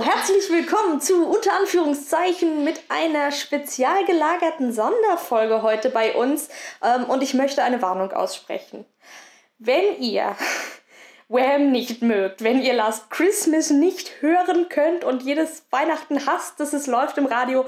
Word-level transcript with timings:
herzlich 0.00 0.50
willkommen 0.50 1.00
zu 1.00 1.26
unter 1.26 1.52
Anführungszeichen 1.54 2.64
mit 2.64 2.80
einer 2.88 3.30
spezial 3.30 4.04
gelagerten 4.04 4.72
Sonderfolge 4.72 5.62
heute 5.62 5.90
bei 5.90 6.14
uns. 6.14 6.48
Ähm, 6.82 7.04
und 7.04 7.22
ich 7.22 7.34
möchte 7.34 7.62
eine 7.62 7.80
Warnung 7.82 8.12
aussprechen. 8.12 8.84
Wenn 9.58 10.00
ihr 10.00 10.36
Wham 11.28 11.72
nicht 11.72 12.00
mögt, 12.00 12.42
wenn 12.42 12.62
ihr 12.62 12.74
Last 12.74 13.10
Christmas 13.10 13.70
nicht 13.70 14.22
hören 14.22 14.68
könnt 14.68 15.04
und 15.04 15.22
jedes 15.22 15.64
Weihnachten 15.70 16.24
hasst, 16.26 16.60
dass 16.60 16.72
es 16.72 16.86
läuft 16.86 17.18
im 17.18 17.26
Radio, 17.26 17.66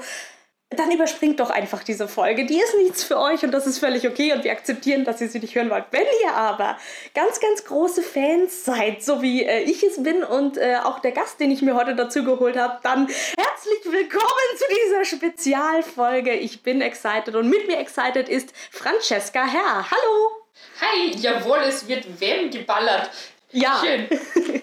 dann 0.69 0.89
überspringt 0.89 1.41
doch 1.41 1.49
einfach 1.49 1.83
diese 1.83 2.07
Folge. 2.07 2.45
Die 2.45 2.57
ist 2.57 2.77
nichts 2.77 3.03
für 3.03 3.19
euch 3.19 3.43
und 3.43 3.51
das 3.51 3.67
ist 3.67 3.79
völlig 3.79 4.07
okay 4.07 4.31
und 4.31 4.45
wir 4.45 4.53
akzeptieren, 4.53 5.03
dass 5.03 5.19
ihr 5.19 5.27
sie 5.27 5.39
nicht 5.39 5.53
hören 5.53 5.69
wollt. 5.69 5.83
Wenn 5.91 6.05
ihr 6.23 6.33
aber 6.33 6.77
ganz, 7.13 7.41
ganz 7.41 7.65
große 7.65 8.01
Fans 8.01 8.63
seid, 8.63 9.03
so 9.03 9.21
wie 9.21 9.43
äh, 9.43 9.63
ich 9.63 9.83
es 9.83 10.01
bin 10.01 10.23
und 10.23 10.57
äh, 10.57 10.77
auch 10.81 10.99
der 10.99 11.11
Gast, 11.11 11.41
den 11.41 11.51
ich 11.51 11.61
mir 11.61 11.75
heute 11.75 11.93
dazu 11.93 12.23
geholt 12.23 12.57
habe, 12.57 12.79
dann 12.83 13.05
herzlich 13.07 13.83
willkommen 13.83 14.57
zu 14.57 14.65
dieser 14.85 15.03
Spezialfolge. 15.03 16.35
Ich 16.35 16.63
bin 16.63 16.79
excited 16.79 17.35
und 17.35 17.49
mit 17.49 17.67
mir 17.67 17.77
excited 17.77 18.29
ist 18.29 18.53
Francesca 18.71 19.45
Herr. 19.45 19.91
Hallo! 19.91 20.40
Hi, 20.81 21.15
jawohl, 21.15 21.59
es 21.67 21.87
wird 21.87 22.19
wem 22.19 22.49
geballert. 22.49 23.11
Ja, 23.51 23.83
Schön. 23.83 24.07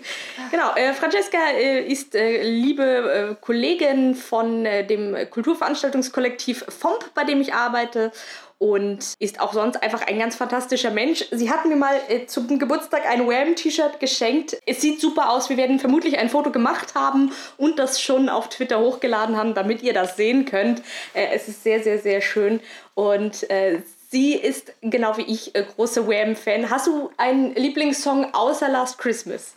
genau. 0.51 0.75
Äh, 0.75 0.93
Francesca 0.93 1.39
äh, 1.53 1.87
ist 1.87 2.15
äh, 2.17 2.43
liebe 2.43 2.83
äh, 2.83 3.35
Kollegin 3.41 4.17
von 4.17 4.67
äh, 4.67 4.85
dem 4.85 5.15
Kulturveranstaltungskollektiv 5.31 6.65
FOMP, 6.69 7.15
bei 7.15 7.23
dem 7.23 7.41
ich 7.41 7.55
arbeite 7.55 8.11
und 8.59 9.15
ist 9.21 9.41
auch 9.41 9.53
sonst 9.53 9.81
einfach 9.81 10.05
ein 10.09 10.19
ganz 10.19 10.35
fantastischer 10.35 10.91
Mensch. 10.91 11.25
Sie 11.31 11.51
hat 11.51 11.65
mir 11.67 11.77
mal 11.77 11.95
äh, 12.09 12.27
zum 12.27 12.59
Geburtstag 12.59 13.07
ein 13.09 13.29
Wham-T-Shirt 13.29 14.01
geschenkt. 14.01 14.57
Es 14.67 14.81
sieht 14.81 15.01
super 15.01 15.31
aus. 15.31 15.49
Wir 15.49 15.57
werden 15.57 15.79
vermutlich 15.79 16.19
ein 16.19 16.29
Foto 16.29 16.51
gemacht 16.51 16.97
haben 16.97 17.31
und 17.57 17.79
das 17.79 18.01
schon 18.03 18.29
auf 18.29 18.49
Twitter 18.49 18.81
hochgeladen 18.81 19.37
haben, 19.37 19.55
damit 19.55 19.83
ihr 19.83 19.93
das 19.93 20.17
sehen 20.17 20.45
könnt. 20.47 20.83
Äh, 21.15 21.29
es 21.35 21.47
ist 21.47 21.63
sehr, 21.63 21.83
sehr, 21.83 22.01
sehr 22.01 22.21
schön 22.21 22.61
und 22.95 23.49
äh, 23.51 23.83
Sie 24.11 24.33
ist 24.35 24.73
genau 24.81 25.19
wie 25.19 25.23
ich 25.23 25.55
äh, 25.55 25.65
große 25.65 26.09
Wham-Fan. 26.09 26.71
Hast 26.71 26.87
du 26.87 27.11
einen 27.19 27.55
Lieblingssong 27.55 28.33
außer 28.33 28.69
Last 28.69 28.97
Christmas? 28.97 29.53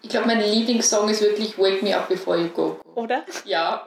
Ich 0.00 0.08
glaube, 0.08 0.26
mein 0.26 0.40
Lieblingssong 0.40 1.10
ist 1.10 1.20
wirklich 1.20 1.58
Wake 1.58 1.82
Me 1.82 1.96
Up 1.96 2.08
Before 2.08 2.36
You 2.38 2.48
Go. 2.48 2.80
Oder? 2.94 3.22
Ja. 3.44 3.86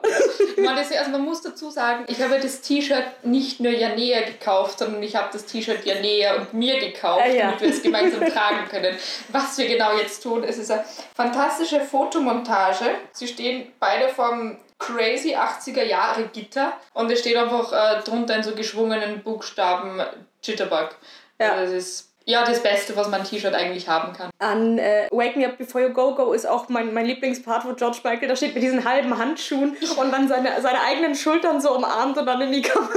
man, 0.56 0.76
das, 0.76 0.90
also 0.92 1.10
man 1.10 1.22
muss 1.22 1.42
dazu 1.42 1.70
sagen, 1.70 2.04
ich 2.08 2.22
habe 2.22 2.38
das 2.40 2.60
T-Shirt 2.62 3.24
nicht 3.24 3.58
nur 3.60 3.72
Janea 3.72 4.22
gekauft, 4.22 4.78
sondern 4.78 5.02
ich 5.02 5.14
habe 5.16 5.28
das 5.32 5.44
T-Shirt 5.44 5.84
Janea 5.84 6.36
und 6.36 6.54
mir 6.54 6.78
gekauft, 6.78 7.22
ah, 7.24 7.28
ja. 7.28 7.46
damit 7.46 7.60
wir 7.60 7.68
es 7.68 7.82
gemeinsam 7.82 8.20
tragen 8.32 8.68
können. 8.70 8.96
Was 9.28 9.58
wir 9.58 9.66
genau 9.66 9.96
jetzt 9.98 10.22
tun, 10.22 10.44
es 10.44 10.56
ist 10.56 10.70
eine 10.70 10.84
fantastische 11.14 11.80
Fotomontage. 11.80 12.86
Sie 13.12 13.26
stehen 13.26 13.72
beide 13.80 14.08
vom 14.08 14.56
crazy 14.78 15.34
80er 15.34 15.84
Jahre 15.84 16.28
Gitter 16.28 16.78
und 16.92 17.10
es 17.10 17.20
steht 17.20 17.36
einfach 17.36 17.72
äh, 17.72 18.02
drunter 18.02 18.36
in 18.36 18.42
so 18.42 18.54
geschwungenen 18.54 19.22
Buchstaben 19.22 20.02
Jitterbug. 20.42 20.96
Ja. 21.38 21.52
Also 21.52 21.74
das 21.74 21.84
ist 21.84 22.15
ja, 22.28 22.44
das 22.44 22.60
Beste, 22.60 22.96
was 22.96 23.08
man 23.08 23.22
T-Shirt 23.22 23.54
eigentlich 23.54 23.88
haben 23.88 24.12
kann. 24.12 24.30
An 24.38 24.78
äh, 24.78 25.06
Wake 25.12 25.36
Me 25.36 25.46
Up 25.46 25.58
Before 25.58 25.84
You 25.84 25.92
Go 25.92 26.14
Go 26.14 26.32
ist 26.32 26.46
auch 26.46 26.68
mein, 26.68 26.92
mein 26.92 27.06
Lieblingspart, 27.06 27.64
wo 27.64 27.72
George 27.74 27.98
Michael 28.02 28.28
da 28.28 28.34
steht 28.34 28.54
mit 28.54 28.64
diesen 28.64 28.84
halben 28.84 29.16
Handschuhen 29.16 29.76
und 29.96 30.12
dann 30.12 30.28
seine, 30.28 30.60
seine 30.60 30.80
eigenen 30.80 31.14
Schultern 31.14 31.60
so 31.60 31.76
umarmt 31.76 32.18
und 32.18 32.26
dann 32.26 32.40
in 32.40 32.50
die 32.50 32.62
Kamera 32.62 32.92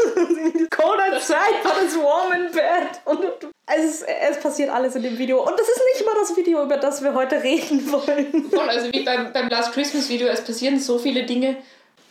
Cold 0.72 1.00
outside, 1.00 1.62
but 1.64 1.74
it's 1.84 1.96
warm 1.96 2.32
in 2.34 2.52
bed. 2.52 3.02
Und 3.06 3.20
es, 3.68 4.02
es 4.02 4.40
passiert 4.40 4.72
alles 4.72 4.96
in 4.96 5.04
dem 5.04 5.18
Video. 5.18 5.44
Und 5.44 5.60
das 5.60 5.68
ist 5.68 5.82
nicht 5.94 6.06
mal 6.06 6.16
das 6.20 6.36
Video, 6.36 6.64
über 6.64 6.78
das 6.78 7.04
wir 7.04 7.14
heute 7.14 7.44
reden 7.44 7.92
wollen. 7.92 8.50
Voll, 8.50 8.70
also 8.70 8.92
wie 8.92 9.04
beim, 9.04 9.32
beim 9.32 9.48
Last 9.50 9.74
Christmas 9.74 10.10
Video, 10.10 10.28
es 10.28 10.42
passieren 10.42 10.80
so 10.80 10.98
viele 10.98 11.24
Dinge 11.24 11.58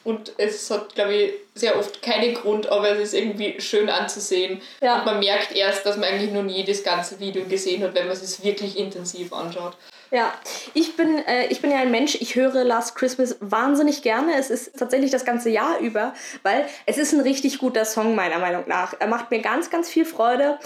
und 0.08 0.32
es 0.38 0.70
hat, 0.70 0.94
glaube 0.94 1.14
ich, 1.14 1.32
sehr 1.54 1.78
oft 1.78 2.00
keinen 2.00 2.32
Grund, 2.32 2.66
aber 2.70 2.92
es 2.92 2.98
ist 2.98 3.14
irgendwie 3.14 3.60
schön 3.60 3.90
anzusehen. 3.90 4.62
Ja. 4.80 5.00
Und 5.00 5.04
man 5.04 5.18
merkt 5.18 5.54
erst, 5.54 5.84
dass 5.84 5.98
man 5.98 6.08
eigentlich 6.08 6.32
noch 6.32 6.42
nie 6.42 6.64
das 6.64 6.82
ganze 6.82 7.20
Video 7.20 7.44
gesehen 7.44 7.82
hat, 7.82 7.94
wenn 7.94 8.06
man 8.06 8.16
es 8.16 8.42
wirklich 8.42 8.78
intensiv 8.78 9.34
anschaut. 9.34 9.76
Ja, 10.10 10.32
ich 10.72 10.96
bin, 10.96 11.18
äh, 11.26 11.48
ich 11.48 11.60
bin 11.60 11.70
ja 11.70 11.76
ein 11.76 11.90
Mensch, 11.90 12.16
ich 12.22 12.36
höre 12.36 12.64
Last 12.64 12.94
Christmas 12.94 13.36
wahnsinnig 13.40 14.00
gerne. 14.00 14.38
Es 14.38 14.48
ist 14.48 14.78
tatsächlich 14.78 15.10
das 15.10 15.26
ganze 15.26 15.50
Jahr 15.50 15.78
über, 15.80 16.14
weil 16.42 16.64
es 16.86 16.96
ist 16.96 17.12
ein 17.12 17.20
richtig 17.20 17.58
guter 17.58 17.84
Song, 17.84 18.14
meiner 18.14 18.38
Meinung 18.38 18.64
nach. 18.66 18.94
Er 18.98 19.08
macht 19.08 19.30
mir 19.30 19.42
ganz, 19.42 19.68
ganz 19.68 19.90
viel 19.90 20.06
Freude. 20.06 20.58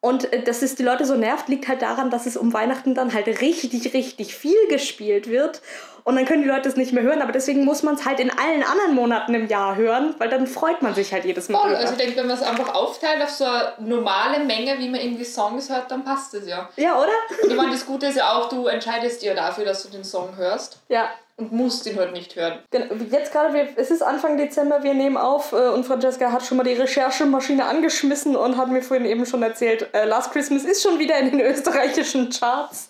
Und 0.00 0.32
äh, 0.32 0.42
dass 0.42 0.62
es 0.62 0.74
die 0.74 0.82
Leute 0.84 1.04
so 1.04 1.16
nervt, 1.16 1.50
liegt 1.50 1.68
halt 1.68 1.82
daran, 1.82 2.08
dass 2.08 2.24
es 2.24 2.38
um 2.38 2.54
Weihnachten 2.54 2.94
dann 2.94 3.12
halt 3.12 3.26
richtig, 3.42 3.92
richtig 3.92 4.34
viel 4.34 4.68
gespielt 4.70 5.28
wird 5.28 5.60
und 6.06 6.14
dann 6.14 6.24
können 6.24 6.42
die 6.42 6.48
Leute 6.48 6.68
es 6.68 6.76
nicht 6.76 6.92
mehr 6.92 7.02
hören. 7.02 7.20
Aber 7.20 7.32
deswegen 7.32 7.64
muss 7.64 7.82
man 7.82 7.96
es 7.96 8.04
halt 8.04 8.20
in 8.20 8.30
allen 8.30 8.62
anderen 8.62 8.94
Monaten 8.94 9.34
im 9.34 9.48
Jahr 9.48 9.74
hören, 9.74 10.14
weil 10.18 10.28
dann 10.28 10.46
freut 10.46 10.80
man 10.80 10.94
sich 10.94 11.12
halt 11.12 11.24
jedes 11.24 11.48
Mal. 11.48 11.58
Voll, 11.58 11.74
also 11.74 11.94
ich 11.94 11.98
denke, 11.98 12.16
wenn 12.18 12.28
man 12.28 12.36
es 12.36 12.44
einfach 12.44 12.72
aufteilt 12.74 13.20
auf 13.20 13.30
so 13.30 13.44
eine 13.44 13.72
normale 13.80 14.44
Menge, 14.44 14.78
wie 14.78 14.88
man 14.88 15.00
irgendwie 15.00 15.24
Songs 15.24 15.68
hört, 15.68 15.90
dann 15.90 16.04
passt 16.04 16.32
es 16.34 16.46
ja. 16.46 16.68
Ja, 16.76 16.96
oder? 16.96 17.10
Und 17.42 17.50
ich 17.50 17.56
meine, 17.56 17.72
das 17.72 17.84
Gute 17.84 18.06
ist 18.06 18.16
ja 18.16 18.32
auch, 18.34 18.48
du 18.48 18.68
entscheidest 18.68 19.20
dir 19.20 19.34
dafür, 19.34 19.64
dass 19.64 19.82
du 19.82 19.88
den 19.88 20.04
Song 20.04 20.36
hörst. 20.36 20.78
Ja 20.88 21.08
und 21.38 21.52
musst 21.52 21.84
ihn 21.86 21.96
heute 21.96 22.06
halt 22.06 22.12
nicht 22.14 22.34
hören. 22.34 22.60
Genau. 22.70 22.94
Jetzt 23.10 23.30
gerade, 23.30 23.68
es 23.76 23.90
ist 23.90 24.02
Anfang 24.02 24.38
Dezember, 24.38 24.82
wir 24.82 24.94
nehmen 24.94 25.18
auf 25.18 25.52
äh, 25.52 25.68
und 25.68 25.84
Francesca 25.84 26.32
hat 26.32 26.46
schon 26.46 26.56
mal 26.56 26.64
die 26.64 26.72
Recherchemaschine 26.72 27.66
angeschmissen 27.66 28.36
und 28.36 28.56
hat 28.56 28.68
mir 28.68 28.80
vorhin 28.80 29.04
eben 29.04 29.26
schon 29.26 29.42
erzählt, 29.42 29.86
äh, 29.92 30.06
Last 30.06 30.32
Christmas 30.32 30.64
ist 30.64 30.82
schon 30.82 30.98
wieder 30.98 31.18
in 31.18 31.32
den 31.32 31.40
österreichischen 31.42 32.30
Charts 32.30 32.88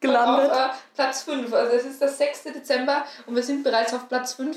gelandet. 0.00 0.50
auf 0.50 0.58
äh, 0.58 0.68
Platz 0.94 1.22
5. 1.22 1.52
Also 1.52 1.76
es 1.76 1.84
ist 1.84 2.00
der 2.00 2.08
6. 2.08 2.44
Dezember 2.44 3.04
und 3.26 3.34
wir 3.34 3.42
sind 3.42 3.62
bereits 3.62 3.94
auf 3.94 4.08
Platz 4.08 4.34
5. 4.34 4.56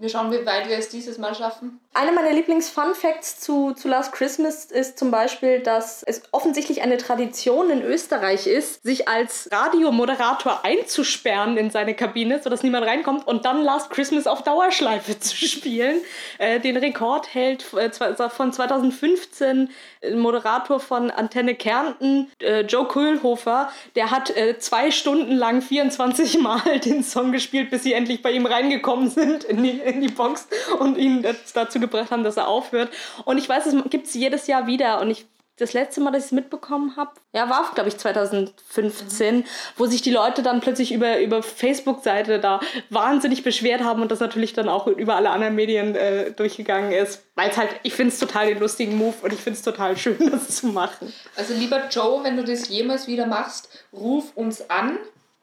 Wir 0.00 0.08
schauen, 0.08 0.30
wie 0.30 0.46
weit 0.46 0.68
wir 0.68 0.78
es 0.78 0.90
dieses 0.90 1.18
Mal 1.18 1.34
schaffen. 1.34 1.80
Einer 1.92 2.12
meiner 2.12 2.30
Lieblings-Fun-Facts 2.30 3.40
zu, 3.40 3.72
zu 3.72 3.88
Last 3.88 4.12
Christmas 4.12 4.66
ist 4.66 4.96
zum 4.96 5.10
Beispiel, 5.10 5.58
dass 5.58 6.04
es 6.04 6.22
offensichtlich 6.30 6.82
eine 6.82 6.98
Tradition 6.98 7.70
in 7.70 7.82
Österreich 7.82 8.46
ist, 8.46 8.84
sich 8.84 9.08
als 9.08 9.48
Radiomoderator 9.50 10.60
einzusperren 10.64 11.56
in 11.56 11.70
seine 11.70 11.94
Kabine, 11.94 12.40
sodass 12.40 12.62
niemand 12.62 12.86
reinkommt 12.86 13.26
und 13.26 13.44
dann 13.44 13.64
Last 13.64 13.90
Christmas 13.90 14.28
auf 14.28 14.42
Dauerschleife 14.44 15.18
zu 15.18 15.34
spielen. 15.34 15.96
Äh, 16.38 16.60
den 16.60 16.76
Rekord 16.76 17.34
hält 17.34 17.64
äh, 17.74 17.90
von 18.30 18.52
2015 18.52 19.70
ein 20.04 20.18
Moderator 20.20 20.78
von 20.78 21.10
Antenne 21.10 21.56
Kärnten, 21.56 22.30
äh, 22.40 22.60
Joe 22.60 22.86
Köhlhofer. 22.86 23.72
Der 23.96 24.12
hat 24.12 24.30
äh, 24.36 24.60
zwei 24.60 24.92
Stunden 24.92 25.34
lang 25.34 25.60
24 25.60 26.38
Mal 26.38 26.78
den 26.84 27.02
Song 27.02 27.32
gespielt, 27.32 27.70
bis 27.70 27.82
sie 27.82 27.94
endlich 27.94 28.22
bei 28.22 28.30
ihm 28.30 28.46
reingekommen 28.46 29.10
sind 29.10 29.42
in 29.42 29.64
die 29.64 29.87
in 29.94 30.00
die 30.00 30.08
Box 30.08 30.46
und 30.78 30.96
ihn 30.96 31.24
dazu 31.54 31.80
gebracht 31.80 32.10
haben, 32.10 32.24
dass 32.24 32.36
er 32.36 32.48
aufhört. 32.48 32.90
Und 33.24 33.38
ich 33.38 33.48
weiß, 33.48 33.66
es 33.66 33.74
gibt 33.90 34.06
es 34.06 34.14
jedes 34.14 34.46
Jahr 34.46 34.66
wieder 34.66 35.00
und 35.00 35.10
ich 35.10 35.26
das 35.58 35.72
letzte 35.72 36.00
Mal, 36.00 36.12
dass 36.12 36.22
ich 36.22 36.26
es 36.26 36.32
mitbekommen 36.32 36.96
habe, 36.96 37.10
ja, 37.32 37.50
war, 37.50 37.72
glaube 37.74 37.88
ich, 37.88 37.98
2015, 37.98 39.36
mhm. 39.36 39.44
wo 39.76 39.86
sich 39.86 40.02
die 40.02 40.10
Leute 40.10 40.42
dann 40.42 40.60
plötzlich 40.60 40.92
über, 40.92 41.20
über 41.20 41.42
Facebook-Seite 41.42 42.38
da 42.38 42.60
wahnsinnig 42.90 43.42
beschwert 43.42 43.82
haben 43.82 44.00
und 44.00 44.12
das 44.12 44.20
natürlich 44.20 44.52
dann 44.52 44.68
auch 44.68 44.86
über 44.86 45.16
alle 45.16 45.30
anderen 45.30 45.56
Medien 45.56 45.96
äh, 45.96 46.30
durchgegangen 46.30 46.92
ist. 46.92 47.24
Weil 47.34 47.50
es 47.50 47.56
halt, 47.56 47.70
ich 47.82 47.94
finde 47.94 48.12
es 48.12 48.20
total 48.20 48.46
den 48.46 48.60
lustigen 48.60 48.96
Move 48.96 49.16
und 49.22 49.32
ich 49.32 49.40
finde 49.40 49.56
es 49.56 49.62
total 49.62 49.96
schön, 49.96 50.16
das 50.30 50.48
zu 50.56 50.68
machen. 50.68 51.12
Also 51.36 51.54
lieber 51.54 51.88
Joe, 51.90 52.22
wenn 52.22 52.36
du 52.36 52.44
das 52.44 52.68
jemals 52.68 53.08
wieder 53.08 53.26
machst, 53.26 53.68
ruf 53.92 54.32
uns 54.36 54.70
an. 54.70 54.98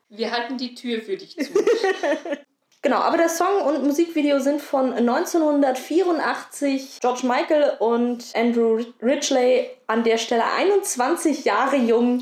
Wir 0.08 0.32
halten 0.32 0.58
die 0.58 0.76
Tür 0.76 1.02
für 1.02 1.18
dich 1.18 1.36
zu. 1.36 1.52
Genau, 2.86 2.98
aber 2.98 3.18
der 3.18 3.30
Song 3.30 3.64
und 3.64 3.84
Musikvideo 3.84 4.38
sind 4.38 4.62
von 4.62 4.94
1984. 4.94 7.00
George 7.02 7.26
Michael 7.26 7.78
und 7.80 8.24
Andrew 8.36 8.80
Ridgely 9.02 9.72
an 9.88 10.04
der 10.04 10.20
Stelle 10.20 10.44
21 10.56 11.46
Jahre 11.46 11.78
jung. 11.78 12.20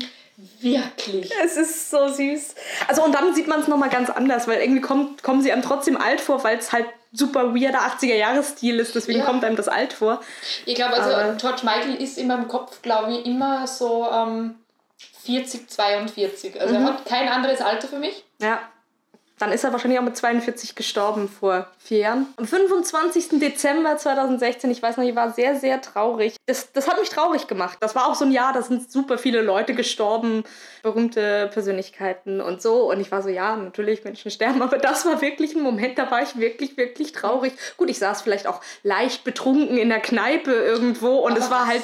Wirklich. 0.62 1.30
Es 1.44 1.58
ist 1.58 1.90
so 1.90 2.08
süß. 2.08 2.54
Also 2.88 3.04
und 3.04 3.14
dann 3.14 3.34
sieht 3.34 3.46
man 3.46 3.60
es 3.60 3.68
nochmal 3.68 3.90
ganz 3.90 4.08
anders, 4.08 4.48
weil 4.48 4.62
irgendwie 4.62 4.80
kommt, 4.80 5.22
kommen 5.22 5.42
sie 5.42 5.52
einem 5.52 5.60
trotzdem 5.60 5.98
alt 5.98 6.22
vor, 6.22 6.42
weil 6.44 6.56
es 6.56 6.72
halt 6.72 6.86
super 7.12 7.54
weirder 7.54 7.80
80er-Jahres-Stil 7.80 8.78
ist, 8.78 8.94
deswegen 8.94 9.18
ja. 9.18 9.26
kommt 9.26 9.44
einem 9.44 9.56
das 9.56 9.68
alt 9.68 9.92
vor. 9.92 10.22
Ich 10.64 10.76
glaube, 10.76 10.94
also 10.94 11.14
Aber 11.14 11.34
George 11.34 11.60
Michael 11.64 11.96
ist 11.96 12.16
in 12.16 12.26
meinem 12.26 12.48
Kopf, 12.48 12.80
glaube 12.80 13.12
ich, 13.12 13.26
immer 13.26 13.66
so 13.66 14.08
ähm, 14.10 14.54
40, 15.24 15.68
42. 15.68 16.58
Also 16.58 16.74
mhm. 16.74 16.80
er 16.80 16.86
hat 16.94 17.04
kein 17.04 17.28
anderes 17.28 17.60
Alter 17.60 17.86
für 17.86 17.98
mich. 17.98 18.24
Ja 18.40 18.60
dann 19.44 19.52
ist 19.52 19.62
er 19.62 19.72
wahrscheinlich 19.72 19.98
auch 19.98 20.04
mit 20.04 20.16
42 20.16 20.74
gestorben 20.74 21.28
vor 21.28 21.66
vier 21.78 21.98
Jahren. 21.98 22.26
Am 22.38 22.46
25. 22.46 23.40
Dezember 23.40 23.96
2016, 23.96 24.70
ich 24.70 24.82
weiß 24.82 24.96
noch, 24.96 25.04
ich 25.04 25.14
war 25.14 25.32
sehr, 25.32 25.56
sehr 25.56 25.82
traurig. 25.82 26.36
Das, 26.46 26.72
das 26.72 26.88
hat 26.88 26.98
mich 26.98 27.10
traurig 27.10 27.46
gemacht. 27.46 27.76
Das 27.80 27.94
war 27.94 28.08
auch 28.08 28.14
so 28.14 28.24
ein 28.24 28.32
Jahr, 28.32 28.54
da 28.54 28.62
sind 28.62 28.90
super 28.90 29.18
viele 29.18 29.42
Leute 29.42 29.74
gestorben, 29.74 30.44
berühmte 30.82 31.50
Persönlichkeiten 31.52 32.40
und 32.40 32.62
so. 32.62 32.90
Und 32.90 33.00
ich 33.00 33.12
war 33.12 33.22
so, 33.22 33.28
ja, 33.28 33.54
natürlich, 33.56 34.02
Menschen 34.02 34.30
sterben, 34.30 34.62
aber 34.62 34.78
das 34.78 35.04
war 35.04 35.20
wirklich 35.20 35.54
ein 35.54 35.62
Moment, 35.62 35.98
da 35.98 36.10
war 36.10 36.22
ich 36.22 36.38
wirklich, 36.38 36.78
wirklich 36.78 37.12
traurig. 37.12 37.52
Gut, 37.76 37.90
ich 37.90 37.98
saß 37.98 38.22
vielleicht 38.22 38.46
auch 38.46 38.62
leicht 38.82 39.24
betrunken 39.24 39.76
in 39.76 39.90
der 39.90 40.00
Kneipe 40.00 40.52
irgendwo 40.52 41.18
und 41.18 41.36
es 41.36 41.50
war 41.50 41.66
halt 41.66 41.82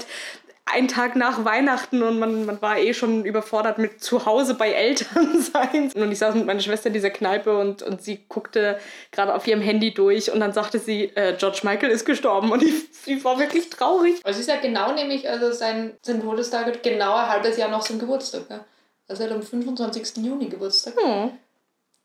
ein 0.72 0.88
Tag 0.88 1.16
nach 1.16 1.44
Weihnachten 1.44 2.02
und 2.02 2.18
man, 2.18 2.46
man 2.46 2.60
war 2.62 2.78
eh 2.78 2.94
schon 2.94 3.24
überfordert 3.24 3.78
mit 3.78 4.02
zu 4.02 4.26
Hause 4.26 4.54
bei 4.54 4.72
Eltern 4.72 5.40
sein. 5.52 5.90
Und 5.94 6.12
ich 6.12 6.18
saß 6.18 6.34
mit 6.34 6.46
meiner 6.46 6.60
Schwester 6.60 6.88
in 6.88 6.92
dieser 6.92 7.10
Kneipe 7.10 7.56
und, 7.56 7.82
und 7.82 8.02
sie 8.02 8.24
guckte 8.28 8.78
gerade 9.10 9.34
auf 9.34 9.46
ihrem 9.46 9.60
Handy 9.60 9.92
durch 9.92 10.32
und 10.32 10.40
dann 10.40 10.52
sagte 10.52 10.78
sie, 10.78 11.04
äh, 11.14 11.36
George 11.38 11.60
Michael 11.62 11.90
ist 11.90 12.04
gestorben 12.04 12.52
und 12.52 12.62
ich, 12.62 12.74
ich 13.06 13.24
war 13.24 13.38
wirklich 13.38 13.70
traurig. 13.70 14.20
Also 14.24 14.40
es 14.40 14.46
ist 14.46 14.48
ja 14.48 14.60
genau 14.60 14.92
nämlich, 14.92 15.28
also 15.28 15.52
sein, 15.52 15.96
sein 16.02 16.20
Todestag 16.20 16.82
genau 16.82 17.14
ein 17.14 17.28
halbes 17.28 17.56
Jahr 17.56 17.70
nach 17.70 17.82
seinem 17.82 18.00
Geburtstag. 18.00 18.42
Ja? 18.48 18.64
Also 19.08 19.24
er 19.24 19.30
hat 19.30 19.36
am 19.36 19.42
25. 19.42 20.24
Juni 20.24 20.48
Geburtstag. 20.48 20.94
Hm. 21.02 21.32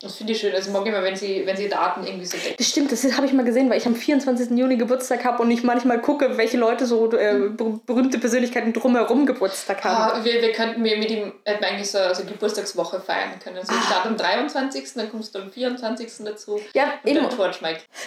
Das 0.00 0.16
finde 0.16 0.34
ich 0.34 0.40
schön. 0.40 0.54
Also 0.54 0.70
mag 0.72 0.84
immer, 0.86 1.02
wenn 1.02 1.16
sie, 1.16 1.46
wenn 1.46 1.56
sie 1.56 1.70
Daten 1.70 2.04
irgendwie 2.04 2.26
so 2.26 2.36
decken. 2.36 2.56
Das 2.58 2.68
stimmt, 2.68 2.92
das 2.92 3.02
habe 3.16 3.26
ich 3.26 3.32
mal 3.32 3.46
gesehen, 3.46 3.70
weil 3.70 3.78
ich 3.78 3.86
am 3.86 3.94
24. 3.94 4.50
Juni 4.50 4.76
Geburtstag 4.76 5.24
habe 5.24 5.42
und 5.42 5.50
ich 5.50 5.62
manchmal 5.62 6.02
gucke, 6.02 6.36
welche 6.36 6.58
Leute 6.58 6.84
so 6.84 7.10
äh, 7.12 7.48
berühmte 7.86 8.18
Persönlichkeiten 8.18 8.74
drumherum 8.74 9.24
Geburtstag 9.24 9.82
haben. 9.84 10.20
Ah, 10.20 10.24
wir, 10.24 10.42
wir 10.42 10.52
könnten 10.52 10.82
mir 10.82 10.98
mit 10.98 11.10
ihm 11.10 11.32
äh, 11.44 11.54
eigentlich 11.64 11.90
so 11.90 11.98
also 11.98 12.24
Geburtstagswoche 12.24 13.00
feiern 13.00 13.38
können. 13.42 13.56
Also 13.56 13.72
ich 13.72 13.78
ah. 13.78 13.86
starte 13.86 14.08
am 14.10 14.16
23., 14.18 14.92
dann 14.94 15.10
kommst 15.10 15.34
du 15.34 15.38
am 15.38 15.50
24. 15.50 16.12
dazu. 16.26 16.60
Ja, 16.74 16.92
und 17.02 17.10
eben. 17.10 17.20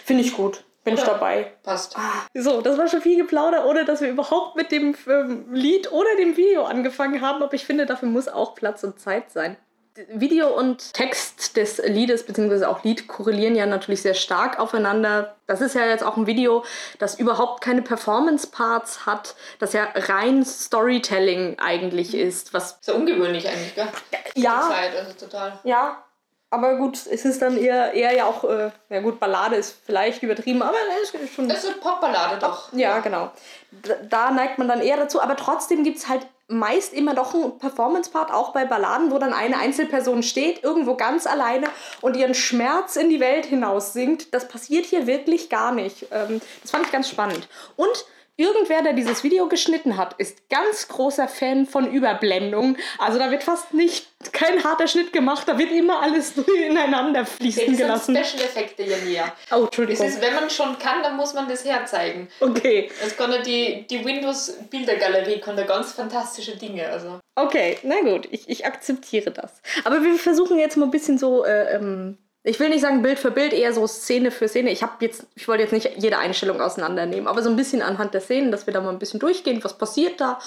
Finde 0.05 0.23
ich 0.23 0.35
gut. 0.35 0.63
Bin 0.83 0.93
oder? 0.93 1.01
ich 1.01 1.09
dabei. 1.09 1.51
Passt. 1.63 1.97
Ah, 1.97 2.27
so, 2.35 2.61
das 2.61 2.77
war 2.77 2.87
schon 2.87 3.01
viel 3.01 3.17
geplaudert, 3.17 3.65
ohne 3.65 3.83
dass 3.83 4.01
wir 4.01 4.09
überhaupt 4.09 4.55
mit 4.55 4.71
dem 4.71 4.95
ähm, 5.07 5.45
Lied 5.51 5.91
oder 5.91 6.15
dem 6.17 6.37
Video 6.37 6.65
angefangen 6.65 7.21
haben. 7.21 7.41
Aber 7.41 7.53
ich 7.55 7.65
finde, 7.65 7.87
dafür 7.87 8.09
muss 8.09 8.27
auch 8.27 8.53
Platz 8.53 8.83
und 8.83 8.99
Zeit 8.99 9.31
sein. 9.31 9.57
Video 10.07 10.47
und 10.47 10.93
Text 10.93 11.57
des 11.57 11.77
Liedes 11.85 12.25
bzw. 12.25 12.65
auch 12.65 12.83
Lied 12.83 13.07
korrelieren 13.07 13.55
ja 13.55 13.65
natürlich 13.65 14.01
sehr 14.01 14.13
stark 14.13 14.59
aufeinander. 14.59 15.35
Das 15.47 15.61
ist 15.61 15.75
ja 15.75 15.85
jetzt 15.85 16.03
auch 16.03 16.17
ein 16.17 16.27
Video, 16.27 16.63
das 16.99 17.19
überhaupt 17.19 17.61
keine 17.61 17.81
Performance-Parts 17.81 19.05
hat, 19.05 19.35
das 19.59 19.73
ja 19.73 19.87
rein 19.93 20.45
Storytelling 20.45 21.57
eigentlich 21.59 22.15
ist. 22.15 22.53
Was 22.53 22.73
ist 22.73 22.87
ja 22.87 22.93
ungewöhnlich 22.93 23.47
eigentlich, 23.47 23.75
gell? 23.75 23.87
Ja. 24.35 24.69
Zeit, 24.69 24.95
also 24.95 25.13
total. 25.13 25.59
Ja, 25.63 26.03
aber 26.51 26.77
gut, 26.77 26.95
es 26.95 27.25
ist 27.25 27.41
dann 27.41 27.57
eher, 27.57 27.93
eher 27.93 28.15
ja 28.15 28.25
auch, 28.25 28.43
äh, 28.43 28.71
ja 28.89 29.01
gut, 29.01 29.19
Ballade 29.19 29.55
ist 29.55 29.77
vielleicht 29.85 30.23
übertrieben, 30.23 30.63
aber 30.63 30.77
es 31.01 31.13
ist 31.13 31.33
schon. 31.33 31.47
Das 31.47 31.63
ist 31.63 31.71
eine 31.71 31.77
Popballade 31.77 32.39
doch. 32.39 32.73
Ja, 32.73 32.99
genau. 32.99 33.31
Da, 33.71 33.95
da 34.09 34.31
neigt 34.31 34.57
man 34.57 34.67
dann 34.67 34.81
eher 34.81 34.97
dazu, 34.97 35.21
aber 35.21 35.35
trotzdem 35.35 35.83
gibt 35.83 35.97
es 35.97 36.07
halt 36.07 36.25
meist 36.49 36.93
immer 36.93 37.13
doch 37.13 37.33
ein 37.33 37.57
Performance-Part, 37.59 38.31
auch 38.31 38.51
bei 38.51 38.65
Balladen, 38.65 39.11
wo 39.11 39.19
dann 39.19 39.33
eine 39.33 39.57
Einzelperson 39.59 40.23
steht, 40.23 40.63
irgendwo 40.63 40.95
ganz 40.95 41.27
alleine 41.27 41.67
und 42.01 42.17
ihren 42.17 42.33
Schmerz 42.33 42.95
in 42.95 43.09
die 43.09 43.19
Welt 43.19 43.45
hinaus 43.45 43.93
singt. 43.93 44.33
Das 44.33 44.47
passiert 44.47 44.85
hier 44.85 45.07
wirklich 45.07 45.49
gar 45.49 45.71
nicht. 45.71 46.07
Ähm, 46.11 46.41
das 46.61 46.71
fand 46.71 46.85
ich 46.85 46.91
ganz 46.91 47.07
spannend. 47.07 47.47
Und 47.75 48.05
Irgendwer, 48.39 48.81
der 48.81 48.93
dieses 48.93 49.25
Video 49.25 49.49
geschnitten 49.49 49.97
hat, 49.97 50.13
ist 50.17 50.49
ganz 50.49 50.87
großer 50.87 51.27
Fan 51.27 51.65
von 51.65 51.91
Überblendung. 51.91 52.77
Also 52.97 53.19
da 53.19 53.31
wird 53.31 53.43
fast 53.43 53.73
nicht 53.73 54.07
kein 54.31 54.63
harter 54.63 54.87
Schnitt 54.87 55.11
gemacht, 55.11 55.45
da 55.45 55.57
wird 55.57 55.73
immer 55.73 56.01
alles 56.01 56.37
ineinander 56.69 57.25
fließen 57.25 57.67
das 57.67 57.77
gelassen. 57.77 58.13
Das 58.13 58.31
sind 58.31 58.39
Special-Effekte, 58.39 58.83
Jania. 58.83 59.35
Oh, 59.51 59.65
Entschuldigung. 59.65 60.05
Das 60.05 60.15
ist, 60.15 60.21
wenn 60.21 60.35
man 60.35 60.49
schon 60.49 60.79
kann, 60.79 61.03
dann 61.03 61.17
muss 61.17 61.33
man 61.33 61.49
das 61.49 61.65
herzeigen. 61.65 62.29
Okay. 62.39 62.89
Es 63.05 63.17
kann 63.17 63.29
die, 63.45 63.85
die 63.89 64.05
Windows-Bildergalerie 64.05 65.41
kann 65.41 65.57
da 65.57 65.63
ganz 65.63 65.91
fantastische 65.91 66.55
Dinge. 66.55 66.87
Also. 66.87 67.19
Okay, 67.35 67.77
na 67.83 67.99
gut, 67.99 68.25
ich, 68.31 68.47
ich 68.47 68.65
akzeptiere 68.65 69.31
das. 69.31 69.61
Aber 69.83 70.01
wir 70.01 70.15
versuchen 70.15 70.57
jetzt 70.57 70.77
mal 70.77 70.85
ein 70.85 70.91
bisschen 70.91 71.17
so 71.17 71.43
äh, 71.43 71.75
ähm, 71.75 72.17
ich 72.43 72.59
will 72.59 72.69
nicht 72.69 72.81
sagen 72.81 73.01
Bild 73.01 73.19
für 73.19 73.31
Bild, 73.31 73.53
eher 73.53 73.73
so 73.73 73.85
Szene 73.85 74.31
für 74.31 74.47
Szene. 74.47 74.71
Ich 74.71 74.83
jetzt, 75.01 75.25
ich 75.35 75.47
wollte 75.47 75.63
jetzt 75.63 75.73
nicht 75.73 75.91
jede 75.97 76.17
Einstellung 76.17 76.61
auseinandernehmen, 76.61 77.27
aber 77.27 77.41
so 77.41 77.49
ein 77.49 77.57
bisschen 77.57 77.81
anhand 77.81 78.13
der 78.13 78.21
Szenen, 78.21 78.51
dass 78.51 78.65
wir 78.65 78.73
da 78.73 78.81
mal 78.81 78.91
ein 78.91 78.99
bisschen 78.99 79.19
durchgehen, 79.19 79.63
was 79.63 79.77
passiert 79.77 80.21
da 80.21 80.39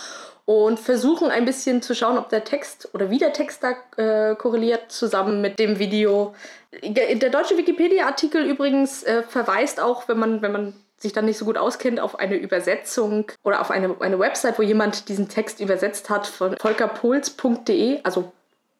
und 0.44 0.80
versuchen 0.80 1.30
ein 1.30 1.44
bisschen 1.44 1.82
zu 1.82 1.94
schauen, 1.94 2.18
ob 2.18 2.28
der 2.30 2.44
Text 2.44 2.88
oder 2.94 3.10
wie 3.10 3.18
der 3.18 3.32
Text 3.32 3.62
da 3.62 3.74
äh, 3.96 4.34
korreliert 4.34 4.90
zusammen 4.90 5.40
mit 5.40 5.58
dem 5.58 5.78
Video. 5.78 6.34
Der 6.82 7.30
deutsche 7.30 7.56
Wikipedia-Artikel 7.56 8.44
übrigens 8.44 9.02
äh, 9.02 9.22
verweist 9.22 9.78
auch, 9.78 10.08
wenn 10.08 10.18
man, 10.18 10.42
wenn 10.42 10.52
man 10.52 10.74
sich 10.96 11.12
dann 11.12 11.26
nicht 11.26 11.38
so 11.38 11.44
gut 11.44 11.58
auskennt, 11.58 12.00
auf 12.00 12.18
eine 12.18 12.36
Übersetzung 12.36 13.26
oder 13.42 13.60
auf 13.60 13.70
eine, 13.70 13.96
eine 14.00 14.18
Website, 14.18 14.58
wo 14.58 14.62
jemand 14.62 15.08
diesen 15.08 15.28
Text 15.28 15.60
übersetzt 15.60 16.08
hat 16.10 16.26
von 16.26 16.56
volkerpols.de, 16.58 18.00
also 18.02 18.32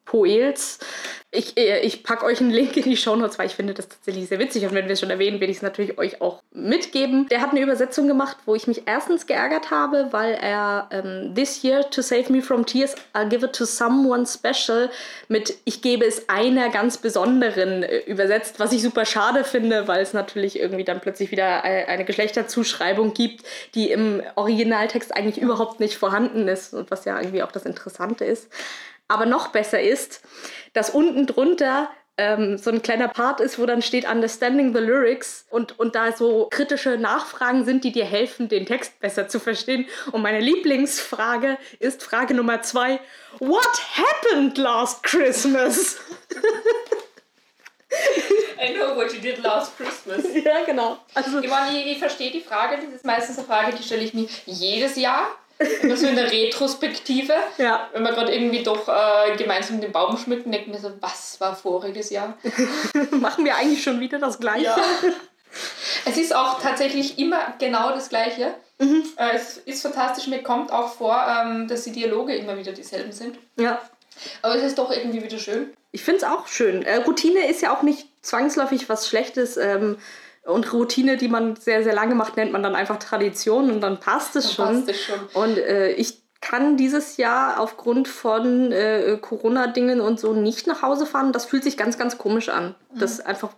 Poels. 0.05 0.79
Ich, 1.35 1.57
äh, 1.57 1.79
ich 1.79 2.03
packe 2.03 2.25
euch 2.25 2.41
einen 2.41 2.51
Link 2.51 2.77
in 2.77 2.83
die 2.83 2.95
Show 2.95 3.15
Notes, 3.15 3.39
weil 3.39 3.47
ich 3.47 3.55
finde 3.55 3.73
das 3.73 3.87
tatsächlich 3.87 4.27
sehr 4.27 4.37
witzig. 4.37 4.65
Und 4.65 4.73
wenn 4.73 4.85
wir 4.85 4.93
es 4.93 4.99
schon 4.99 5.09
erwähnen, 5.09 5.39
werde 5.39 5.49
ich 5.49 5.57
es 5.57 5.63
natürlich 5.63 5.97
euch 5.97 6.21
auch 6.21 6.43
mitgeben. 6.51 7.27
Der 7.29 7.41
hat 7.41 7.51
eine 7.51 7.61
Übersetzung 7.61 8.07
gemacht, 8.07 8.37
wo 8.45 8.53
ich 8.53 8.67
mich 8.67 8.83
erstens 8.85 9.25
geärgert 9.25 9.71
habe, 9.71 10.09
weil 10.11 10.33
er 10.35 10.89
ähm, 10.91 11.33
This 11.33 11.63
year 11.63 11.89
to 11.89 12.03
save 12.03 12.31
me 12.31 12.41
from 12.41 12.65
tears, 12.67 12.95
I'll 13.13 13.27
give 13.27 13.43
it 13.43 13.53
to 13.53 13.65
someone 13.65 14.27
special 14.27 14.91
mit 15.27 15.57
Ich 15.65 15.81
gebe 15.81 16.05
es 16.05 16.29
einer 16.29 16.69
ganz 16.69 16.97
besonderen 16.97 17.81
äh, 17.81 17.99
übersetzt, 18.01 18.59
was 18.59 18.71
ich 18.71 18.83
super 18.83 19.05
schade 19.05 19.43
finde, 19.43 19.87
weil 19.87 20.03
es 20.03 20.13
natürlich 20.13 20.59
irgendwie 20.59 20.83
dann 20.83 21.01
plötzlich 21.01 21.31
wieder 21.31 21.65
äh, 21.65 21.85
eine 21.85 22.05
Geschlechterzuschreibung 22.05 23.15
gibt, 23.15 23.43
die 23.73 23.89
im 23.89 24.21
Originaltext 24.35 25.15
eigentlich 25.15 25.39
überhaupt 25.41 25.79
nicht 25.79 25.97
vorhanden 25.97 26.47
ist 26.47 26.75
und 26.75 26.91
was 26.91 27.05
ja 27.05 27.19
irgendwie 27.19 27.41
auch 27.41 27.51
das 27.51 27.65
Interessante 27.65 28.23
ist. 28.25 28.49
Aber 29.13 29.27
noch 29.27 29.49
besser 29.49 29.79
ist, 29.79 30.23
dass 30.73 30.89
unten 30.89 31.27
drunter 31.27 31.87
ähm, 32.17 32.57
so 32.57 32.71
ein 32.71 32.81
kleiner 32.81 33.07
Part 33.07 33.41
ist, 33.41 33.59
wo 33.59 33.67
dann 33.67 33.83
steht 33.83 34.09
Understanding 34.09 34.73
the 34.73 34.81
Lyrics 34.81 35.45
und, 35.51 35.77
und 35.79 35.93
da 35.93 36.11
so 36.11 36.47
kritische 36.49 36.97
Nachfragen 36.97 37.63
sind, 37.63 37.83
die 37.83 37.91
dir 37.91 38.05
helfen, 38.05 38.49
den 38.49 38.65
Text 38.65 38.99
besser 38.99 39.27
zu 39.27 39.39
verstehen. 39.39 39.85
Und 40.11 40.23
meine 40.23 40.39
Lieblingsfrage 40.39 41.59
ist 41.77 42.01
Frage 42.01 42.33
Nummer 42.33 42.63
zwei: 42.63 42.99
What 43.37 43.81
happened 43.95 44.57
last 44.57 45.03
Christmas? 45.03 45.97
I 48.59 48.73
know 48.73 48.95
what 48.95 49.13
you 49.13 49.19
did 49.19 49.43
last 49.43 49.77
Christmas. 49.77 50.25
Ja, 50.43 50.63
genau. 50.65 50.97
Also, 51.13 51.39
ich, 51.39 51.49
meine, 51.51 51.79
ich, 51.79 51.91
ich 51.91 51.99
verstehe 51.99 52.31
die 52.31 52.41
Frage, 52.41 52.77
das 52.83 52.95
ist 52.95 53.05
meistens 53.05 53.37
eine 53.37 53.45
Frage, 53.45 53.77
die 53.77 53.83
stelle 53.83 54.01
ich 54.01 54.15
mir 54.15 54.27
jedes 54.47 54.95
Jahr 54.95 55.27
Immer 55.81 55.97
so 55.97 56.07
in 56.07 56.15
der 56.15 56.31
Retrospektive. 56.31 57.33
Ja. 57.57 57.89
Wenn 57.93 58.03
wir 58.03 58.11
gerade 58.11 58.33
irgendwie 58.33 58.63
doch 58.63 58.87
äh, 58.87 59.35
gemeinsam 59.37 59.81
den 59.81 59.91
Baum 59.91 60.17
schmücken, 60.17 60.51
denken 60.51 60.71
wir 60.71 60.79
so, 60.79 60.91
was 60.99 61.39
war 61.39 61.55
voriges 61.55 62.09
Jahr? 62.09 62.37
Machen 63.11 63.45
wir 63.45 63.55
eigentlich 63.55 63.83
schon 63.83 63.99
wieder 63.99 64.19
das 64.19 64.39
Gleiche? 64.39 64.65
Ja. 64.65 64.77
Es 66.05 66.17
ist 66.17 66.35
auch 66.35 66.61
tatsächlich 66.61 67.19
immer 67.19 67.53
genau 67.59 67.91
das 67.91 68.09
Gleiche. 68.09 68.53
Mhm. 68.79 69.03
Äh, 69.17 69.35
es 69.35 69.57
ist 69.57 69.81
fantastisch, 69.81 70.27
mir 70.27 70.43
kommt 70.43 70.71
auch 70.71 70.93
vor, 70.93 71.25
ähm, 71.27 71.67
dass 71.67 71.83
die 71.83 71.91
Dialoge 71.91 72.35
immer 72.35 72.57
wieder 72.57 72.71
dieselben 72.71 73.11
sind. 73.11 73.37
Ja. 73.57 73.81
Aber 74.41 74.55
es 74.55 74.63
ist 74.63 74.77
doch 74.77 74.91
irgendwie 74.91 75.23
wieder 75.23 75.37
schön. 75.37 75.73
Ich 75.91 76.03
finde 76.03 76.17
es 76.17 76.23
auch 76.23 76.47
schön. 76.47 76.83
Äh, 76.83 76.97
Routine 76.97 77.47
ist 77.47 77.61
ja 77.61 77.75
auch 77.75 77.83
nicht 77.83 78.07
zwangsläufig 78.21 78.89
was 78.89 79.07
Schlechtes. 79.07 79.57
Ähm, 79.57 79.97
und 80.45 80.73
Routine, 80.73 81.17
die 81.17 81.29
man 81.29 81.55
sehr, 81.55 81.83
sehr 81.83 81.93
lange 81.93 82.15
macht, 82.15 82.35
nennt 82.35 82.51
man 82.51 82.63
dann 82.63 82.75
einfach 82.75 82.97
Tradition 82.97 83.71
und 83.71 83.81
dann 83.81 83.99
passt 83.99 84.35
es 84.35 84.53
schon. 84.53 84.85
Passt 84.85 84.89
es 84.89 85.01
schon. 85.01 85.19
Und 85.33 85.57
äh, 85.57 85.91
ich 85.91 86.21
kann 86.41 86.75
dieses 86.75 87.15
Jahr 87.15 87.59
aufgrund 87.59 88.09
von 88.09 88.73
äh, 88.73 89.17
Corona-Dingen 89.21 90.01
und 90.01 90.19
so 90.19 90.33
nicht 90.33 90.67
nach 90.67 90.81
Hause 90.81 91.05
fahren. 91.05 91.31
Das 91.31 91.45
fühlt 91.45 91.63
sich 91.63 91.77
ganz, 91.77 91.97
ganz 91.97 92.17
komisch 92.17 92.49
an. 92.49 92.75
Mhm. 92.93 92.99
Das 92.99 93.21
einfach 93.21 93.51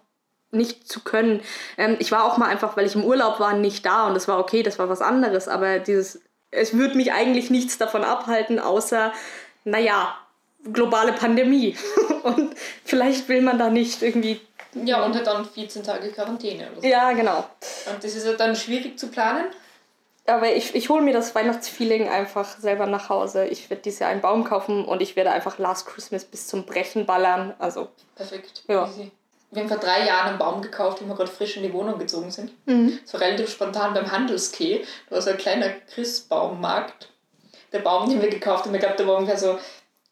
nicht 0.52 0.88
zu 0.88 1.00
können. 1.00 1.42
Ähm, 1.78 1.98
ich 2.00 2.12
war 2.12 2.24
auch 2.24 2.38
mal 2.38 2.48
einfach, 2.48 2.78
weil 2.78 2.86
ich 2.86 2.94
im 2.94 3.04
Urlaub 3.04 3.40
war, 3.40 3.54
nicht 3.54 3.86
da 3.86 4.08
und 4.08 4.14
das 4.14 4.28
war 4.28 4.40
okay, 4.40 4.62
das 4.62 4.78
war 4.78 4.88
was 4.88 5.02
anderes. 5.02 5.48
Aber 5.48 5.80
dieses, 5.80 6.22
es 6.52 6.74
würde 6.78 6.96
mich 6.96 7.12
eigentlich 7.12 7.50
nichts 7.50 7.80
davon 7.80 8.04
abhalten, 8.04 8.60
außer, 8.60 9.12
naja, 9.64 10.16
globale 10.72 11.14
Pandemie. 11.14 11.76
und 12.24 12.54
vielleicht 12.84 13.28
will 13.28 13.42
man 13.42 13.58
da 13.58 13.70
nicht 13.70 14.04
irgendwie 14.04 14.40
ja, 14.84 15.04
und 15.04 15.16
halt 15.16 15.26
dann 15.26 15.46
14 15.46 15.84
Tage 15.84 16.10
Quarantäne. 16.10 16.70
Oder 16.72 16.82
so. 16.82 16.88
Ja, 16.88 17.12
genau. 17.14 17.46
Und 17.90 18.04
das 18.04 18.16
ist 18.16 18.26
halt 18.26 18.40
dann 18.40 18.56
schwierig 18.56 19.00
zu 19.00 19.08
planen. 19.08 19.46
Aber 20.28 20.54
ich, 20.54 20.74
ich 20.74 20.90
hole 20.90 21.04
mir 21.04 21.14
das 21.14 21.36
Weihnachtsfeeling 21.36 22.10
einfach 22.10 22.58
selber 22.58 22.88
nach 22.88 23.10
Hause. 23.10 23.46
Ich 23.46 23.70
werde 23.70 23.84
dieses 23.84 24.00
Jahr 24.00 24.10
einen 24.10 24.22
Baum 24.22 24.44
kaufen 24.44 24.84
und 24.84 25.02
ich 25.02 25.16
werde 25.16 25.32
einfach 25.32 25.60
Last 25.60 25.86
Christmas 25.86 26.26
bis 26.26 26.48
zum 26.48 26.66
Brechen 26.66 27.06
ballern. 27.06 27.54
Also. 27.60 27.90
Perfekt. 28.16 28.64
Ja. 28.68 28.88
Easy. 28.88 29.12
Wir 29.52 29.62
haben 29.62 29.70
vor 29.70 29.78
drei 29.78 30.06
Jahren 30.06 30.30
einen 30.30 30.38
Baum 30.40 30.62
gekauft, 30.62 31.02
wie 31.02 31.06
wir 31.06 31.16
gerade 31.16 31.32
frisch 31.32 31.56
in 31.56 31.64
die 31.64 31.72
Wohnung 31.72 32.00
gezogen 32.00 32.32
sind. 32.32 32.52
Mhm. 32.68 33.00
So 33.06 33.18
relativ 33.18 33.50
spontan 33.50 33.94
beim 33.94 34.12
Handelskeh. 34.12 34.84
Da 35.10 35.16
war 35.16 35.22
so 35.22 35.30
ein 35.30 35.38
kleiner 35.38 35.70
Christbaummarkt. 35.94 37.10
Der 37.72 37.80
Baum, 37.80 38.10
den 38.10 38.22
wir 38.22 38.30
gekauft 38.30 38.66
haben, 38.66 38.74
ich 38.74 38.82
glaube, 38.82 38.96
der 38.98 39.08
war 39.08 39.18
ungefähr 39.18 39.38
so 39.38 39.60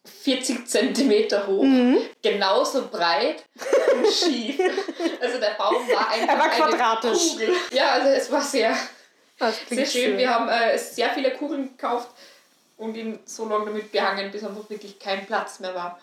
40 0.04 0.66
Zentimeter 0.66 1.46
hoch, 1.46 1.62
mhm. 1.62 1.98
genauso 2.22 2.88
breit 2.88 3.44
und 3.94 4.06
schief. 4.06 4.60
Also 5.20 5.38
der 5.38 5.54
Baum 5.56 5.88
war 5.88 6.10
einfach 6.10 6.28
er 6.28 6.38
war 6.38 6.48
quadratisch. 6.50 7.32
Kugel. 7.32 7.48
Ja, 7.72 7.92
also 7.92 8.08
es 8.08 8.30
war 8.30 8.42
sehr, 8.42 8.76
sehr 9.38 9.86
schön. 9.86 9.86
schön. 9.86 10.18
Wir 10.18 10.28
haben 10.28 10.48
äh, 10.48 10.78
sehr 10.78 11.10
viele 11.10 11.30
Kugeln 11.32 11.76
gekauft 11.76 12.10
und 12.76 12.96
ihn 12.96 13.18
so 13.24 13.48
lange 13.48 13.66
damit 13.66 13.92
behangen, 13.92 14.30
bis 14.30 14.44
einfach 14.44 14.68
wirklich 14.68 14.98
kein 14.98 15.26
Platz 15.26 15.60
mehr 15.60 15.74
war. 15.74 15.98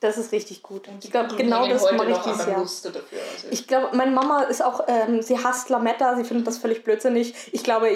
Das 0.00 0.18
ist 0.18 0.32
richtig 0.32 0.62
gut. 0.62 0.88
Und 0.88 1.02
ich 1.02 1.10
glaube, 1.10 1.34
genau 1.36 1.66
das 1.66 1.82
mache 1.92 2.10
ich 2.10 2.18
dieses 2.18 2.46
Jahr. 2.46 2.56
Dafür, 2.56 3.18
also 3.32 3.48
ich 3.50 3.66
glaube, 3.66 3.96
meine 3.96 4.10
Mama 4.10 4.42
ist 4.42 4.62
auch, 4.62 4.84
ähm, 4.86 5.22
sie 5.22 5.42
hasst 5.42 5.70
Lametta, 5.70 6.16
sie 6.16 6.24
findet 6.24 6.46
das 6.46 6.58
völlig 6.58 6.84
blödsinnig. 6.84 7.34
Ich 7.52 7.64
glaube, 7.64 7.88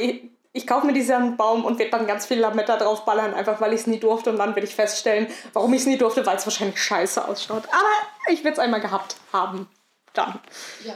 ich, 0.58 0.66
kaufe 0.66 0.86
mir 0.86 0.92
diesen 0.92 1.36
Baum 1.36 1.64
und 1.64 1.78
werde 1.78 1.92
dann 1.92 2.06
ganz 2.06 2.26
viel 2.26 2.38
Lametta 2.38 2.76
draufballern, 2.76 3.34
einfach 3.34 3.60
weil 3.60 3.72
ich 3.72 3.80
es 3.80 3.86
nie 3.86 3.98
durfte. 3.98 4.30
Und 4.30 4.38
dann 4.38 4.54
werde 4.54 4.66
ich 4.66 4.74
feststellen, 4.74 5.28
warum 5.52 5.72
ich 5.72 5.80
es 5.80 5.86
nie 5.86 5.96
durfte, 5.96 6.26
weil 6.26 6.36
es 6.36 6.46
wahrscheinlich 6.46 6.78
scheiße 6.78 7.26
ausschaut. 7.26 7.64
Aber 7.68 8.32
ich 8.32 8.44
werde 8.44 8.54
es 8.54 8.58
einmal 8.58 8.80
gehabt 8.80 9.16
haben. 9.32 9.68
Dann. 10.14 10.40
Ja. 10.84 10.94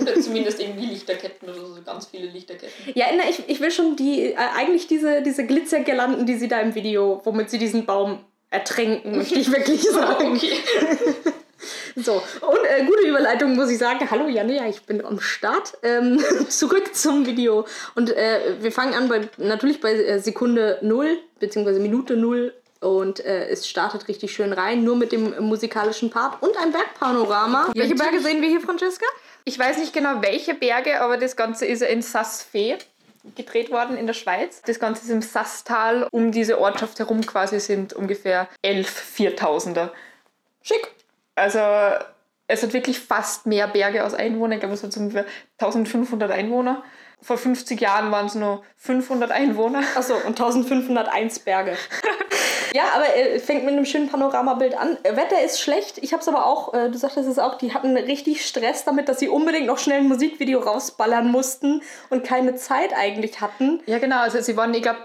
Oder 0.00 0.18
zumindest 0.20 0.60
irgendwie 0.60 0.86
Lichterketten 0.86 1.48
oder 1.48 1.66
so, 1.66 1.82
ganz 1.84 2.06
viele 2.06 2.26
Lichterketten. 2.28 2.92
Ja, 2.94 3.06
na, 3.14 3.28
ich, 3.28 3.46
ich 3.48 3.60
will 3.60 3.70
schon 3.70 3.96
die, 3.96 4.32
äh, 4.32 4.36
eigentlich 4.36 4.86
diese, 4.86 5.20
diese 5.20 5.46
Glitzergirlanden, 5.46 6.24
die 6.24 6.36
sie 6.36 6.48
da 6.48 6.60
im 6.60 6.74
Video, 6.74 7.20
womit 7.24 7.50
sie 7.50 7.58
diesen 7.58 7.84
Baum 7.84 8.24
ertränken, 8.50 9.16
möchte 9.16 9.38
ich 9.38 9.50
wirklich 9.50 9.82
sagen. 9.90 10.36
Okay. 10.36 10.52
So, 12.02 12.14
und 12.14 12.64
äh, 12.64 12.84
gute 12.84 13.06
Überleitung 13.06 13.54
muss 13.54 13.70
ich 13.70 13.78
sagen. 13.78 14.10
Hallo 14.10 14.28
Janne, 14.28 14.68
ich 14.68 14.82
bin 14.82 15.04
am 15.04 15.20
Start. 15.20 15.74
Ähm, 15.82 16.22
zurück 16.48 16.94
zum 16.94 17.26
Video. 17.26 17.66
Und 17.94 18.10
äh, 18.10 18.56
wir 18.60 18.72
fangen 18.72 18.94
an 18.94 19.08
bei 19.08 19.28
natürlich 19.36 19.80
bei 19.80 19.92
äh, 19.92 20.18
Sekunde 20.18 20.78
0, 20.82 21.18
beziehungsweise 21.38 21.80
Minute 21.80 22.16
0. 22.16 22.54
Und 22.80 23.24
äh, 23.24 23.48
es 23.48 23.68
startet 23.68 24.08
richtig 24.08 24.32
schön 24.32 24.52
rein, 24.52 24.82
nur 24.82 24.96
mit 24.96 25.12
dem 25.12 25.38
musikalischen 25.44 26.10
Part 26.10 26.42
und 26.42 26.56
ein 26.56 26.72
Bergpanorama. 26.72 27.68
Ja, 27.74 27.82
welche 27.82 27.94
Berge 27.94 28.20
sehen 28.20 28.42
wir 28.42 28.48
hier, 28.48 28.60
Francesca? 28.60 29.06
Ich 29.44 29.56
weiß 29.56 29.78
nicht 29.78 29.92
genau, 29.92 30.20
welche 30.20 30.54
Berge, 30.54 31.00
aber 31.00 31.16
das 31.16 31.36
Ganze 31.36 31.64
ist 31.66 31.82
in 31.82 32.02
Saas-Fee 32.02 32.78
gedreht 33.36 33.70
worden 33.70 33.96
in 33.96 34.08
der 34.08 34.14
Schweiz. 34.14 34.62
Das 34.66 34.80
Ganze 34.80 35.04
ist 35.04 35.10
im 35.10 35.22
Sasstal. 35.22 36.08
Um 36.10 36.32
diese 36.32 36.58
Ortschaft 36.58 36.98
herum 36.98 37.24
quasi 37.24 37.60
sind 37.60 37.92
ungefähr 37.92 38.48
elf 38.62 38.88
Viertausender. 38.88 39.92
Schick. 40.62 40.92
Also 41.34 41.58
es 42.52 42.62
hat 42.62 42.72
wirklich 42.72 43.00
fast 43.00 43.46
mehr 43.46 43.66
Berge 43.68 44.02
als 44.02 44.14
Einwohner. 44.14 44.54
Ich 44.54 44.60
glaube, 44.60 44.74
es 44.74 44.82
hat 44.82 44.92
so 44.92 45.00
ungefähr 45.00 45.24
1500 45.58 46.30
Einwohner. 46.30 46.82
Vor 47.22 47.38
50 47.38 47.80
Jahren 47.80 48.10
waren 48.10 48.26
es 48.26 48.34
nur 48.34 48.62
500 48.76 49.30
Einwohner. 49.30 49.80
Achso, 49.94 50.14
und 50.14 50.40
1501 50.40 51.38
Berge. 51.40 51.76
ja, 52.74 52.82
aber 52.94 53.16
es 53.16 53.44
fängt 53.44 53.64
mit 53.64 53.72
einem 53.72 53.84
schönen 53.84 54.08
Panoramabild 54.08 54.76
an. 54.76 54.98
Wetter 55.04 55.40
ist 55.40 55.60
schlecht. 55.60 55.98
Ich 55.98 56.12
habe 56.12 56.20
es 56.20 56.28
aber 56.28 56.44
auch, 56.46 56.74
äh, 56.74 56.90
du 56.90 56.98
sagtest 56.98 57.28
es 57.28 57.38
auch, 57.38 57.56
die 57.58 57.72
hatten 57.72 57.96
richtig 57.96 58.44
Stress 58.44 58.84
damit, 58.84 59.08
dass 59.08 59.20
sie 59.20 59.28
unbedingt 59.28 59.66
noch 59.66 59.78
schnell 59.78 60.00
ein 60.00 60.08
Musikvideo 60.08 60.58
rausballern 60.58 61.30
mussten 61.30 61.82
und 62.10 62.24
keine 62.24 62.56
Zeit 62.56 62.92
eigentlich 62.92 63.40
hatten. 63.40 63.80
Ja, 63.86 63.98
genau. 63.98 64.18
Also 64.18 64.40
sie 64.40 64.56
waren, 64.56 64.74
ich 64.74 64.82
glaube, 64.82 64.98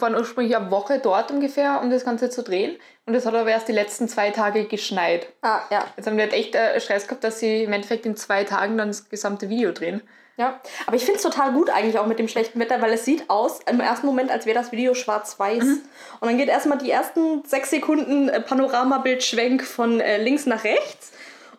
waren 0.00 0.14
ursprünglich 0.14 0.56
eine 0.56 0.70
Woche 0.70 0.98
dort 0.98 1.30
ungefähr, 1.30 1.80
um 1.82 1.90
das 1.90 2.04
Ganze 2.04 2.28
zu 2.28 2.42
drehen. 2.42 2.76
Und 3.06 3.14
es 3.14 3.26
hat 3.26 3.34
aber 3.34 3.50
erst 3.50 3.68
die 3.68 3.72
letzten 3.72 4.08
zwei 4.08 4.30
Tage 4.30 4.64
geschneit. 4.64 5.28
Ah, 5.42 5.60
ja. 5.70 5.84
Jetzt 5.96 6.06
haben 6.06 6.16
wir 6.16 6.24
halt 6.24 6.32
echt 6.32 6.54
äh, 6.54 6.80
Stress 6.80 7.06
gehabt, 7.06 7.22
dass 7.22 7.38
sie 7.38 7.64
im 7.64 7.72
Endeffekt 7.72 8.04
in 8.04 8.16
zwei 8.16 8.44
Tagen 8.44 8.76
dann 8.76 8.88
das 8.88 9.08
gesamte 9.08 9.48
Video 9.48 9.72
drehen. 9.72 10.02
Ja, 10.36 10.60
aber 10.86 10.96
ich 10.96 11.04
finde 11.04 11.18
es 11.18 11.22
total 11.22 11.52
gut 11.52 11.70
eigentlich 11.70 11.96
auch 11.96 12.06
mit 12.06 12.18
dem 12.18 12.26
schlechten 12.26 12.58
Wetter, 12.58 12.82
weil 12.82 12.92
es 12.92 13.04
sieht 13.04 13.30
aus 13.30 13.60
im 13.70 13.78
ersten 13.78 14.06
Moment, 14.06 14.32
als 14.32 14.46
wäre 14.46 14.58
das 14.58 14.72
Video 14.72 14.94
schwarz-weiß. 14.94 15.62
Mhm. 15.62 15.82
Und 16.18 16.28
dann 16.28 16.36
geht 16.38 16.48
erstmal 16.48 16.78
die 16.78 16.90
ersten 16.90 17.44
sechs 17.44 17.70
Sekunden 17.70 18.28
äh, 18.28 18.40
Panoramabildschwenk 18.40 19.62
von 19.62 20.00
äh, 20.00 20.20
links 20.20 20.46
nach 20.46 20.64
rechts. 20.64 21.12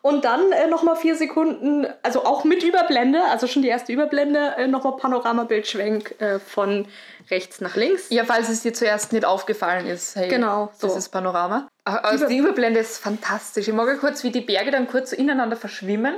Und 0.05 0.23
dann 0.23 0.51
äh, 0.51 0.67
nochmal 0.67 0.95
vier 0.95 1.15
Sekunden, 1.15 1.87
also 2.03 2.25
auch 2.25 2.43
mit 2.43 2.61
Überblende, 2.61 3.23
also 3.23 3.47
schon 3.47 3.63
die 3.63 3.69
erste 3.69 3.91
Überblende, 3.91 4.53
äh, 4.55 4.67
nochmal 4.67 4.97
Panoramabildschwenk 4.97 6.21
äh, 6.21 6.37
von 6.37 6.87
rechts 7.31 7.59
nach 7.59 7.75
links. 7.75 8.11
Ja, 8.11 8.23
falls 8.23 8.49
es 8.49 8.61
dir 8.61 8.71
zuerst 8.71 9.13
nicht 9.13 9.25
aufgefallen 9.25 9.87
ist. 9.87 10.15
Hey, 10.15 10.29
genau. 10.29 10.69
So. 10.77 10.85
Das 10.85 10.95
ist 10.95 11.09
Panorama. 11.09 11.67
Also 11.85 12.27
die 12.27 12.37
Überblende 12.37 12.81
ist 12.81 12.99
fantastisch. 12.99 13.67
Ich 13.67 13.73
mag 13.73 13.99
kurz, 13.99 14.23
wie 14.23 14.29
die 14.29 14.41
Berge 14.41 14.69
dann 14.69 14.87
kurz 14.87 15.09
so 15.09 15.15
ineinander 15.15 15.55
verschwimmen. 15.55 16.17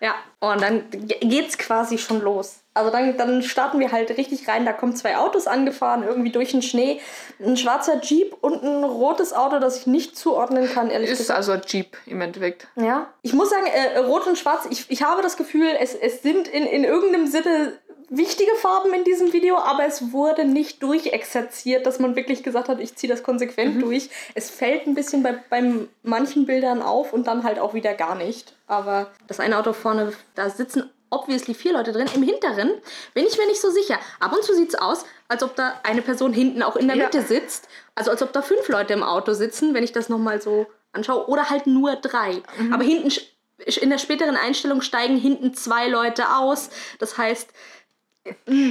Ja, 0.00 0.14
und 0.40 0.60
dann 0.60 0.84
geht's 0.90 1.58
quasi 1.58 1.98
schon 1.98 2.20
los. 2.20 2.60
Also 2.74 2.90
dann, 2.90 3.16
dann 3.16 3.42
starten 3.42 3.80
wir 3.80 3.90
halt 3.90 4.10
richtig 4.18 4.46
rein. 4.48 4.66
Da 4.66 4.74
kommen 4.74 4.94
zwei 4.94 5.16
Autos 5.16 5.46
angefahren, 5.46 6.02
irgendwie 6.02 6.30
durch 6.30 6.50
den 6.50 6.60
Schnee. 6.60 7.00
Ein 7.40 7.56
schwarzer 7.56 8.00
Jeep 8.02 8.36
und 8.42 8.62
ein 8.62 8.84
rotes 8.84 9.32
Auto, 9.32 9.58
das 9.58 9.78
ich 9.78 9.86
nicht 9.86 10.16
zuordnen 10.16 10.68
kann, 10.70 10.90
ehrlich 10.90 11.10
ist 11.10 11.18
gesagt. 11.18 11.40
Ist 11.40 11.48
also 11.48 11.52
ein 11.52 11.62
Jeep 11.66 11.96
im 12.04 12.20
Endeffekt. 12.20 12.68
Ja. 12.76 13.08
Ich 13.22 13.32
muss 13.32 13.48
sagen, 13.48 13.66
äh, 13.66 13.98
rot 13.98 14.26
und 14.26 14.36
schwarz, 14.36 14.66
ich, 14.70 14.90
ich 14.90 15.02
habe 15.02 15.22
das 15.22 15.38
Gefühl, 15.38 15.68
es, 15.80 15.94
es 15.94 16.22
sind 16.22 16.48
in, 16.48 16.66
in 16.66 16.84
irgendeinem 16.84 17.26
Sinne 17.26 17.78
wichtige 18.08 18.54
Farben 18.56 18.92
in 18.94 19.04
diesem 19.04 19.32
Video, 19.32 19.56
aber 19.56 19.84
es 19.84 20.12
wurde 20.12 20.44
nicht 20.44 20.82
durchexerziert, 20.82 21.86
dass 21.86 21.98
man 21.98 22.16
wirklich 22.16 22.42
gesagt 22.42 22.68
hat, 22.68 22.80
ich 22.80 22.94
ziehe 22.96 23.12
das 23.12 23.22
konsequent 23.22 23.76
mhm. 23.76 23.80
durch. 23.80 24.10
Es 24.34 24.50
fällt 24.50 24.86
ein 24.86 24.94
bisschen 24.94 25.22
bei, 25.22 25.38
bei 25.50 25.62
manchen 26.02 26.46
Bildern 26.46 26.82
auf 26.82 27.12
und 27.12 27.26
dann 27.26 27.42
halt 27.42 27.58
auch 27.58 27.74
wieder 27.74 27.94
gar 27.94 28.14
nicht. 28.14 28.54
Aber 28.66 29.10
das 29.26 29.40
eine 29.40 29.58
Auto 29.58 29.72
vorne, 29.72 30.12
da 30.34 30.50
sitzen 30.50 30.90
obviously 31.10 31.54
vier 31.54 31.72
Leute 31.72 31.92
drin. 31.92 32.08
Im 32.14 32.22
Hinteren 32.22 32.70
bin 33.14 33.26
ich 33.26 33.38
mir 33.38 33.46
nicht 33.46 33.60
so 33.60 33.70
sicher. 33.70 33.98
Ab 34.20 34.32
und 34.32 34.42
zu 34.42 34.54
sieht 34.54 34.70
es 34.70 34.74
aus, 34.74 35.04
als 35.28 35.42
ob 35.42 35.56
da 35.56 35.80
eine 35.82 36.02
Person 36.02 36.32
hinten 36.32 36.62
auch 36.62 36.76
in 36.76 36.88
der 36.88 36.96
Mitte 36.96 37.22
sitzt. 37.22 37.68
Also 37.94 38.10
als 38.10 38.22
ob 38.22 38.32
da 38.32 38.42
fünf 38.42 38.68
Leute 38.68 38.92
im 38.92 39.02
Auto 39.02 39.32
sitzen, 39.32 39.74
wenn 39.74 39.84
ich 39.84 39.92
das 39.92 40.08
nochmal 40.08 40.40
so 40.40 40.66
anschaue. 40.92 41.28
Oder 41.28 41.50
halt 41.50 41.66
nur 41.66 41.96
drei. 41.96 42.42
Mhm. 42.58 42.72
Aber 42.72 42.84
hinten 42.84 43.10
in 43.80 43.90
der 43.90 43.98
späteren 43.98 44.36
Einstellung 44.36 44.82
steigen 44.82 45.16
hinten 45.16 45.54
zwei 45.54 45.88
Leute 45.88 46.36
aus. 46.36 46.70
Das 46.98 47.16
heißt, 47.16 47.48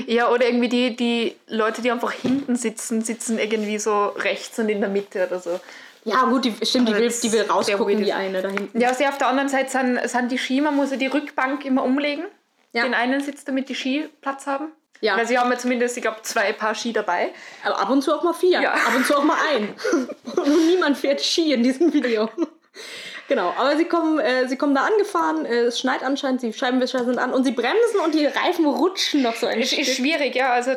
ja, 0.08 0.30
oder 0.30 0.46
irgendwie 0.46 0.70
die, 0.70 0.96
die 0.96 1.36
Leute, 1.48 1.82
die 1.82 1.92
einfach 1.92 2.12
hinten 2.12 2.56
sitzen, 2.56 3.02
sitzen 3.02 3.40
irgendwie 3.40 3.78
so 3.78 4.08
rechts 4.08 4.58
und 4.60 4.70
in 4.70 4.82
der 4.82 4.90
Mitte 4.90 5.28
oder 5.28 5.40
so. 5.40 5.60
Ja, 6.04 6.24
gut, 6.26 6.46
die, 6.46 6.54
stimmt, 6.64 6.88
die 6.88 6.96
will, 6.96 7.12
die 7.12 7.32
will 7.32 7.42
rausgucken, 7.42 8.04
die 8.04 8.14
eine 8.14 8.42
da 8.42 8.50
hinten. 8.50 8.80
Ja, 8.80 8.90
also 8.90 9.04
auf 9.06 9.18
der 9.18 9.28
anderen 9.28 9.50
Seite 9.50 9.72
sind, 9.72 10.00
sind 10.08 10.32
die 10.32 10.38
Ski, 10.38 10.62
man 10.62 10.76
muss 10.76 10.92
ja 10.92 10.98
die 10.98 11.08
Rückbank 11.08 11.66
immer 11.66 11.84
umlegen. 11.84 12.26
Ja. 12.74 12.84
Den 12.84 12.94
einen 12.94 13.22
Sitz, 13.22 13.44
damit 13.44 13.70
die 13.70 13.76
Ski 13.76 14.10
Platz 14.22 14.46
haben. 14.46 14.68
Ja. 15.02 15.18
Weil 15.18 15.28
sie 15.28 15.38
haben 15.38 15.52
ja 15.52 15.58
zumindest, 15.58 15.98
ich 15.98 16.04
glaube, 16.04 16.18
zwei 16.22 16.54
Paar 16.54 16.76
Ski 16.76 16.94
dabei. 16.94 17.32
Aber 17.64 17.80
ab 17.80 17.90
und 17.90 18.02
zu 18.02 18.14
auch 18.14 18.24
mal 18.24 18.34
vier. 18.34 18.62
Ja. 18.62 18.74
Ab 18.74 18.96
und 18.96 19.06
zu 19.06 19.18
auch 19.18 19.24
mal 19.24 19.38
ein. 19.54 19.74
und 20.36 20.68
niemand 20.68 20.98
fährt 20.98 21.22
Ski 21.22 21.54
in 21.54 21.64
diesem 21.64 21.92
Video. 21.94 22.30
Genau, 23.28 23.54
aber 23.58 23.76
sie 23.78 23.86
kommen, 23.86 24.20
äh, 24.20 24.48
sie 24.48 24.58
kommen 24.58 24.76
da 24.76 24.82
angefahren, 24.82 25.46
äh, 25.46 25.62
es 25.62 25.80
schneit 25.80 26.04
anscheinend, 26.04 26.42
die 26.42 26.54
Scheibenwischer 26.54 27.04
sind 27.06 27.18
an 27.18 27.34
und 27.34 27.44
sie 27.44 27.52
bremsen 27.52 28.00
und 28.04 28.14
die 28.14 28.26
Reifen 28.26 28.66
rutschen 28.66 29.24
noch 29.24 29.36
so 29.36 29.48
ein 29.48 29.60
ist, 29.60 29.74
Ist 29.74 29.96
schwierig, 29.96 30.36
ja. 30.36 30.52
Also 30.52 30.72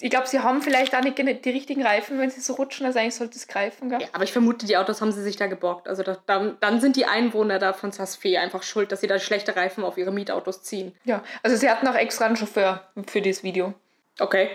ich 0.00 0.10
glaube, 0.10 0.28
sie 0.28 0.38
haben 0.38 0.62
vielleicht 0.62 0.94
auch 0.94 1.00
nicht 1.00 1.18
die 1.18 1.50
richtigen 1.50 1.82
Reifen, 1.82 2.20
wenn 2.20 2.30
sie 2.30 2.40
so 2.40 2.52
rutschen. 2.52 2.86
Also 2.86 3.00
eigentlich 3.00 3.16
sollte 3.16 3.36
es 3.36 3.48
greifen. 3.48 3.88
Gell? 3.88 4.00
Ja, 4.02 4.08
aber 4.12 4.22
ich 4.22 4.32
vermute, 4.32 4.64
die 4.64 4.76
Autos 4.76 5.00
haben 5.00 5.10
sie 5.10 5.22
sich 5.22 5.36
da 5.36 5.48
geborgt. 5.48 5.88
Also 5.88 6.04
da, 6.04 6.16
dann, 6.26 6.56
dann 6.60 6.80
sind 6.80 6.94
die 6.94 7.06
Einwohner 7.06 7.58
da 7.58 7.72
von 7.72 7.90
Sasfee 7.90 8.38
einfach 8.38 8.62
schuld, 8.62 8.92
dass 8.92 9.00
sie 9.00 9.08
da 9.08 9.18
schlechte 9.18 9.56
Reifen 9.56 9.82
auf 9.82 9.98
ihre 9.98 10.12
Mietautos 10.12 10.62
ziehen. 10.62 10.94
Ja, 11.04 11.24
also 11.42 11.56
sie 11.56 11.68
hatten 11.68 11.88
auch 11.88 11.96
extra 11.96 12.26
einen 12.26 12.36
Chauffeur 12.36 12.88
für 13.08 13.20
dieses 13.20 13.42
Video. 13.42 13.74
Okay. 14.20 14.50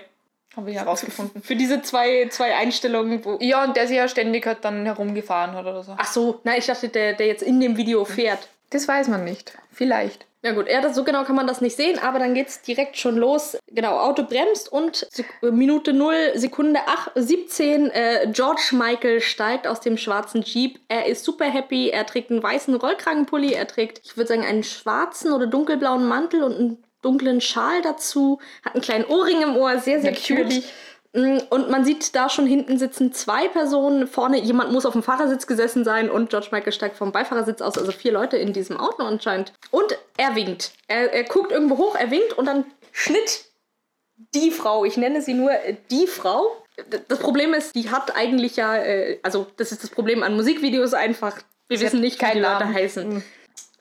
Haben 0.55 0.67
wir 0.67 0.73
herausgefunden. 0.73 1.41
Für 1.41 1.55
diese 1.55 1.81
zwei, 1.81 2.27
zwei 2.29 2.55
Einstellungen, 2.55 3.25
wo. 3.25 3.37
Ja, 3.41 3.63
und 3.63 3.75
der 3.75 3.87
sich 3.87 3.97
ja 3.97 4.07
ständig 4.07 4.45
halt 4.45 4.63
dann 4.63 4.85
herumgefahren 4.85 5.55
hat 5.55 5.65
oder 5.65 5.83
so. 5.83 5.95
Ach 5.97 6.11
so, 6.11 6.39
nein, 6.43 6.59
ich 6.59 6.67
dachte, 6.67 6.89
der, 6.89 7.13
der 7.13 7.27
jetzt 7.27 7.41
in 7.41 7.59
dem 7.59 7.75
Video 7.77 8.05
fährt. 8.05 8.47
Das 8.69 8.87
weiß 8.87 9.07
man 9.07 9.23
nicht. 9.23 9.57
Vielleicht. 9.71 10.25
Ja 10.45 10.51
gut, 10.51 10.67
ja, 10.69 10.81
das, 10.81 10.93
so 10.93 11.05
genau 11.05 11.23
kann 11.23 11.37
man 11.37 11.47
das 11.47 11.61
nicht 11.61 11.77
sehen, 11.77 11.99
aber 11.99 12.19
dann 12.19 12.33
geht 12.33 12.49
es 12.49 12.61
direkt 12.61 12.97
schon 12.97 13.15
los. 13.15 13.57
Genau, 13.71 13.97
Auto 13.97 14.23
bremst 14.23 14.69
und 14.69 15.07
Minute 15.41 15.93
0, 15.93 16.33
Sekunde 16.35 16.81
8, 16.85 17.11
17, 17.15 17.89
äh, 17.89 18.27
George 18.29 18.71
Michael 18.73 19.21
steigt 19.21 19.67
aus 19.67 19.79
dem 19.79 19.97
schwarzen 19.97 20.41
Jeep. 20.41 20.81
Er 20.89 21.05
ist 21.05 21.23
super 21.23 21.45
happy, 21.45 21.91
er 21.91 22.05
trägt 22.05 22.29
einen 22.29 22.43
weißen 22.43 22.75
Rollkragenpulli, 22.75 23.53
er 23.53 23.67
trägt, 23.67 24.01
ich 24.03 24.17
würde 24.17 24.27
sagen, 24.27 24.43
einen 24.43 24.63
schwarzen 24.63 25.31
oder 25.31 25.47
dunkelblauen 25.47 26.05
Mantel 26.05 26.43
und 26.43 26.55
einen 26.55 26.83
dunklen 27.03 27.41
Schal 27.41 27.81
dazu, 27.81 28.39
hat 28.63 28.73
einen 28.73 28.81
kleinen 28.81 29.05
Ohrring 29.05 29.41
im 29.41 29.55
Ohr, 29.55 29.79
sehr, 29.79 30.01
sehr 30.01 30.11
Natürlich. 30.11 30.63
cute. 30.63 30.73
Mm, 31.13 31.37
und 31.51 31.69
man 31.69 31.85
sieht 31.85 32.15
da 32.15 32.27
schon 32.27 32.47
hinten 32.47 32.79
sitzen 32.79 33.13
zwei 33.13 33.47
Personen. 33.47 34.07
Vorne 34.07 34.39
jemand 34.39 34.71
muss 34.71 34.85
auf 34.85 34.93
dem 34.93 35.03
Fahrersitz 35.03 35.45
gesessen 35.45 35.83
sein 35.83 36.09
und 36.09 36.29
George 36.29 36.47
Michael 36.51 36.73
steigt 36.73 36.97
vom 36.97 37.11
Beifahrersitz 37.11 37.61
aus. 37.61 37.77
Also 37.77 37.91
vier 37.91 38.11
Leute 38.11 38.37
in 38.37 38.51
diesem 38.51 38.77
Auto 38.77 39.03
anscheinend. 39.03 39.53
Und 39.69 39.97
er 40.17 40.35
winkt. 40.35 40.71
Er, 40.87 41.13
er 41.13 41.23
guckt 41.23 41.51
irgendwo 41.51 41.77
hoch, 41.77 41.95
er 41.95 42.09
winkt 42.09 42.33
und 42.33 42.45
dann 42.47 42.65
Schnitt 42.91 43.45
die 44.33 44.51
Frau. 44.51 44.85
Ich 44.85 44.97
nenne 44.97 45.21
sie 45.21 45.33
nur 45.33 45.51
äh, 45.51 45.75
die 45.91 46.07
Frau. 46.07 46.57
Das 47.07 47.19
Problem 47.19 47.53
ist, 47.53 47.75
die 47.75 47.91
hat 47.91 48.15
eigentlich 48.15 48.55
ja, 48.55 48.75
äh, 48.77 49.19
also 49.21 49.45
das 49.57 49.71
ist 49.71 49.83
das 49.83 49.91
Problem 49.91 50.23
an 50.23 50.35
Musikvideos 50.35 50.95
einfach. 50.95 51.37
Wir 51.67 51.77
sie 51.77 51.85
wissen 51.85 52.01
nicht, 52.01 52.21
wie 52.21 52.31
die 52.33 52.39
Leute 52.39 52.65
heißen. 52.65 53.15
Mhm. 53.15 53.23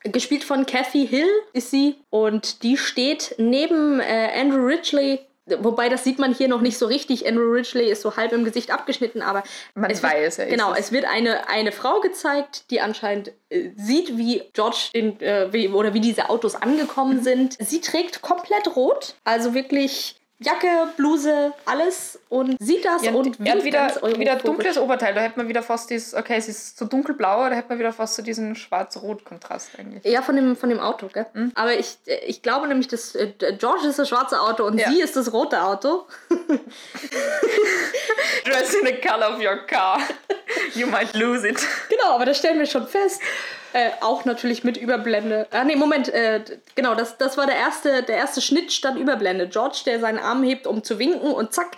Gespielt 0.04 0.44
von 0.44 0.66
Kathy 0.66 1.06
Hill 1.06 1.28
ist 1.52 1.70
sie 1.70 1.96
und 2.10 2.62
die 2.62 2.76
steht 2.76 3.34
neben 3.38 4.00
äh, 4.00 4.30
Andrew 4.34 4.64
Ridgely 4.64 5.20
Wobei, 5.46 5.88
das 5.88 6.04
sieht 6.04 6.20
man 6.20 6.32
hier 6.32 6.46
noch 6.46 6.60
nicht 6.60 6.78
so 6.78 6.86
richtig. 6.86 7.26
Andrew 7.26 7.50
Ridgely 7.50 7.90
ist 7.90 8.02
so 8.02 8.16
halb 8.16 8.32
im 8.32 8.44
Gesicht 8.44 8.70
abgeschnitten, 8.70 9.22
aber. 9.22 9.42
Man 9.74 9.90
es 9.90 10.00
weiß, 10.00 10.38
wird, 10.38 10.50
Genau, 10.50 10.72
es 10.72 10.92
wird 10.92 11.04
eine, 11.04 11.48
eine 11.48 11.72
Frau 11.72 12.00
gezeigt, 12.00 12.70
die 12.70 12.80
anscheinend 12.80 13.32
äh, 13.48 13.70
sieht, 13.76 14.16
wie 14.16 14.44
George 14.52 14.90
in, 14.92 15.20
äh, 15.20 15.52
wie, 15.52 15.68
oder 15.68 15.94
wie 15.94 16.00
diese 16.00 16.30
Autos 16.30 16.54
angekommen 16.54 17.24
sind. 17.24 17.56
Sie 17.58 17.80
trägt 17.80 18.22
komplett 18.22 18.76
rot, 18.76 19.14
also 19.24 19.52
wirklich 19.52 20.14
Jacke, 20.42 20.88
Bluse, 20.96 21.52
alles 21.64 22.18
und 22.28 22.56
sieht 22.60 22.84
das 22.84 23.02
ja, 23.04 23.12
und 23.12 23.38
hat 23.48 23.64
wieder, 23.64 23.94
wieder 24.18 24.36
dunkles 24.36 24.76
Oberteil. 24.78 25.14
Da 25.14 25.20
hätte 25.20 25.38
man 25.38 25.48
wieder 25.48 25.62
fast 25.62 25.90
dieses, 25.90 26.14
okay, 26.14 26.36
es 26.36 26.48
ist 26.48 26.78
so 26.78 26.84
dunkelblau, 26.84 27.48
da 27.48 27.54
hätte 27.54 27.68
man 27.68 27.78
wieder 27.78 27.92
fast 27.92 28.14
so 28.14 28.22
diesen 28.22 28.56
schwarz-rot-Kontrast 28.56 29.70
eigentlich. 29.78 30.04
Ja, 30.04 30.22
von 30.22 30.36
dem, 30.36 30.56
von 30.56 30.68
dem 30.68 30.80
Auto, 30.80 31.08
gell? 31.08 31.26
Mhm. 31.32 31.52
Aber 31.54 31.78
ich, 31.78 31.98
ich 32.26 32.42
glaube 32.42 32.68
nämlich, 32.68 32.88
dass 32.88 33.14
äh, 33.14 33.32
George 33.58 33.86
ist 33.86 33.98
das 33.98 34.08
schwarze 34.08 34.40
Auto 34.40 34.64
und 34.64 34.78
ja. 34.78 34.90
sie 34.90 35.00
ist 35.00 35.16
das 35.16 35.32
rote 35.32 35.62
Auto. 35.62 36.06
Dress 38.44 38.74
in 38.74 38.86
the 38.86 38.94
color 38.94 39.34
of 39.34 39.38
your 39.38 39.58
car. 39.66 40.00
You 40.74 40.86
might 40.86 41.14
lose 41.14 41.46
it. 41.46 41.60
Genau, 41.88 42.14
aber 42.14 42.26
das 42.26 42.38
stellen 42.38 42.58
wir 42.58 42.66
schon 42.66 42.86
fest. 42.86 43.20
Äh, 43.74 43.90
auch 44.00 44.24
natürlich 44.24 44.64
mit 44.64 44.76
Überblende. 44.76 45.46
Ah, 45.50 45.64
nee, 45.64 45.76
Moment, 45.76 46.08
äh, 46.08 46.42
genau, 46.74 46.94
das, 46.94 47.16
das 47.16 47.38
war 47.38 47.46
der 47.46 47.56
erste, 47.56 48.02
der 48.02 48.16
erste 48.16 48.42
Schnitt 48.42 48.72
stand 48.72 48.98
Überblende. 48.98 49.48
George, 49.48 49.82
der 49.86 49.98
seinen 49.98 50.18
Arm 50.18 50.42
hebt, 50.42 50.66
um 50.66 50.84
zu 50.84 50.98
winken 50.98 51.32
und 51.32 51.54
zack, 51.54 51.76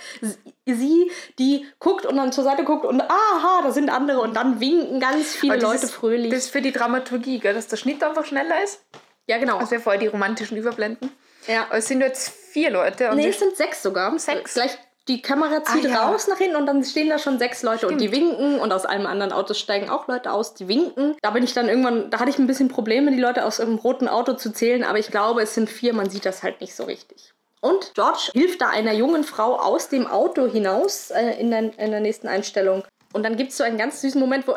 sie, 0.66 1.10
die 1.38 1.66
guckt 1.78 2.04
und 2.04 2.16
dann 2.16 2.32
zur 2.32 2.42
Seite 2.42 2.64
guckt 2.64 2.84
und 2.84 3.00
aha, 3.00 3.62
da 3.62 3.70
sind 3.70 3.90
andere 3.90 4.20
und 4.20 4.34
dann 4.34 4.58
winken 4.58 4.98
ganz 4.98 5.34
viele 5.34 5.56
Leute 5.56 5.84
ist, 5.84 5.94
fröhlich. 5.94 6.30
Das 6.30 6.44
ist 6.44 6.50
für 6.50 6.62
die 6.62 6.72
Dramaturgie, 6.72 7.38
gell, 7.38 7.54
dass 7.54 7.68
der 7.68 7.76
Schnitt 7.76 8.02
einfach 8.02 8.24
schneller 8.24 8.62
ist. 8.64 8.80
Ja, 9.26 9.38
genau. 9.38 9.58
Also 9.58 9.78
vorher 9.78 10.00
die 10.00 10.08
romantischen 10.08 10.56
Überblenden. 10.56 11.10
Ja. 11.46 11.66
Aber 11.66 11.78
es 11.78 11.86
sind 11.86 12.00
jetzt 12.00 12.28
vier 12.28 12.70
Leute. 12.70 13.10
nee, 13.14 13.28
es 13.28 13.38
sind 13.38 13.56
sechs 13.56 13.82
sogar. 13.82 14.18
Sechs. 14.18 14.54
Gleich 14.54 14.78
die 15.08 15.20
Kamera 15.20 15.62
zieht 15.62 15.86
ah, 15.86 15.88
ja. 15.88 16.08
raus 16.08 16.28
nach 16.28 16.38
hinten 16.38 16.56
und 16.56 16.66
dann 16.66 16.82
stehen 16.82 17.10
da 17.10 17.18
schon 17.18 17.38
sechs 17.38 17.62
Leute 17.62 17.78
Stimmt. 17.78 17.92
und 17.92 18.00
die 18.00 18.12
winken 18.12 18.58
und 18.58 18.72
aus 18.72 18.86
einem 18.86 19.06
anderen 19.06 19.32
Auto 19.32 19.52
steigen 19.52 19.90
auch 19.90 20.08
Leute 20.08 20.32
aus, 20.32 20.54
die 20.54 20.66
winken. 20.66 21.16
Da 21.20 21.30
bin 21.30 21.44
ich 21.44 21.52
dann 21.52 21.68
irgendwann, 21.68 22.10
da 22.10 22.20
hatte 22.20 22.30
ich 22.30 22.38
ein 22.38 22.46
bisschen 22.46 22.68
Probleme, 22.68 23.10
die 23.10 23.20
Leute 23.20 23.44
aus 23.44 23.60
einem 23.60 23.76
roten 23.76 24.08
Auto 24.08 24.32
zu 24.32 24.52
zählen, 24.52 24.82
aber 24.82 24.98
ich 24.98 25.10
glaube, 25.10 25.42
es 25.42 25.54
sind 25.54 25.68
vier, 25.68 25.92
man 25.92 26.08
sieht 26.08 26.24
das 26.24 26.42
halt 26.42 26.60
nicht 26.60 26.74
so 26.74 26.84
richtig. 26.84 27.34
Und 27.60 27.92
George 27.94 28.30
hilft 28.32 28.60
da 28.60 28.68
einer 28.68 28.92
jungen 28.92 29.24
Frau 29.24 29.58
aus 29.58 29.88
dem 29.88 30.06
Auto 30.06 30.46
hinaus 30.46 31.10
äh, 31.10 31.40
in, 31.40 31.50
der, 31.50 31.78
in 31.78 31.90
der 31.90 32.00
nächsten 32.00 32.28
Einstellung. 32.28 32.84
Und 33.12 33.22
dann 33.24 33.36
gibt 33.36 33.52
es 33.52 33.58
so 33.58 33.64
einen 33.64 33.78
ganz 33.78 34.00
süßen 34.00 34.20
Moment, 34.20 34.46
wo 34.48 34.54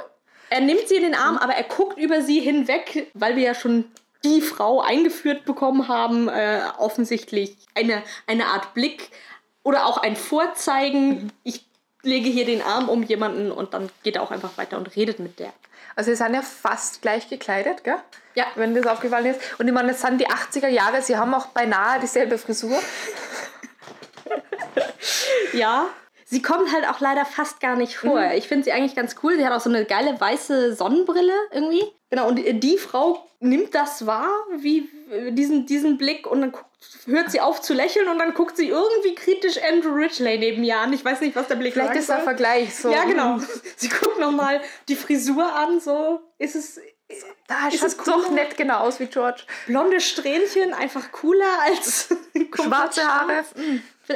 er 0.50 0.62
nimmt 0.62 0.88
sie 0.88 0.96
in 0.96 1.04
den 1.04 1.16
Arm, 1.16 1.38
aber 1.38 1.54
er 1.54 1.64
guckt 1.64 1.98
über 1.98 2.22
sie 2.22 2.40
hinweg, 2.40 3.12
weil 3.14 3.36
wir 3.36 3.44
ja 3.44 3.54
schon 3.54 3.86
die 4.24 4.42
Frau 4.42 4.82
eingeführt 4.82 5.46
bekommen 5.46 5.88
haben, 5.88 6.28
äh, 6.28 6.62
offensichtlich 6.78 7.56
eine, 7.76 8.02
eine 8.26 8.48
Art 8.48 8.74
Blick 8.74 9.12
oder 9.68 9.86
auch 9.86 9.98
ein 9.98 10.16
Vorzeigen. 10.16 11.34
Ich 11.44 11.66
lege 12.02 12.30
hier 12.30 12.46
den 12.46 12.62
Arm 12.62 12.88
um 12.88 13.04
jemanden 13.04 13.52
und 13.52 13.74
dann 13.74 13.90
geht 14.02 14.16
er 14.16 14.24
auch 14.24 14.32
einfach 14.32 14.58
weiter 14.58 14.78
und 14.78 14.96
redet 14.96 15.20
mit 15.20 15.40
der. 15.40 15.52
Also 15.98 16.10
sie 16.10 16.16
sind 16.16 16.34
ja 16.34 16.42
fast 16.42 17.02
gleich 17.02 17.28
gekleidet, 17.28 17.84
gell? 17.84 17.98
Ja. 18.34 18.46
Wenn 18.56 18.74
das 18.74 18.88
aufgefallen 18.88 19.26
ist. 19.26 19.42
Und 19.60 19.68
ich 19.68 19.74
meine, 19.74 19.92
es 19.92 20.02
sind 20.02 20.22
die 20.22 20.28
80er 20.28 20.70
Jahre, 20.70 21.02
sie 21.02 21.18
haben 21.18 21.34
auch 21.34 21.48
beinahe 21.48 22.00
dieselbe 22.00 22.38
Frisur. 22.38 22.80
ja. 25.54 25.88
Sie 26.24 26.42
kommt 26.42 26.72
halt 26.72 26.88
auch 26.88 27.02
leider 27.02 27.26
fast 27.26 27.60
gar 27.60 27.76
nicht 27.76 27.98
vor. 27.98 28.22
Mhm. 28.22 28.32
Ich 28.36 28.48
finde 28.48 28.64
sie 28.64 28.72
eigentlich 28.72 28.96
ganz 28.96 29.18
cool. 29.22 29.36
Sie 29.36 29.46
hat 29.46 29.52
auch 29.52 29.60
so 29.60 29.70
eine 29.70 29.84
geile 29.84 30.18
weiße 30.18 30.76
Sonnenbrille 30.76 31.34
irgendwie. 31.52 31.84
Genau, 32.10 32.30
und 32.30 32.38
die 32.38 32.78
Frau 32.78 33.28
nimmt 33.42 33.76
das 33.76 34.06
wahr, 34.06 34.30
wie 34.60 34.90
diesen, 35.32 35.66
diesen 35.66 35.98
Blick 35.98 36.26
und 36.26 36.40
dann 36.40 36.54
guckt, 36.54 36.67
hört 37.06 37.32
sie 37.32 37.42
auf 37.42 37.62
zu 37.62 37.74
lächeln 37.74 38.08
und 38.08 38.20
dann 38.20 38.34
guckt 38.34 38.58
sie 38.58 38.68
irgendwie 38.68 39.16
kritisch 39.16 39.58
Andrew 39.62 39.94
Ridgely 39.94 40.38
neben 40.38 40.64
ihr 40.64 40.78
an. 40.78 40.94
Ich 40.94 41.04
weiß 41.04 41.22
nicht, 41.22 41.36
was 41.36 41.48
der 41.48 41.56
Blick 41.56 41.74
Vielleicht 41.74 41.96
ist 41.96 42.10
der 42.10 42.20
Vergleich 42.20 42.76
so. 42.76 42.92
Ja, 42.92 43.06
genau. 43.06 43.40
Sie 43.76 43.90
guckt 43.90 44.20
nochmal 44.20 44.62
die 44.88 44.96
Frisur 44.96 45.54
an, 45.54 45.80
so 45.80 46.22
ist 46.38 46.56
es. 46.56 46.80
Da 47.48 47.70
ist 47.70 47.84
es 47.84 47.96
doch 47.98 48.30
nett 48.32 48.58
genau 48.58 48.80
aus 48.80 49.00
wie 49.00 49.06
George. 49.06 49.44
Blonde 49.66 50.02
Strähnchen, 50.02 50.74
einfach 50.74 51.12
cooler 51.14 51.62
als 51.64 52.10
schwarze 52.56 53.02
Haare. 53.08 53.46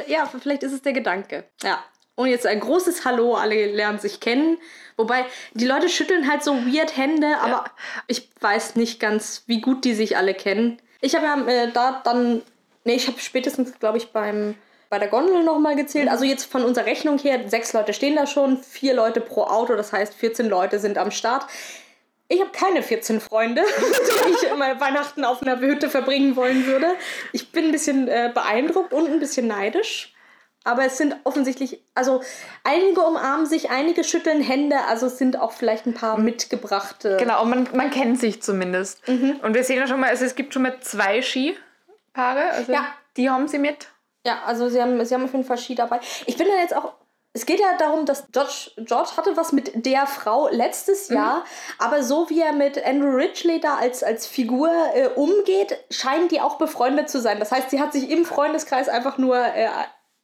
Ja, 0.06 0.26
vielleicht 0.26 0.62
ist 0.62 0.72
es 0.72 0.82
der 0.82 0.92
Gedanke. 0.92 1.44
Ja. 1.62 1.82
Und 2.14 2.28
jetzt 2.28 2.46
ein 2.46 2.60
großes 2.60 3.06
Hallo, 3.06 3.34
alle 3.34 3.72
lernen 3.72 3.98
sich 3.98 4.20
kennen. 4.20 4.58
Wobei, 4.98 5.24
die 5.54 5.66
Leute 5.66 5.88
schütteln 5.88 6.30
halt 6.30 6.44
so 6.44 6.54
weird 6.66 6.94
Hände, 6.96 7.38
aber 7.38 7.50
ja. 7.50 7.64
ich 8.06 8.28
weiß 8.40 8.76
nicht 8.76 9.00
ganz, 9.00 9.44
wie 9.46 9.62
gut 9.62 9.86
die 9.86 9.94
sich 9.94 10.18
alle 10.18 10.34
kennen. 10.34 10.78
Ich 11.00 11.16
habe 11.16 11.26
ja 11.26 11.46
äh, 11.46 11.72
da 11.72 12.00
dann, 12.04 12.42
nee, 12.84 12.94
ich 12.94 13.06
habe 13.06 13.18
spätestens, 13.18 13.78
glaube 13.78 13.98
ich, 13.98 14.12
beim 14.12 14.54
bei 14.92 14.98
der 14.98 15.08
Gondel 15.08 15.42
nochmal 15.42 15.74
gezählt. 15.74 16.10
Also 16.10 16.26
jetzt 16.26 16.44
von 16.44 16.64
unserer 16.64 16.84
Rechnung 16.84 17.16
her, 17.16 17.48
sechs 17.48 17.72
Leute 17.72 17.94
stehen 17.94 18.14
da 18.14 18.26
schon, 18.26 18.58
vier 18.58 18.92
Leute 18.92 19.22
pro 19.22 19.44
Auto, 19.44 19.74
das 19.74 19.90
heißt 19.90 20.12
14 20.12 20.50
Leute 20.50 20.78
sind 20.78 20.98
am 20.98 21.10
Start. 21.10 21.46
Ich 22.28 22.40
habe 22.40 22.50
keine 22.50 22.82
14 22.82 23.18
Freunde, 23.18 23.62
die 24.26 24.32
ich 24.32 24.50
immer 24.50 24.78
Weihnachten 24.80 25.24
auf 25.24 25.40
einer 25.40 25.60
Hütte 25.60 25.88
verbringen 25.88 26.36
wollen 26.36 26.66
würde. 26.66 26.94
Ich 27.32 27.52
bin 27.52 27.66
ein 27.66 27.72
bisschen 27.72 28.06
äh, 28.06 28.30
beeindruckt 28.34 28.92
und 28.92 29.10
ein 29.10 29.18
bisschen 29.18 29.46
neidisch. 29.46 30.12
Aber 30.64 30.84
es 30.84 30.98
sind 30.98 31.16
offensichtlich, 31.24 31.80
also 31.94 32.22
einige 32.62 33.00
umarmen 33.00 33.46
sich, 33.46 33.70
einige 33.70 34.04
schütteln 34.04 34.42
Hände, 34.42 34.76
also 34.88 35.06
es 35.06 35.16
sind 35.16 35.40
auch 35.40 35.52
vielleicht 35.52 35.86
ein 35.86 35.94
paar 35.94 36.18
mitgebrachte. 36.18 37.16
Genau, 37.18 37.44
man, 37.46 37.66
man 37.74 37.90
kennt 37.90 38.20
sich 38.20 38.42
zumindest. 38.42 39.08
Mhm. 39.08 39.40
Und 39.42 39.54
wir 39.54 39.64
sehen 39.64 39.78
ja 39.78 39.86
schon 39.86 40.00
mal, 40.00 40.10
also 40.10 40.26
es 40.26 40.34
gibt 40.34 40.52
schon 40.52 40.62
mal 40.62 40.78
zwei 40.80 41.22
Skipaare, 42.12 42.50
also 42.50 42.72
ja. 42.72 42.86
die 43.16 43.30
haben 43.30 43.48
sie 43.48 43.58
mit. 43.58 43.88
Ja, 44.24 44.42
also 44.44 44.68
sie 44.68 44.80
haben, 44.80 45.04
sie 45.04 45.14
haben 45.14 45.24
auf 45.24 45.32
jeden 45.32 45.44
Fall 45.44 45.58
Ski 45.58 45.74
dabei. 45.74 46.00
Ich 46.26 46.36
bin 46.36 46.46
da 46.46 46.54
jetzt 46.60 46.76
auch 46.76 46.94
es 47.34 47.46
geht 47.46 47.60
ja 47.60 47.78
darum, 47.78 48.04
dass 48.04 48.30
George, 48.30 48.72
George 48.76 49.12
hatte 49.16 49.38
was 49.38 49.52
mit 49.52 49.86
der 49.86 50.06
Frau 50.06 50.48
letztes 50.50 51.08
mhm. 51.08 51.16
Jahr, 51.16 51.44
aber 51.78 52.02
so 52.02 52.28
wie 52.28 52.42
er 52.42 52.52
mit 52.52 52.84
Andrew 52.84 53.08
Ridgely 53.08 53.58
da 53.58 53.76
als, 53.76 54.02
als 54.02 54.26
Figur 54.26 54.70
äh, 54.94 55.08
umgeht, 55.08 55.82
scheinen 55.90 56.28
die 56.28 56.42
auch 56.42 56.58
befreundet 56.58 57.08
zu 57.08 57.22
sein. 57.22 57.38
Das 57.38 57.50
heißt, 57.50 57.70
sie 57.70 57.80
hat 57.80 57.94
sich 57.94 58.10
im 58.10 58.26
Freundeskreis 58.26 58.90
einfach 58.90 59.16
nur 59.16 59.38
äh, 59.38 59.68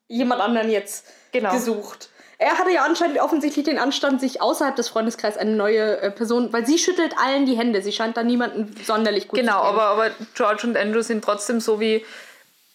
jemand 0.07 0.43
anderen 0.43 0.71
jetzt 0.71 1.07
genau. 1.33 1.53
gesucht. 1.53 2.11
Er 2.41 2.57
hatte 2.57 2.71
ja 2.71 2.85
anscheinend 2.85 3.19
offensichtlich 3.19 3.65
den 3.65 3.79
Anstand, 3.79 4.21
sich 4.21 4.41
außerhalb 4.41 4.77
des 4.77 4.89
Freundeskreises 4.89 5.39
eine 5.39 5.57
neue 5.57 6.01
äh, 6.01 6.11
Person, 6.13 6.53
weil 6.53 6.65
sie 6.65 6.79
schüttelt 6.79 7.17
allen 7.19 7.47
die 7.47 7.57
Hände. 7.57 7.83
Sie 7.83 7.91
scheint 7.91 8.17
da 8.17 8.23
niemanden 8.23 8.77
sonderlich 8.85 9.27
gut 9.27 9.41
genau, 9.41 9.65
zu 9.65 9.73
Genau, 9.73 9.83
aber, 9.83 9.83
aber 9.87 10.11
George 10.35 10.67
und 10.67 10.77
Andrew 10.77 11.03
sind 11.03 11.25
trotzdem 11.25 11.59
so 11.59 11.81
wie, 11.81 12.05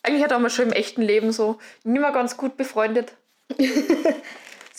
eigentlich 0.03 0.21
hat 0.21 0.31
er 0.31 0.39
mal 0.39 0.49
schon 0.49 0.65
im 0.65 0.73
echten 0.73 1.01
Leben 1.01 1.31
so, 1.31 1.59
nicht 1.85 2.01
mehr 2.01 2.11
ganz 2.11 2.35
gut 2.35 2.57
befreundet. 2.57 3.13
sie 3.57 3.65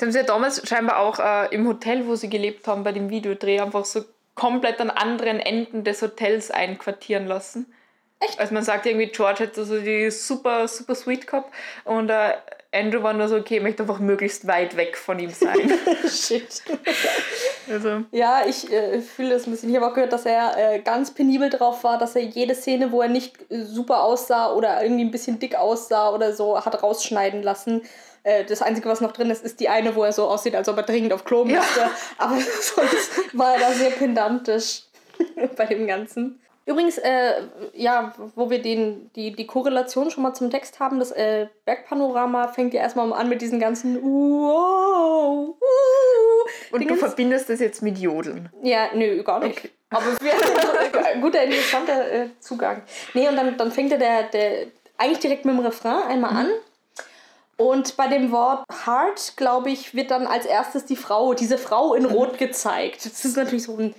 haben 0.02 0.12
sich 0.12 0.20
ja 0.20 0.26
damals 0.26 0.68
scheinbar 0.68 0.98
auch 0.98 1.18
äh, 1.18 1.54
im 1.54 1.66
Hotel, 1.66 2.06
wo 2.06 2.14
sie 2.14 2.28
gelebt 2.28 2.68
haben, 2.68 2.84
bei 2.84 2.92
dem 2.92 3.08
Videodreh 3.08 3.60
einfach 3.60 3.86
so 3.86 4.04
komplett 4.34 4.80
an 4.82 4.90
anderen 4.90 5.40
Enden 5.40 5.84
des 5.84 6.02
Hotels 6.02 6.50
einquartieren 6.50 7.26
lassen. 7.26 7.72
Echt? 8.20 8.38
Also 8.38 8.52
man 8.52 8.62
sagt 8.62 8.84
irgendwie, 8.84 9.06
George 9.06 9.44
hätte 9.44 9.64
so 9.64 9.78
die 9.80 10.10
super, 10.10 10.68
super 10.68 10.94
sweet 10.94 11.26
gehabt 11.26 11.52
und 11.84 12.10
äh, 12.10 12.34
Andrew 12.74 13.02
war 13.02 13.12
nur 13.12 13.28
so, 13.28 13.36
okay, 13.36 13.58
ich 13.58 13.62
möchte 13.62 13.84
einfach 13.84 14.00
möglichst 14.00 14.46
weit 14.46 14.76
weg 14.76 14.96
von 14.96 15.18
ihm 15.18 15.30
sein. 15.30 15.72
Shit. 16.08 16.62
also. 17.70 18.02
Ja, 18.10 18.42
ich 18.46 18.70
äh, 18.72 19.00
fühle 19.00 19.30
das 19.30 19.46
ein 19.46 19.52
bisschen. 19.52 19.70
Ich 19.70 19.76
habe 19.76 19.86
auch 19.86 19.94
gehört, 19.94 20.12
dass 20.12 20.26
er 20.26 20.56
äh, 20.56 20.80
ganz 20.80 21.12
penibel 21.12 21.50
drauf 21.50 21.84
war, 21.84 21.98
dass 21.98 22.16
er 22.16 22.22
jede 22.22 22.54
Szene, 22.54 22.90
wo 22.90 23.00
er 23.00 23.08
nicht 23.08 23.36
äh, 23.50 23.62
super 23.62 24.02
aussah 24.02 24.52
oder 24.52 24.82
irgendwie 24.82 25.04
ein 25.04 25.10
bisschen 25.10 25.38
dick 25.38 25.54
aussah 25.54 26.10
oder 26.10 26.32
so, 26.34 26.62
hat 26.62 26.82
rausschneiden 26.82 27.42
lassen. 27.42 27.82
Äh, 28.24 28.44
das 28.44 28.62
Einzige, 28.62 28.88
was 28.88 29.00
noch 29.00 29.12
drin 29.12 29.30
ist, 29.30 29.44
ist 29.44 29.60
die 29.60 29.68
eine, 29.68 29.94
wo 29.94 30.02
er 30.02 30.12
so 30.12 30.26
aussieht, 30.26 30.56
als 30.56 30.68
ob 30.68 30.76
er 30.78 30.82
dringend 30.82 31.12
auf 31.12 31.24
Klo 31.24 31.44
müsste. 31.44 31.80
Ja. 31.80 31.90
Aber 32.18 32.36
sonst 32.60 33.38
war 33.38 33.54
er 33.54 33.60
da 33.60 33.72
sehr 33.72 33.90
pedantisch 33.90 34.82
bei 35.56 35.66
dem 35.66 35.86
Ganzen. 35.86 36.40
Übrigens, 36.66 36.96
äh, 36.96 37.42
ja, 37.74 38.14
wo 38.34 38.48
wir 38.48 38.62
den, 38.62 39.10
die, 39.14 39.32
die 39.32 39.46
Korrelation 39.46 40.10
schon 40.10 40.22
mal 40.22 40.32
zum 40.32 40.50
Text 40.50 40.80
haben, 40.80 40.98
das 40.98 41.10
äh, 41.10 41.48
Bergpanorama 41.66 42.48
fängt 42.48 42.72
ja 42.72 42.80
erstmal 42.80 43.12
an 43.12 43.28
mit 43.28 43.42
diesen 43.42 43.60
ganzen 43.60 44.02
wow, 44.02 45.48
uh, 45.48 45.54
Und 46.72 46.80
Dingens. 46.80 47.00
du 47.00 47.06
verbindest 47.06 47.50
das 47.50 47.60
jetzt 47.60 47.82
mit 47.82 47.98
Jodeln? 47.98 48.48
Ja, 48.62 48.88
nö, 48.94 49.22
gar 49.22 49.40
nicht. 49.40 49.58
Okay. 49.58 49.70
Aber 49.90 50.06
es 50.12 50.20
wäre 50.22 51.06
ein 51.06 51.20
guter, 51.20 51.42
interessanter 51.42 52.10
äh, 52.10 52.28
Zugang. 52.40 52.82
Nee, 53.12 53.28
und 53.28 53.36
dann, 53.36 53.56
dann 53.58 53.70
fängt 53.70 53.92
er 53.92 53.98
der, 53.98 54.22
der 54.24 54.66
eigentlich 54.96 55.20
direkt 55.20 55.44
mit 55.44 55.54
dem 55.54 55.60
Refrain 55.60 56.02
einmal 56.08 56.32
mhm. 56.32 56.38
an. 56.38 56.48
Und 57.56 57.96
bei 57.96 58.08
dem 58.08 58.32
Wort 58.32 58.64
Heart, 58.84 59.34
glaube 59.36 59.70
ich, 59.70 59.94
wird 59.94 60.10
dann 60.10 60.26
als 60.26 60.46
erstes 60.46 60.86
die 60.86 60.96
Frau, 60.96 61.34
diese 61.34 61.58
Frau 61.58 61.94
in 61.94 62.04
Rot 62.04 62.38
gezeigt. 62.38 63.04
Das 63.04 63.24
ist 63.24 63.36
natürlich 63.36 63.64
so 63.64 63.76
ein 63.76 63.94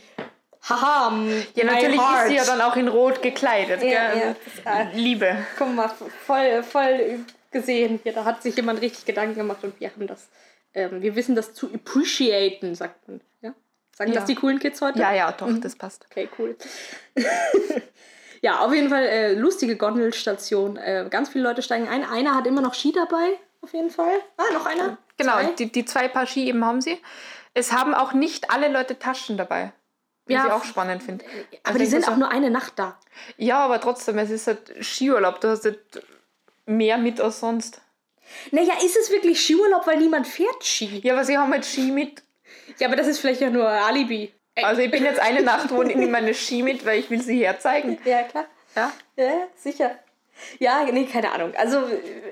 Haha, 0.68 1.14
ja, 1.54 1.66
natürlich 1.66 2.00
heart. 2.00 2.24
ist 2.24 2.30
sie 2.30 2.36
ja 2.36 2.46
dann 2.46 2.62
auch 2.62 2.76
in 2.76 2.88
Rot 2.88 3.22
gekleidet. 3.22 3.84
Ja, 3.84 4.14
gell? 4.14 4.36
Ja, 4.66 4.82
äh, 4.82 4.96
Liebe. 4.96 5.38
Guck 5.58 5.74
mal, 5.74 5.90
voll, 6.26 6.64
voll 6.64 7.20
gesehen. 7.52 8.00
Hier, 8.04 8.14
da 8.14 8.26
hat 8.26 8.42
sich 8.42 8.56
jemand 8.56 8.82
richtig 8.82 9.06
Gedanken 9.06 9.36
gemacht 9.36 9.64
und 9.64 9.80
wir 9.80 9.90
haben 9.90 10.08
das. 10.08 10.28
Ähm, 10.74 11.02
wir 11.02 11.16
wissen 11.16 11.36
das 11.36 11.54
zu 11.54 11.72
appreciaten, 11.74 12.74
sagt 12.74 13.08
man. 13.08 13.22
Ja? 13.42 13.54
Sagen 13.96 14.12
ja. 14.12 14.20
das 14.20 14.26
die 14.26 14.36
coolen 14.36 14.60
Kids 14.60 14.82
heute? 14.82 15.00
Ja, 15.00 15.14
ja, 15.14 15.32
doch, 15.32 15.48
mhm. 15.48 15.62
das 15.62 15.76
passt. 15.76 16.06
Okay, 16.10 16.30
cool. 16.40 16.56
Ja, 18.46 18.60
auf 18.60 18.72
jeden 18.76 18.90
Fall 18.90 19.06
äh, 19.06 19.34
lustige 19.34 19.76
Gondelstation. 19.76 20.78
Äh, 20.78 21.08
ganz 21.10 21.30
viele 21.30 21.46
Leute 21.46 21.64
steigen 21.64 21.88
ein. 21.88 22.04
Einer 22.04 22.36
hat 22.36 22.46
immer 22.46 22.62
noch 22.62 22.76
Ski 22.76 22.92
dabei, 22.92 23.40
auf 23.62 23.74
jeden 23.74 23.90
Fall. 23.90 24.20
Ah, 24.38 24.54
noch 24.54 24.68
einer? 24.68 25.00
Genau, 25.18 25.34
zwei. 25.34 25.46
Die, 25.58 25.72
die 25.72 25.84
zwei 25.84 26.08
Paar 26.08 26.28
Ski 26.28 26.48
eben 26.48 26.64
haben 26.64 26.80
sie. 26.80 27.00
Es 27.56 27.72
haben 27.72 27.96
auch 27.96 28.14
nicht 28.14 28.52
alle 28.52 28.68
Leute 28.68 29.00
Taschen 29.00 29.36
dabei. 29.36 29.74
Was 30.26 30.34
ja, 30.34 30.48
ich 30.48 30.52
auch 30.52 30.64
spannend 30.64 31.04
finde. 31.04 31.24
Aber 31.64 31.76
also 31.76 31.80
die 31.80 31.86
sind 31.86 32.08
auch 32.08 32.18
nur 32.18 32.30
eine 32.30 32.50
Nacht 32.50 32.74
da. 32.78 32.98
Ja, 33.38 33.60
aber 33.60 33.80
trotzdem, 33.80 34.18
es 34.18 34.32
ist 34.32 34.48
halt 34.48 34.74
Skiurlaub. 34.82 35.40
Du 35.40 35.50
hast 35.50 35.66
halt 35.66 35.80
mehr 36.66 36.98
mit 36.98 37.22
als 37.22 37.40
sonst. 37.40 37.82
Naja, 38.52 38.74
ist 38.84 38.98
es 38.98 39.12
wirklich 39.12 39.40
Skiurlaub, 39.40 39.86
weil 39.86 39.98
niemand 39.98 40.28
fährt 40.28 40.64
Ski? 40.64 41.00
Ja, 41.04 41.14
aber 41.14 41.24
sie 41.24 41.38
haben 41.38 41.52
halt 41.52 41.66
Ski 41.66 41.92
mit. 41.92 42.24
Ja, 42.80 42.88
aber 42.88 42.96
das 42.96 43.08
ist 43.08 43.20
vielleicht 43.20 43.42
ja 43.42 43.52
nur 43.52 43.68
Alibi. 43.68 44.34
Also 44.56 44.82
ich 44.82 44.90
bin 44.90 45.04
jetzt 45.04 45.20
eine 45.20 45.42
Nacht 45.44 45.70
wo 45.70 45.84
ich 45.84 45.96
nehme 45.96 46.12
meine 46.12 46.34
Ski 46.34 46.64
mit, 46.64 46.86
weil 46.86 47.00
ich 47.00 47.10
will 47.10 47.22
sie 47.22 47.46
herzeigen. 47.46 48.00
Ja, 48.06 48.24
klar. 48.24 48.46
Ja? 48.76 48.92
Ja, 49.16 49.48
sicher. 49.56 50.00
Ja, 50.60 50.84
nee, 50.92 51.06
keine 51.06 51.32
Ahnung. 51.32 51.54
Also, 51.56 51.84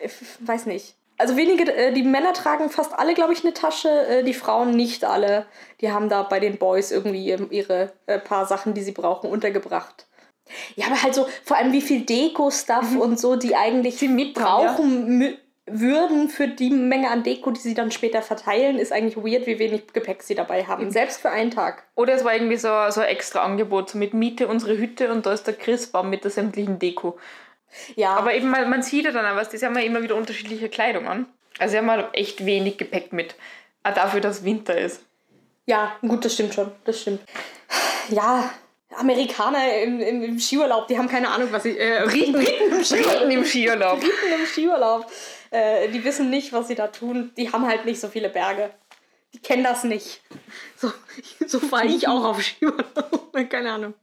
ich 0.02 0.14
weiß 0.40 0.66
nicht. 0.66 0.96
Also 1.18 1.38
wenige, 1.38 1.72
äh, 1.72 1.94
die 1.94 2.04
Männer 2.04 2.34
tragen 2.34 2.70
fast 2.70 2.98
alle, 2.98 3.14
glaube 3.14 3.34
ich, 3.34 3.44
eine 3.44 3.54
Tasche, 3.54 3.90
äh, 3.90 4.24
die 4.24 4.34
Frauen 4.34 4.72
nicht 4.72 5.06
alle. 5.06 5.46
Die 5.82 5.92
haben 5.92 6.10
da 6.10 6.24
bei 6.24 6.40
den 6.40 6.58
Boys 6.58 6.92
irgendwie 6.92 7.32
ihre 7.52 7.94
äh, 8.08 8.20
paar 8.20 8.46
Sachen, 8.46 8.74
die 8.74 8.82
sie 8.82 8.92
brauchen, 8.92 9.30
untergebracht. 9.30 10.08
Ja, 10.76 10.88
aber 10.88 11.02
halt 11.02 11.16
so, 11.16 11.28
vor 11.44 11.58
allem 11.58 11.72
wie 11.72 11.82
viel 11.82 12.02
Deko-Stuff 12.02 12.92
mhm. 12.92 13.02
und 13.02 13.20
so, 13.20 13.36
die 13.36 13.56
eigentlich 13.56 13.98
sie 13.98 14.08
mitbrauchen 14.08 15.22
ja. 15.22 15.30
würden 15.66 16.30
für 16.30 16.48
die 16.48 16.70
Menge 16.70 17.10
an 17.10 17.24
Deko, 17.24 17.52
die 17.52 17.62
sie 17.62 17.74
dann 17.74 17.92
später 17.92 18.22
verteilen, 18.22 18.78
ist 18.78 18.92
eigentlich 18.92 19.18
weird, 19.18 19.48
wie 19.48 19.60
wenig 19.60 19.94
Gepäck 19.94 20.24
sie 20.24 20.36
dabei 20.36 20.66
haben. 20.66 20.86
Mhm. 20.86 20.92
Selbst 20.92 21.22
für 21.22 21.30
einen 21.30 21.52
Tag. 21.52 21.84
Oder 21.96 22.14
es 22.14 22.26
war 22.26 22.34
irgendwie 22.34 22.58
so, 22.58 22.70
so 22.90 23.02
ein 23.02 23.08
extra 23.08 23.42
Angebot, 23.42 23.92
so 23.92 23.98
mit 23.98 24.14
Miete 24.14 24.48
unsere 24.48 24.78
Hütte 24.78 25.12
und 25.12 25.26
da 25.26 25.34
ist 25.34 25.48
der 25.48 25.54
Christbaum 25.54 26.10
mit 26.10 26.24
der 26.24 26.32
sämtlichen 26.32 26.80
Deko. 26.80 27.18
Ja. 27.96 28.16
Aber 28.16 28.34
eben, 28.34 28.50
man, 28.50 28.70
man 28.70 28.82
sieht 28.82 29.06
ja 29.06 29.12
dann 29.12 29.26
auch 29.26 29.36
was, 29.36 29.50
die 29.50 29.64
haben 29.64 29.76
ja 29.76 29.84
immer 29.84 30.02
wieder 30.02 30.16
unterschiedliche 30.16 30.70
Kleidung 30.70 31.08
an. 31.08 31.26
Also 31.60 31.74
sie 31.74 31.78
haben 31.78 31.92
halt 31.92 32.08
echt 32.14 32.46
wenig 32.46 32.78
Gepäck 32.78 33.14
mit. 33.14 33.36
Auch 33.84 33.94
dafür, 33.94 34.22
dass 34.22 34.44
Winter 34.44 34.78
ist. 34.78 35.04
Ja, 35.66 35.96
gut, 36.02 36.26
das 36.26 36.34
stimmt 36.34 36.54
schon. 36.54 36.72
Das 36.86 37.02
stimmt. 37.02 37.22
Ja, 38.10 38.50
Amerikaner 38.96 39.82
im, 39.82 40.00
im, 40.00 40.24
im 40.24 40.40
Skiurlaub, 40.40 40.88
die 40.88 40.98
haben 40.98 41.08
keine 41.08 41.30
Ahnung, 41.30 41.50
was 41.52 41.64
sie. 41.64 41.78
Äh, 41.78 42.04
Briten, 42.06 42.34
Briten, 42.34 42.72
im 42.72 42.82
Briten 42.82 43.32
im 43.32 43.46
Skiurlaub. 43.46 44.00
Briten 44.00 44.40
im 44.40 44.46
Skiurlaub. 44.46 45.12
Äh, 45.52 45.90
die 45.90 46.04
wissen 46.04 46.30
nicht, 46.30 46.54
was 46.54 46.68
sie 46.68 46.76
da 46.76 46.88
tun. 46.88 47.32
Die 47.38 47.52
haben 47.52 47.68
halt 47.68 47.86
nicht 47.86 48.00
so 48.00 48.08
viele 48.08 48.30
Berge. 48.30 48.72
Die 49.34 49.40
kennen 49.40 49.64
das 49.64 49.84
nicht. 49.84 50.22
So, 50.76 50.92
so 51.48 51.60
fahre 51.60 51.88
ich 51.88 52.08
auch 52.08 52.24
auf 52.24 52.42
Skiurlaub. 52.42 53.34
keine 53.50 53.72
Ahnung. 53.72 53.94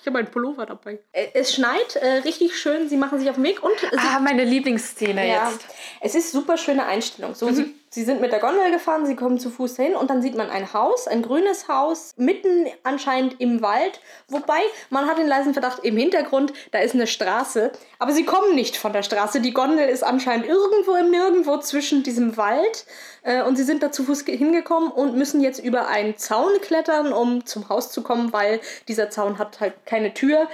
Ich 0.00 0.06
habe 0.06 0.18
einen 0.18 0.30
Pullover 0.30 0.66
dabei. 0.66 0.98
Äh, 1.12 1.28
es 1.34 1.54
schneit 1.54 1.96
äh, 1.96 2.18
richtig 2.24 2.58
schön. 2.58 2.88
Sie 2.88 2.96
machen 2.96 3.18
sich 3.18 3.28
auf 3.28 3.36
den 3.36 3.44
Weg 3.44 3.62
und. 3.62 3.72
Ah, 3.96 4.20
meine 4.20 4.44
Lieblingsszene 4.44 5.26
ja, 5.26 5.50
jetzt. 5.50 5.66
Es 6.00 6.14
ist 6.14 6.32
super 6.32 6.56
schöne 6.56 6.86
Einstellung. 6.86 7.34
So, 7.34 7.48
mhm. 7.48 7.54
sie, 7.54 7.74
sie 7.90 8.04
sind 8.04 8.20
mit 8.20 8.32
der 8.32 8.38
Gondel 8.38 8.70
gefahren, 8.70 9.04
sie 9.04 9.16
kommen 9.16 9.38
zu 9.38 9.50
Fuß 9.50 9.76
hin 9.76 9.94
und 9.94 10.10
dann 10.10 10.22
sieht 10.22 10.36
man 10.36 10.48
ein 10.48 10.72
Haus, 10.72 11.08
ein 11.08 11.22
grünes 11.22 11.68
Haus, 11.68 12.14
mitten 12.16 12.66
anscheinend 12.84 13.40
im 13.40 13.62
Wald. 13.62 14.00
Wobei 14.28 14.60
man 14.90 15.06
hat 15.06 15.18
den 15.18 15.26
leisen 15.26 15.52
Verdacht 15.52 15.84
im 15.84 15.96
Hintergrund, 15.96 16.52
da 16.70 16.78
ist 16.78 16.94
eine 16.94 17.06
Straße. 17.06 17.72
Aber 17.98 18.12
sie 18.12 18.24
kommen 18.24 18.54
nicht 18.54 18.76
von 18.76 18.92
der 18.92 19.02
Straße. 19.02 19.40
Die 19.40 19.52
Gondel 19.52 19.88
ist 19.88 20.04
anscheinend 20.04 20.46
irgendwo 20.46 20.94
im 20.94 21.10
Nirgendwo 21.10 21.58
zwischen 21.58 22.02
diesem 22.02 22.36
Wald. 22.36 22.86
Äh, 23.22 23.42
und 23.42 23.56
sie 23.56 23.64
sind 23.64 23.82
da 23.82 23.92
zu 23.92 24.04
Fuß 24.04 24.22
hingekommen 24.24 24.90
und 24.90 25.16
müssen 25.16 25.40
jetzt 25.40 25.58
über 25.58 25.88
einen 25.88 26.16
Zaun 26.16 26.52
klettern, 26.62 27.12
um 27.12 27.44
zum 27.44 27.68
Haus 27.68 27.90
zu 27.90 28.02
kommen, 28.02 28.32
weil 28.32 28.60
dieser 28.88 29.10
Zaun 29.10 29.38
hat 29.38 29.60
halt 29.60 29.74
keine 29.84 30.14
Tür. 30.14 30.48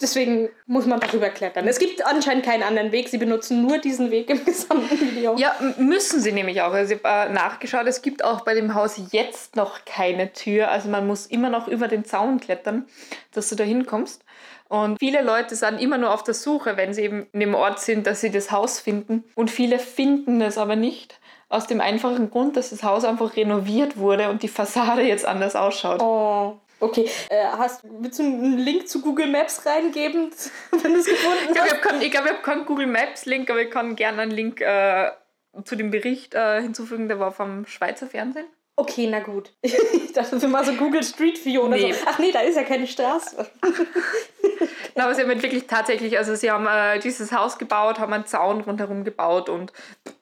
Deswegen 0.00 0.48
muss 0.66 0.86
man 0.86 0.98
darüber 0.98 1.28
klettern. 1.28 1.68
Es 1.68 1.78
gibt 1.78 2.04
anscheinend 2.04 2.44
keinen 2.44 2.64
anderen 2.64 2.90
Weg. 2.90 3.08
Sie 3.08 3.18
benutzen 3.18 3.62
nur 3.62 3.78
diesen 3.78 4.10
Weg 4.10 4.28
im 4.30 4.44
gesamten 4.44 5.00
Video. 5.00 5.36
Ja, 5.36 5.54
müssen 5.78 6.20
sie 6.20 6.32
nämlich 6.32 6.60
auch. 6.62 6.72
Also 6.72 6.94
ich 6.94 7.04
habe 7.04 7.30
äh, 7.30 7.32
nachgeschaut, 7.32 7.86
es 7.86 8.02
gibt 8.02 8.24
auch 8.24 8.40
bei 8.40 8.54
dem 8.54 8.74
Haus 8.74 9.00
jetzt 9.12 9.54
noch 9.54 9.84
keine 9.84 10.32
Tür. 10.32 10.70
Also 10.70 10.88
man 10.88 11.06
muss 11.06 11.26
immer 11.26 11.50
noch 11.50 11.68
über 11.68 11.86
den 11.86 12.04
Zaun 12.04 12.40
klettern, 12.40 12.86
dass 13.32 13.48
du 13.48 13.54
da 13.54 13.64
hinkommst. 13.64 14.24
Und 14.68 14.98
viele 14.98 15.22
Leute 15.22 15.54
sind 15.54 15.80
immer 15.80 15.98
nur 15.98 16.12
auf 16.12 16.24
der 16.24 16.34
Suche, 16.34 16.76
wenn 16.76 16.94
sie 16.94 17.02
eben 17.02 17.26
in 17.32 17.40
dem 17.40 17.54
Ort 17.54 17.78
sind, 17.78 18.06
dass 18.06 18.20
sie 18.22 18.30
das 18.30 18.50
Haus 18.50 18.80
finden. 18.80 19.22
Und 19.34 19.50
viele 19.50 19.78
finden 19.78 20.40
es 20.40 20.58
aber 20.58 20.76
nicht. 20.76 21.20
Aus 21.50 21.66
dem 21.66 21.82
einfachen 21.82 22.30
Grund, 22.30 22.56
dass 22.56 22.70
das 22.70 22.82
Haus 22.82 23.04
einfach 23.04 23.36
renoviert 23.36 23.98
wurde 23.98 24.30
und 24.30 24.42
die 24.42 24.48
Fassade 24.48 25.02
jetzt 25.02 25.26
anders 25.26 25.54
ausschaut. 25.54 26.00
Oh. 26.00 26.58
Okay, 26.82 27.08
äh, 27.28 27.44
hast, 27.44 27.84
willst 27.84 28.18
du 28.18 28.24
einen 28.24 28.58
Link 28.58 28.88
zu 28.88 29.00
Google 29.02 29.28
Maps 29.28 29.64
reingeben, 29.64 30.32
wenn 30.82 30.94
du 30.94 30.98
es 30.98 31.06
gefunden 31.06 31.38
ich 31.46 31.54
glaub, 31.54 31.64
hast? 31.66 31.74
Ich 31.74 31.80
glaube, 31.80 32.04
ich, 32.04 32.16
hab, 32.16 32.26
ich 32.26 32.32
habe 32.32 32.42
keinen 32.42 32.66
Google 32.66 32.88
Maps 32.88 33.24
Link, 33.24 33.48
aber 33.50 33.62
ich 33.62 33.70
kann 33.70 33.94
gerne 33.94 34.22
einen 34.22 34.32
Link 34.32 34.60
äh, 34.60 35.12
zu 35.64 35.76
dem 35.76 35.92
Bericht 35.92 36.34
äh, 36.34 36.60
hinzufügen, 36.60 37.06
der 37.06 37.20
war 37.20 37.30
vom 37.30 37.66
Schweizer 37.66 38.08
Fernsehen. 38.08 38.46
Okay, 38.82 39.06
na 39.06 39.20
gut. 39.20 39.52
Ich 39.62 40.12
dachte, 40.12 40.42
wir 40.42 40.48
mal 40.48 40.64
so 40.64 40.72
Google 40.74 41.02
Street 41.02 41.42
View 41.42 41.62
oder 41.62 41.76
nee. 41.76 41.92
so. 41.92 42.00
Ach 42.04 42.18
nee, 42.18 42.30
da 42.32 42.40
ist 42.40 42.56
ja 42.56 42.64
keine 42.64 42.86
Straße. 42.86 43.48
Na, 44.94 45.04
aber 45.04 45.14
sie 45.14 45.22
haben 45.22 45.42
wirklich 45.42 45.66
tatsächlich, 45.66 46.18
also 46.18 46.34
sie 46.34 46.50
haben 46.50 46.66
äh, 46.66 46.98
dieses 46.98 47.32
Haus 47.32 47.56
gebaut, 47.56 47.98
haben 47.98 48.12
einen 48.12 48.26
Zaun 48.26 48.60
rundherum 48.60 49.04
gebaut 49.04 49.48
und 49.48 49.72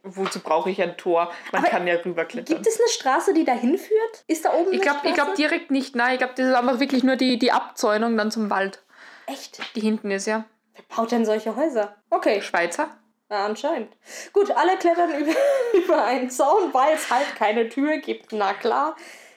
wozu 0.05 0.38
brauche 0.38 0.70
ich 0.70 0.81
ein 0.81 0.96
Tor? 0.96 1.33
Man 1.51 1.62
aber 1.62 1.70
kann 1.70 1.88
ja 1.88 1.96
rüberklettern. 1.96 2.55
Gibt 2.55 2.68
es 2.68 2.79
eine 2.79 2.88
Straße, 2.88 3.35
die 3.35 3.44
dahin 3.44 3.77
führt? 3.79 4.25
Ist 4.29 4.44
da 4.44 4.53
oben 4.53 4.73
Ich 4.73 4.81
glaube 4.81 5.11
glaub 5.12 5.35
direkt 5.35 5.73
nicht, 5.73 5.96
nein. 5.96 6.12
Ich 6.12 6.18
glaube, 6.18 6.35
das 6.37 6.46
ist 6.46 6.55
einfach 6.55 6.79
wirklich 6.79 7.03
nur 7.03 7.16
die, 7.16 7.37
die 7.37 7.51
Abzäunung 7.51 8.16
dann 8.16 8.31
zum 8.31 8.49
Wald. 8.49 8.81
Echt? 9.27 9.61
Die 9.75 9.81
hinten 9.81 10.12
ist, 10.12 10.27
ja. 10.27 10.44
Wer 10.75 10.85
baut 10.96 11.11
denn 11.11 11.25
solche 11.25 11.57
Häuser? 11.57 11.96
Okay. 12.11 12.40
Schweizer. 12.40 12.90
Ja, 13.31 13.47
anscheinend. 13.47 13.93
Gut, 14.33 14.51
alle 14.51 14.77
klettern 14.77 15.14
über, 15.14 15.33
über 15.73 16.05
einen 16.05 16.31
Zaun, 16.31 16.75
weil 16.75 16.95
es 16.95 17.11
halt 17.11 17.37
keine 17.37 17.69
Tür 17.69 17.99
gibt. 17.99 18.33
Na 18.33 18.53
klar. 18.55 18.97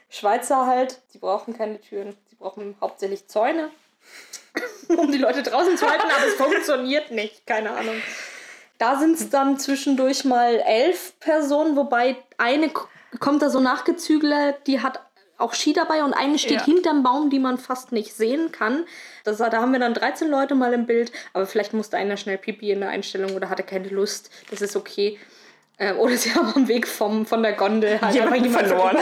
Schweizer 0.10 0.66
halt, 0.66 1.02
die 1.14 1.20
brauchen 1.20 1.56
keine 1.56 1.80
Türen. 1.80 2.16
Sie 2.30 2.36
brauchen 2.36 2.76
hauptsächlich 2.82 3.28
Zäune, 3.28 3.72
um 4.90 5.12
die 5.12 5.18
Leute 5.18 5.44
draußen 5.44 5.78
zu 5.78 5.90
halten, 5.90 6.06
aber 6.06 6.28
es 6.28 6.36
funktioniert 6.36 7.12
nicht. 7.12 7.46
Keine 7.48 7.72
Ahnung. 7.72 8.02
Da 8.78 8.98
sind 8.98 9.16
es 9.16 9.30
dann 9.30 9.60
zwischendurch 9.60 10.26
mal 10.26 10.56
elf 10.60 11.14
Personen, 11.20 11.76
wobei 11.76 12.18
eine 12.38 12.72
kommt 13.20 13.42
da 13.42 13.50
so 13.50 13.60
nachgezügelt, 13.60 14.58
die 14.68 14.82
hat 14.82 15.00
auch 15.44 15.54
Ski 15.54 15.74
dabei 15.74 16.04
und 16.04 16.14
eine 16.14 16.40
steht 16.40 16.60
ja. 16.60 16.66
hinterm 16.66 17.04
Baum, 17.04 17.30
die 17.30 17.40
man 17.40 17.58
fast 17.58 17.92
nicht 17.92 18.14
sehen 18.14 18.52
kann. 18.52 18.86
Das, 19.24 19.38
da 19.38 19.52
haben 19.52 19.72
wir 19.72 19.80
dann 19.80 19.94
13 19.94 20.30
Leute 20.30 20.56
mal 20.56 20.74
im 20.74 20.86
Bild, 20.86 21.12
aber 21.34 21.46
vielleicht 21.46 21.74
musste 21.74 21.98
einer 21.98 22.18
schnell 22.18 22.38
Pipi 22.38 22.72
in 22.72 22.80
der 22.80 22.90
Einstellung 22.90 23.36
oder 23.36 23.50
hatte 23.50 23.64
keine 23.64 23.90
Lust. 23.90 24.32
Das 24.50 24.62
ist 24.62 24.76
okay. 24.76 25.20
Äh, 25.78 25.94
oder 25.94 26.18
sie 26.18 26.32
haben 26.36 26.54
am 26.56 26.68
Weg 26.68 26.88
vom, 26.88 27.26
von 27.26 27.44
der 27.44 27.54
Gondel 27.54 28.00
halt 28.02 28.16
jemanden 28.16 28.50
verloren. 28.50 28.98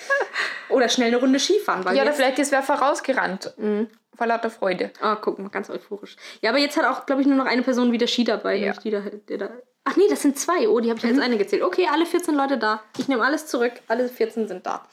oder 0.68 0.88
schnell 0.88 1.08
eine 1.08 1.18
Runde 1.18 1.38
Skifahren. 1.38 1.84
Weil 1.84 1.96
ja, 1.96 2.02
oder 2.02 2.12
vielleicht 2.12 2.38
ist 2.38 2.52
wer 2.52 2.62
vorausgerannt. 2.62 3.52
Mhm. 3.56 3.88
Vor 4.16 4.26
lauter 4.26 4.50
Freude. 4.50 4.92
Ah, 5.00 5.16
guck 5.16 5.38
mal, 5.38 5.50
ganz 5.50 5.68
euphorisch. 5.68 6.16
Ja, 6.40 6.50
aber 6.50 6.58
jetzt 6.58 6.78
hat 6.78 6.86
auch, 6.86 7.04
glaube 7.04 7.20
ich, 7.20 7.26
nur 7.26 7.36
noch 7.36 7.44
eine 7.44 7.62
Person 7.62 7.92
wieder 7.92 8.06
Ski 8.06 8.24
dabei. 8.24 8.56
Ja. 8.56 8.72
Die 8.72 8.90
da, 8.90 9.02
die 9.28 9.36
da 9.36 9.50
Ach 9.88 9.96
nee, 9.96 10.08
das 10.10 10.22
sind 10.22 10.36
zwei. 10.36 10.68
Oh, 10.68 10.80
die 10.80 10.90
habe 10.90 10.98
ich 10.98 11.04
mhm. 11.04 11.10
als 11.10 11.20
eine 11.20 11.38
gezählt. 11.38 11.62
Okay, 11.62 11.86
alle 11.90 12.06
14 12.06 12.34
Leute 12.34 12.58
da. 12.58 12.82
Ich 12.98 13.06
nehme 13.06 13.24
alles 13.24 13.46
zurück. 13.46 13.72
Alle 13.86 14.08
14 14.08 14.48
sind 14.48 14.66
da. 14.66 14.84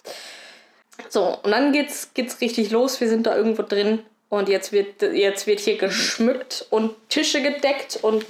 So, 1.10 1.38
und 1.44 1.52
dann 1.52 1.72
geht's, 1.72 2.14
geht's 2.14 2.40
richtig 2.42 2.72
los. 2.72 3.00
Wir 3.00 3.10
sind 3.10 3.26
da 3.26 3.36
irgendwo 3.36 3.64
drin. 3.64 4.06
Und 4.30 4.50
jetzt 4.50 4.72
wird, 4.72 5.02
jetzt 5.02 5.46
wird 5.46 5.60
hier 5.60 5.78
geschmückt 5.78 6.66
und 6.72 6.96
Tische 7.10 7.42
gedeckt 7.42 8.00
und. 8.02 8.26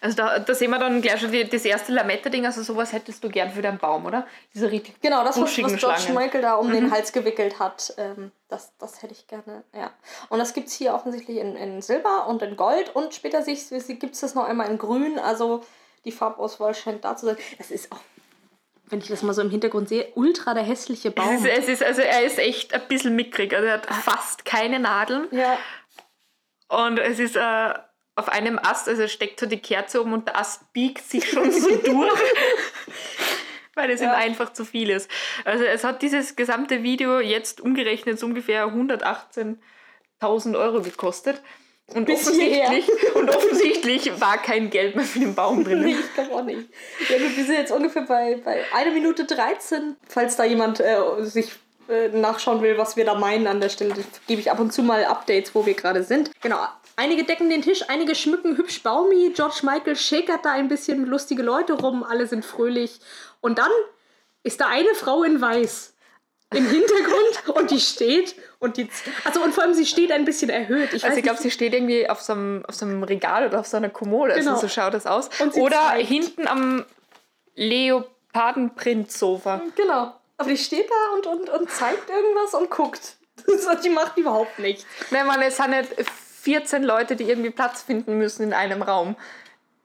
Also 0.00 0.16
da, 0.16 0.38
da 0.38 0.54
sehen 0.54 0.70
wir 0.70 0.78
dann 0.78 1.02
gleich 1.02 1.20
schon 1.20 1.32
die, 1.32 1.46
das 1.46 1.64
erste 1.64 1.92
Lametta-Ding. 1.92 2.46
Also 2.46 2.62
sowas 2.62 2.92
hättest 2.92 3.22
du 3.22 3.28
gern 3.28 3.50
für 3.50 3.60
deinen 3.60 3.78
Baum, 3.78 4.06
oder? 4.06 4.26
Diese 4.54 4.70
richtig 4.70 4.94
Genau, 5.02 5.24
das, 5.24 5.38
was, 5.40 5.62
was 5.62 5.76
George 5.76 6.12
Michael 6.14 6.40
da 6.40 6.54
um 6.54 6.68
mhm. 6.68 6.72
den 6.72 6.90
Hals 6.90 7.12
gewickelt 7.12 7.58
hat. 7.58 7.92
Ähm, 7.98 8.30
das, 8.48 8.72
das 8.78 9.02
hätte 9.02 9.12
ich 9.12 9.26
gerne, 9.26 9.64
ja. 9.74 9.90
Und 10.28 10.38
das 10.38 10.54
gibt 10.54 10.68
es 10.68 10.74
hier 10.74 10.94
offensichtlich 10.94 11.38
in, 11.38 11.56
in 11.56 11.82
Silber 11.82 12.28
und 12.28 12.40
in 12.42 12.56
Gold. 12.56 12.94
Und 12.94 13.12
später 13.12 13.42
gibt 13.42 14.14
es 14.14 14.20
das 14.20 14.34
noch 14.34 14.44
einmal 14.44 14.70
in 14.70 14.78
Grün. 14.78 15.18
Also 15.18 15.64
die 16.04 16.12
Farbauswahl 16.12 16.74
scheint 16.74 17.04
da 17.04 17.16
zu 17.16 17.26
sein. 17.26 17.36
Das 17.58 17.70
ist 17.70 17.90
auch 17.92 18.00
wenn 18.90 18.98
ich 18.98 19.08
das 19.08 19.22
mal 19.22 19.32
so 19.32 19.42
im 19.42 19.50
Hintergrund 19.50 19.88
sehe, 19.88 20.08
ultra 20.14 20.54
der 20.54 20.62
hässliche 20.62 21.10
Baum. 21.10 21.36
Es 21.36 21.44
ist, 21.44 21.58
es 21.58 21.68
ist, 21.68 21.84
also 21.84 22.02
er 22.02 22.22
ist 22.22 22.38
echt 22.38 22.74
ein 22.74 22.82
bisschen 22.88 23.16
mickrig. 23.16 23.54
Also 23.54 23.66
er 23.66 23.74
hat 23.74 23.86
fast 23.86 24.44
keine 24.44 24.78
Nadeln. 24.78 25.28
Ja. 25.30 25.58
Und 26.68 26.98
es 26.98 27.18
ist 27.18 27.36
äh, 27.36 27.74
auf 28.16 28.28
einem 28.28 28.58
Ast, 28.58 28.88
also 28.88 29.08
steckt 29.08 29.40
so 29.40 29.46
die 29.46 29.60
Kerze 29.60 30.00
oben 30.00 30.12
und 30.12 30.28
der 30.28 30.38
Ast 30.38 30.72
biegt 30.72 31.02
sich 31.08 31.28
schon 31.28 31.50
so 31.50 31.68
durch. 31.84 32.20
weil 33.74 33.90
es 33.90 34.00
ja. 34.00 34.12
ihm 34.12 34.14
einfach 34.14 34.52
zu 34.52 34.64
viel 34.64 34.90
ist. 34.90 35.10
Also 35.44 35.64
es 35.64 35.84
hat 35.84 36.02
dieses 36.02 36.36
gesamte 36.36 36.82
Video 36.82 37.20
jetzt 37.20 37.60
umgerechnet 37.60 38.18
so 38.18 38.26
ungefähr 38.26 38.66
118.000 38.66 40.58
Euro 40.58 40.82
gekostet. 40.82 41.40
Und 41.94 42.08
offensichtlich, 42.08 42.88
und 43.14 43.30
offensichtlich 43.30 44.20
war 44.20 44.38
kein 44.38 44.70
Geld 44.70 44.96
mehr 44.96 45.04
für 45.04 45.18
den 45.18 45.34
Baum 45.34 45.64
drin. 45.64 45.82
nee, 45.82 45.96
ich 45.98 46.14
glaube 46.14 46.32
auch 46.34 46.44
nicht. 46.44 46.68
Ja 47.08 47.18
gut, 47.18 47.36
wir 47.36 47.44
sind 47.44 47.54
jetzt 47.54 47.72
ungefähr 47.72 48.02
bei, 48.02 48.40
bei 48.44 48.64
1 48.72 48.94
Minute 48.94 49.24
13, 49.24 49.96
falls 50.08 50.36
da 50.36 50.44
jemand 50.44 50.80
äh, 50.80 50.98
sich 51.20 51.50
äh, 51.88 52.08
nachschauen 52.08 52.62
will, 52.62 52.78
was 52.78 52.96
wir 52.96 53.04
da 53.04 53.14
meinen 53.14 53.46
an 53.46 53.60
der 53.60 53.68
Stelle, 53.68 53.94
gebe 54.26 54.40
ich 54.40 54.50
ab 54.50 54.60
und 54.60 54.72
zu 54.72 54.82
mal 54.82 55.04
Updates, 55.04 55.54
wo 55.54 55.66
wir 55.66 55.74
gerade 55.74 56.04
sind. 56.04 56.30
Genau. 56.40 56.58
Einige 56.94 57.24
decken 57.24 57.50
den 57.50 57.62
Tisch, 57.62 57.84
einige 57.88 58.14
schmücken 58.14 58.56
hübsch 58.56 58.82
Baumi. 58.82 59.32
George 59.34 59.60
Michael 59.62 59.96
shakert 59.96 60.44
da 60.44 60.52
ein 60.52 60.68
bisschen 60.68 61.06
lustige 61.06 61.42
Leute 61.42 61.72
rum, 61.72 62.04
alle 62.04 62.26
sind 62.26 62.44
fröhlich. 62.44 63.00
Und 63.40 63.58
dann 63.58 63.70
ist 64.42 64.60
da 64.60 64.66
eine 64.66 64.94
Frau 64.94 65.22
in 65.22 65.40
Weiß 65.40 65.94
im 66.54 66.68
Hintergrund 66.68 67.56
und 67.56 67.70
die 67.70 67.80
steht 67.80 68.34
und 68.60 68.76
die. 68.76 68.88
Also 69.24 69.42
und 69.42 69.52
vor 69.52 69.64
allem 69.64 69.74
sie 69.74 69.86
steht 69.86 70.12
ein 70.12 70.24
bisschen 70.24 70.50
erhöht. 70.50 70.92
Ich 70.92 71.04
also 71.04 71.16
ich 71.16 71.24
glaube, 71.24 71.40
sie 71.40 71.50
steht 71.50 71.74
irgendwie 71.74 72.08
auf 72.08 72.20
so, 72.20 72.34
einem, 72.34 72.64
auf 72.66 72.76
so 72.76 72.86
einem 72.86 73.02
Regal 73.02 73.48
oder 73.48 73.58
auf 73.60 73.66
so 73.66 73.76
einer 73.76 73.88
Kommode. 73.88 74.34
Also 74.34 74.42
genau. 74.42 74.54
Also 74.54 74.68
so 74.68 74.72
schaut 74.72 74.94
das 74.94 75.06
aus. 75.06 75.28
Oder 75.54 75.88
zeigt. 75.88 76.08
hinten 76.08 76.46
am 76.46 76.84
Leopardenprint-Sofa. 77.56 79.62
Genau. 79.74 80.14
Aber 80.36 80.48
die 80.48 80.56
steht 80.56 80.88
da 80.88 81.16
und, 81.16 81.26
und, 81.26 81.50
und 81.50 81.68
zeigt 81.70 82.08
irgendwas 82.08 82.54
und 82.54 82.70
guckt. 82.70 83.16
die 83.84 83.90
macht 83.90 84.16
überhaupt 84.16 84.58
nichts. 84.58 84.86
Nein, 85.10 85.26
man, 85.26 85.40
es 85.42 85.56
sind 85.56 85.70
nicht 85.70 85.88
14 86.42 86.82
Leute, 86.82 87.16
die 87.16 87.24
irgendwie 87.24 87.50
Platz 87.50 87.82
finden 87.82 88.16
müssen 88.16 88.42
in 88.42 88.52
einem 88.52 88.82
Raum. 88.82 89.16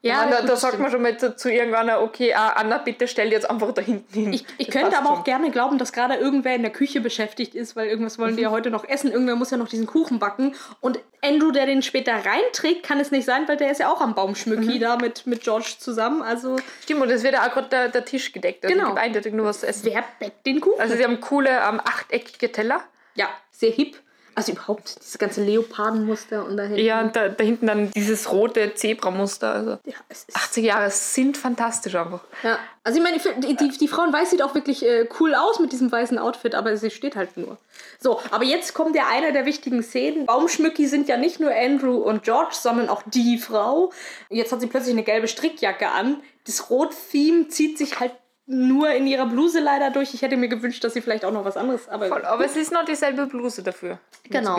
Ja, 0.06 0.28
da, 0.28 0.44
da 0.44 0.56
sagt 0.56 0.80
man 0.80 0.92
schon 0.92 1.02
mal 1.02 1.18
zu, 1.18 1.36
zu 1.36 1.52
irgendeiner, 1.52 2.00
okay, 2.00 2.32
ah, 2.36 2.50
Anna, 2.50 2.78
bitte 2.78 3.08
stell 3.08 3.32
jetzt 3.32 3.50
einfach 3.50 3.72
da 3.72 3.82
hinten 3.82 4.14
hin. 4.14 4.34
Ich, 4.34 4.46
ich 4.60 4.70
könnte 4.70 4.96
aber 4.96 5.08
schon. 5.08 5.18
auch 5.18 5.24
gerne 5.24 5.50
glauben, 5.50 5.80
dass 5.80 5.94
gerade 5.94 6.14
irgendwer 6.14 6.54
in 6.54 6.62
der 6.62 6.72
Küche 6.72 7.02
beschäftigt 7.02 7.56
ist, 7.56 7.76
weil 7.76 7.88
irgendwas 7.88 8.20
wollen 8.20 8.34
mhm. 8.34 8.38
die 8.38 8.44
ja 8.44 8.52
heute 8.52 8.70
noch 8.70 8.88
essen. 8.88 9.12
Irgendwer 9.12 9.36
muss 9.36 9.50
ja 9.50 9.58
noch 9.58 9.68
diesen 9.68 9.88
Kuchen 9.88 10.20
backen. 10.20 10.54
Und 10.80 11.00
Andrew, 11.24 11.50
der 11.50 11.66
den 11.66 11.82
später 11.82 12.14
reinträgt, 12.14 12.84
kann 12.84 13.00
es 13.00 13.10
nicht 13.10 13.26
sein, 13.26 13.48
weil 13.48 13.58
der 13.58 13.72
ist 13.72 13.80
ja 13.80 13.92
auch 13.92 14.00
am 14.00 14.14
Baumschmücki 14.14 14.76
mhm. 14.76 14.80
da 14.80 14.98
mit, 14.98 15.26
mit 15.26 15.42
George 15.42 15.74
zusammen. 15.80 16.22
Also 16.22 16.58
Stimmt, 16.84 17.02
und 17.02 17.10
es 17.10 17.24
wird 17.24 17.34
ja 17.34 17.48
auch 17.48 17.52
gerade 17.52 17.70
der, 17.70 17.90
der, 17.90 18.06
Tisch 18.06 18.32
gedeckt. 18.32 18.64
Also 18.64 18.78
genau. 18.78 18.94
eindeutig 18.94 19.34
nur 19.34 19.48
was 19.48 19.62
zu 19.62 19.68
essen. 19.68 19.86
Wer 19.86 20.04
backt 20.20 20.46
den 20.46 20.62
Kuchen? 20.62 20.80
Also 20.80 20.96
sie 20.96 21.04
haben 21.04 21.20
coole 21.20 21.50
ähm, 21.50 21.80
achteckige 21.84 22.52
Teller. 22.52 22.82
Ja, 23.16 23.28
sehr 23.50 23.72
hip. 23.72 23.96
Also 24.36 24.52
überhaupt 24.52 24.98
dieses 25.00 25.18
ganze 25.18 25.42
Leopardenmuster 25.44 26.46
und 26.46 26.58
da 26.58 26.64
hinten. 26.64 26.84
Ja, 26.84 27.02
und 27.02 27.16
da, 27.16 27.30
da 27.30 27.44
hinten 27.44 27.68
dann 27.68 27.92
dieses 27.92 28.32
rote 28.32 28.74
Zebramuster. 28.74 29.52
Also 29.54 29.72
ja, 29.86 29.96
80 30.34 30.66
Jahre 30.66 30.92
sind 30.92 31.38
fantastisch 31.38 31.96
einfach. 31.96 32.20
Ja, 32.44 32.60
also 32.84 33.00
ich 33.00 33.04
meine, 33.04 33.18
die, 33.40 33.56
die, 33.56 33.70
die 33.70 33.88
Frau 33.88 34.04
in 34.04 34.12
Weiß 34.12 34.32
sieht 34.32 34.42
auch 34.42 34.54
wirklich 34.54 34.86
äh, 34.86 35.08
cool 35.20 35.34
aus 35.36 35.60
mit 35.60 35.72
diesem 35.72 35.90
weißen 35.90 36.20
Outfit, 36.20 36.54
aber 36.54 36.76
sie 36.76 36.92
steht 36.92 37.16
halt 37.16 37.38
nur. 37.38 37.58
So, 37.98 38.20
aber 38.32 38.44
jetzt 38.44 38.74
kommt 38.74 38.96
ja 38.96 39.08
einer 39.10 39.32
der 39.32 39.46
wichtigen 39.46 39.82
Szenen. 39.82 40.26
Baumschmücki 40.26 40.86
sind 40.86 41.08
ja 41.08 41.16
nicht 41.16 41.40
nur 41.40 41.52
Andrew 41.56 41.98
und 41.98 42.24
George, 42.24 42.56
sondern 42.60 42.90
auch 42.90 43.04
die 43.06 43.38
Frau. 43.38 43.94
Jetzt 44.30 44.52
hat 44.52 44.60
sie 44.60 44.68
plötzlich 44.68 44.94
eine 44.94 45.04
gelbe 45.04 45.30
Strickjacke 45.30 45.90
an. 45.90 46.22
Das 46.46 46.70
Rot-Theme 46.70 47.48
zieht 47.48 47.78
sich 47.78 48.02
halt 48.02 48.12
nur 48.48 48.92
in 48.92 49.08
ihrer 49.08 49.26
Bluse 49.26 49.60
leider 49.60 49.90
durch. 49.90 50.14
Ich 50.14 50.22
hätte 50.22 50.38
mir 50.38 50.48
gewünscht, 50.48 50.84
dass 50.84 50.94
sie 50.94 51.02
vielleicht 51.02 51.26
auch 51.26 51.32
noch 51.32 51.46
was 51.46 51.58
anderes. 51.58 51.90
Aber, 51.90 52.08
Voll, 52.08 52.26
aber 52.26 52.46
es 52.46 52.56
ist 52.56 52.72
noch 52.72 52.86
dieselbe 52.86 53.26
Bluse 53.26 53.64
dafür. 53.64 54.00
Genau. 54.30 54.58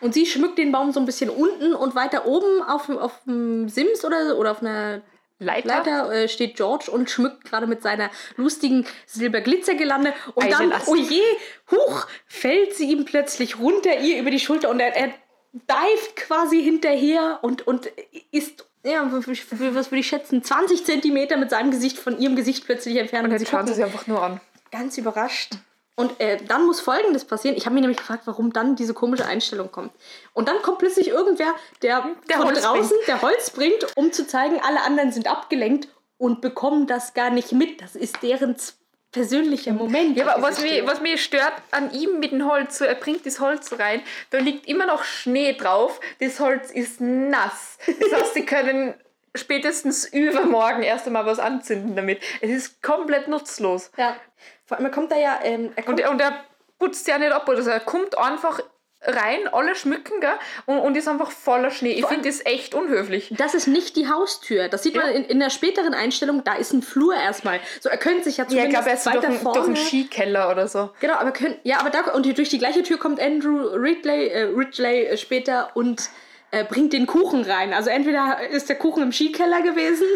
Und 0.00 0.14
sie 0.14 0.26
schmückt 0.26 0.58
den 0.58 0.70
Baum 0.70 0.92
so 0.92 1.00
ein 1.00 1.06
bisschen 1.06 1.30
unten 1.30 1.74
und 1.74 1.94
weiter 1.94 2.26
oben 2.26 2.62
auf, 2.62 2.88
auf 2.88 3.20
dem 3.26 3.68
Sims 3.68 4.04
oder, 4.04 4.38
oder 4.38 4.52
auf 4.52 4.60
einer 4.60 5.02
Leiter, 5.40 5.68
Leiter 5.68 6.12
äh, 6.12 6.28
steht 6.28 6.56
George 6.56 6.90
und 6.90 7.10
schmückt 7.10 7.44
gerade 7.44 7.66
mit 7.66 7.82
seiner 7.82 8.10
lustigen 8.36 8.86
Silberglitzergelande. 9.06 10.14
Und 10.34 10.50
dann, 10.52 10.72
oh 10.86 10.94
je, 10.94 11.22
huch, 11.70 12.06
fällt 12.26 12.74
sie 12.74 12.90
ihm 12.90 13.04
plötzlich 13.04 13.58
runter, 13.58 13.98
ihr 13.98 14.20
über 14.20 14.30
die 14.30 14.38
Schulter 14.38 14.70
und 14.70 14.78
er, 14.78 14.96
er 14.96 15.08
dived 15.52 16.16
quasi 16.16 16.62
hinterher 16.62 17.40
und, 17.42 17.66
und 17.66 17.90
ist 18.30 18.66
ja, 18.84 19.10
was 19.10 19.26
würde 19.26 19.98
ich 20.00 20.06
schätzen, 20.06 20.42
20 20.42 20.84
Zentimeter 20.84 21.36
mit 21.36 21.50
seinem 21.50 21.70
Gesicht 21.70 21.98
von 21.98 22.18
ihrem 22.18 22.36
Gesicht 22.36 22.64
plötzlich 22.64 22.96
entfernt. 22.96 23.24
Und 23.24 23.30
dann 23.32 23.46
schaut 23.46 23.66
sie 23.66 23.74
sich 23.74 23.84
einfach 23.84 24.06
nur 24.06 24.22
an. 24.22 24.40
Ganz 24.70 24.98
überrascht. 24.98 25.54
Und 25.96 26.20
äh, 26.20 26.38
dann 26.44 26.66
muss 26.66 26.80
Folgendes 26.80 27.24
passieren. 27.24 27.56
Ich 27.56 27.66
habe 27.66 27.74
mich 27.74 27.82
nämlich 27.82 27.98
gefragt, 27.98 28.22
warum 28.26 28.52
dann 28.52 28.74
diese 28.74 28.94
komische 28.94 29.26
Einstellung 29.26 29.70
kommt. 29.70 29.92
Und 30.32 30.48
dann 30.48 30.60
kommt 30.60 30.78
plötzlich 30.78 31.08
irgendwer, 31.08 31.54
der, 31.82 32.04
der 32.28 32.36
von 32.36 32.46
Holz 32.46 32.62
draußen, 32.62 32.88
bringt. 32.88 33.08
der 33.08 33.22
Holz 33.22 33.50
bringt, 33.50 33.86
um 33.96 34.12
zu 34.12 34.26
zeigen, 34.26 34.60
alle 34.60 34.82
anderen 34.82 35.12
sind 35.12 35.28
abgelenkt 35.28 35.88
und 36.18 36.40
bekommen 36.40 36.86
das 36.86 37.14
gar 37.14 37.30
nicht 37.30 37.52
mit. 37.52 37.80
Das 37.80 37.94
ist 37.94 38.22
deren 38.22 38.56
persönlicher 39.14 39.72
Moment. 39.72 40.16
Ja, 40.16 40.26
aber 40.26 40.42
was 40.42 40.60
mich, 40.60 40.84
was 40.86 41.00
mich 41.00 41.24
stört 41.24 41.54
an 41.70 41.92
ihm 41.92 42.18
mit 42.18 42.32
dem 42.32 42.46
Holz, 42.46 42.78
so, 42.78 42.84
er 42.84 42.96
bringt 42.96 43.24
das 43.24 43.40
Holz 43.40 43.72
rein, 43.78 44.02
da 44.30 44.38
liegt 44.38 44.66
immer 44.66 44.86
noch 44.86 45.04
Schnee 45.04 45.54
drauf, 45.54 46.00
das 46.20 46.40
Holz 46.40 46.70
ist 46.70 47.00
nass. 47.00 47.78
Das 47.86 48.20
heißt, 48.20 48.34
sie 48.34 48.44
können 48.44 48.94
spätestens 49.36 50.04
übermorgen 50.04 50.82
erst 50.82 51.06
einmal 51.06 51.26
was 51.26 51.38
anzünden 51.38 51.96
damit. 51.96 52.20
Es 52.40 52.50
ist 52.50 52.82
komplett 52.82 53.28
nutzlos. 53.28 53.90
Ja. 53.96 54.16
Vor 54.66 54.76
allem, 54.76 54.86
er 54.86 54.92
kommt 54.92 55.12
da 55.12 55.16
ja. 55.16 55.38
Ähm, 55.42 55.72
er 55.76 55.82
kommt 55.84 56.00
und, 56.00 56.08
und 56.08 56.20
er 56.20 56.44
putzt 56.78 57.06
ja 57.06 57.16
nicht 57.18 57.32
ab 57.32 57.48
oder 57.48 57.62
so. 57.62 57.70
Er 57.70 57.80
kommt 57.80 58.18
einfach 58.18 58.60
rein, 59.06 59.48
alle 59.52 59.74
schmücken, 59.74 60.20
gell? 60.20 60.34
Und, 60.66 60.78
und 60.78 60.96
ist 60.96 61.08
einfach 61.08 61.30
voller 61.30 61.70
Schnee. 61.70 61.92
Ich 61.92 62.06
finde 62.06 62.28
das 62.28 62.44
echt 62.44 62.74
unhöflich. 62.74 63.32
Das 63.36 63.54
ist 63.54 63.66
nicht 63.66 63.96
die 63.96 64.08
Haustür. 64.08 64.68
Das 64.68 64.82
sieht 64.82 64.94
ja. 64.94 65.02
man 65.02 65.10
in, 65.10 65.24
in 65.24 65.40
der 65.40 65.50
späteren 65.50 65.94
Einstellung, 65.94 66.42
da 66.44 66.54
ist 66.54 66.72
ein 66.72 66.82
Flur 66.82 67.14
erstmal. 67.14 67.60
So, 67.80 67.88
er 67.88 67.98
könnte 67.98 68.24
sich 68.24 68.36
ja 68.36 68.46
zumindest 68.46 68.72
ja, 68.72 68.80
ich 68.80 68.84
glaube, 68.84 68.90
er 68.90 68.94
ist 68.96 69.06
weiter 69.06 69.28
durch, 69.28 69.40
vorne... 69.40 69.58
durch 69.58 69.66
einen 69.68 69.76
Skikeller 69.76 70.50
oder 70.50 70.68
so. 70.68 70.90
Genau, 71.00 71.14
aber 71.14 71.32
können, 71.32 71.56
ja, 71.62 71.80
aber 71.80 71.90
da, 71.90 72.12
und 72.12 72.24
durch 72.38 72.48
die 72.48 72.58
gleiche 72.58 72.82
Tür 72.82 72.98
kommt 72.98 73.20
Andrew 73.20 73.68
Ridley, 73.68 74.28
äh, 74.28 74.42
Ridley 74.44 75.06
äh, 75.06 75.16
später 75.16 75.70
und 75.74 76.08
äh, 76.50 76.64
bringt 76.64 76.92
den 76.92 77.06
Kuchen 77.06 77.42
rein. 77.42 77.74
Also 77.74 77.90
entweder 77.90 78.38
ist 78.50 78.68
der 78.68 78.76
Kuchen 78.76 79.02
im 79.02 79.12
Skikeller 79.12 79.62
gewesen 79.62 80.06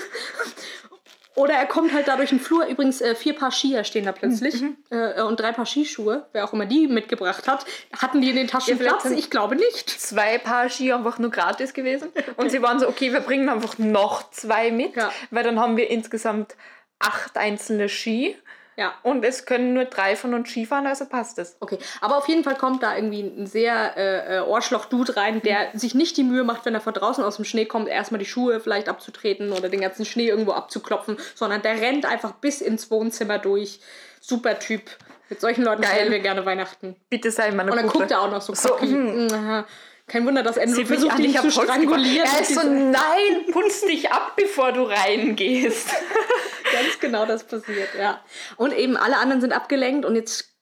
oder 1.38 1.54
er 1.54 1.66
kommt 1.66 1.92
halt 1.92 2.08
da 2.08 2.16
durch 2.16 2.30
den 2.30 2.40
Flur. 2.40 2.66
Übrigens, 2.66 3.00
äh, 3.00 3.14
vier 3.14 3.34
Paar 3.34 3.52
Skier 3.52 3.84
stehen 3.84 4.04
da 4.04 4.12
plötzlich. 4.12 4.60
Mhm. 4.60 4.76
Äh, 4.90 5.22
und 5.22 5.38
drei 5.38 5.52
Paar 5.52 5.66
Skischuhe, 5.66 6.26
wer 6.32 6.44
auch 6.44 6.52
immer 6.52 6.66
die 6.66 6.88
mitgebracht 6.88 7.46
hat. 7.46 7.64
Hatten 7.96 8.20
die 8.20 8.30
in 8.30 8.36
den 8.36 8.48
Taschen 8.48 8.76
ja, 8.76 8.84
Platz? 8.84 9.04
Ich 9.04 9.30
glaube 9.30 9.54
nicht. 9.54 9.88
Zwei 9.88 10.38
Paar 10.38 10.68
Skier 10.68 10.96
einfach 10.96 11.20
nur 11.20 11.30
gratis 11.30 11.74
gewesen. 11.74 12.08
Und 12.36 12.50
sie 12.50 12.60
waren 12.60 12.80
so, 12.80 12.88
okay, 12.88 13.12
wir 13.12 13.20
bringen 13.20 13.48
einfach 13.48 13.78
noch 13.78 14.30
zwei 14.30 14.72
mit. 14.72 14.96
Ja. 14.96 15.12
Weil 15.30 15.44
dann 15.44 15.60
haben 15.60 15.76
wir 15.76 15.88
insgesamt 15.90 16.56
acht 16.98 17.36
einzelne 17.36 17.88
Ski. 17.88 18.36
Ja. 18.78 18.94
Und 19.02 19.24
es 19.24 19.44
können 19.44 19.74
nur 19.74 19.86
drei 19.86 20.14
von 20.14 20.34
uns 20.34 20.50
Skifahren, 20.50 20.86
also 20.86 21.04
passt 21.06 21.40
es. 21.40 21.56
Okay, 21.58 21.80
aber 22.00 22.16
auf 22.16 22.28
jeden 22.28 22.44
Fall 22.44 22.54
kommt 22.54 22.80
da 22.84 22.94
irgendwie 22.94 23.22
ein 23.22 23.48
sehr 23.48 23.96
äh, 23.96 24.36
äh, 24.36 24.40
Ohrschloch-Dude 24.42 25.16
rein, 25.16 25.42
der 25.42 25.70
mhm. 25.72 25.78
sich 25.78 25.96
nicht 25.96 26.16
die 26.16 26.22
Mühe 26.22 26.44
macht, 26.44 26.64
wenn 26.64 26.74
er 26.74 26.80
von 26.80 26.94
draußen 26.94 27.24
aus 27.24 27.36
dem 27.36 27.44
Schnee 27.44 27.64
kommt, 27.64 27.88
erstmal 27.88 28.20
die 28.20 28.24
Schuhe 28.24 28.60
vielleicht 28.60 28.88
abzutreten 28.88 29.50
oder 29.50 29.68
den 29.68 29.80
ganzen 29.80 30.04
Schnee 30.04 30.28
irgendwo 30.28 30.52
abzuklopfen, 30.52 31.16
sondern 31.34 31.60
der 31.60 31.80
rennt 31.80 32.06
einfach 32.06 32.34
bis 32.34 32.60
ins 32.60 32.88
Wohnzimmer 32.88 33.38
durch. 33.38 33.80
Super 34.20 34.60
Typ. 34.60 34.82
Mit 35.28 35.40
solchen 35.40 35.64
Leuten 35.64 35.82
feiern 35.82 36.12
wir 36.12 36.20
gerne 36.20 36.46
Weihnachten. 36.46 36.94
Bitte 37.10 37.32
sei 37.32 37.50
meine 37.50 37.72
Und 37.72 37.78
dann 37.78 37.86
Gruppe. 37.86 37.98
guckt 37.98 38.12
er 38.12 38.22
auch 38.22 38.30
noch 38.30 38.42
so, 38.42 38.54
so 38.54 38.76
mm. 38.76 39.64
Kein 40.06 40.24
Wunder, 40.24 40.42
dass 40.42 40.56
Andrew 40.56 40.86
versucht, 40.86 41.18
dich 41.18 41.38
zu 41.38 41.50
strangulieren. 41.50 42.26
Er 42.32 42.40
ist 42.40 42.54
so, 42.54 42.62
nein, 42.62 43.44
putz 43.52 43.82
dich 43.82 44.10
ab, 44.10 44.32
bevor 44.36 44.72
du 44.72 44.84
reingehst. 44.84 45.90
Ganz 46.72 47.00
genau 47.00 47.26
das 47.26 47.44
passiert, 47.44 47.88
ja. 47.98 48.22
Und 48.56 48.72
eben 48.72 48.96
alle 48.96 49.18
anderen 49.18 49.40
sind 49.40 49.52
abgelenkt 49.52 50.04
und 50.04 50.14
jetzt 50.14 50.54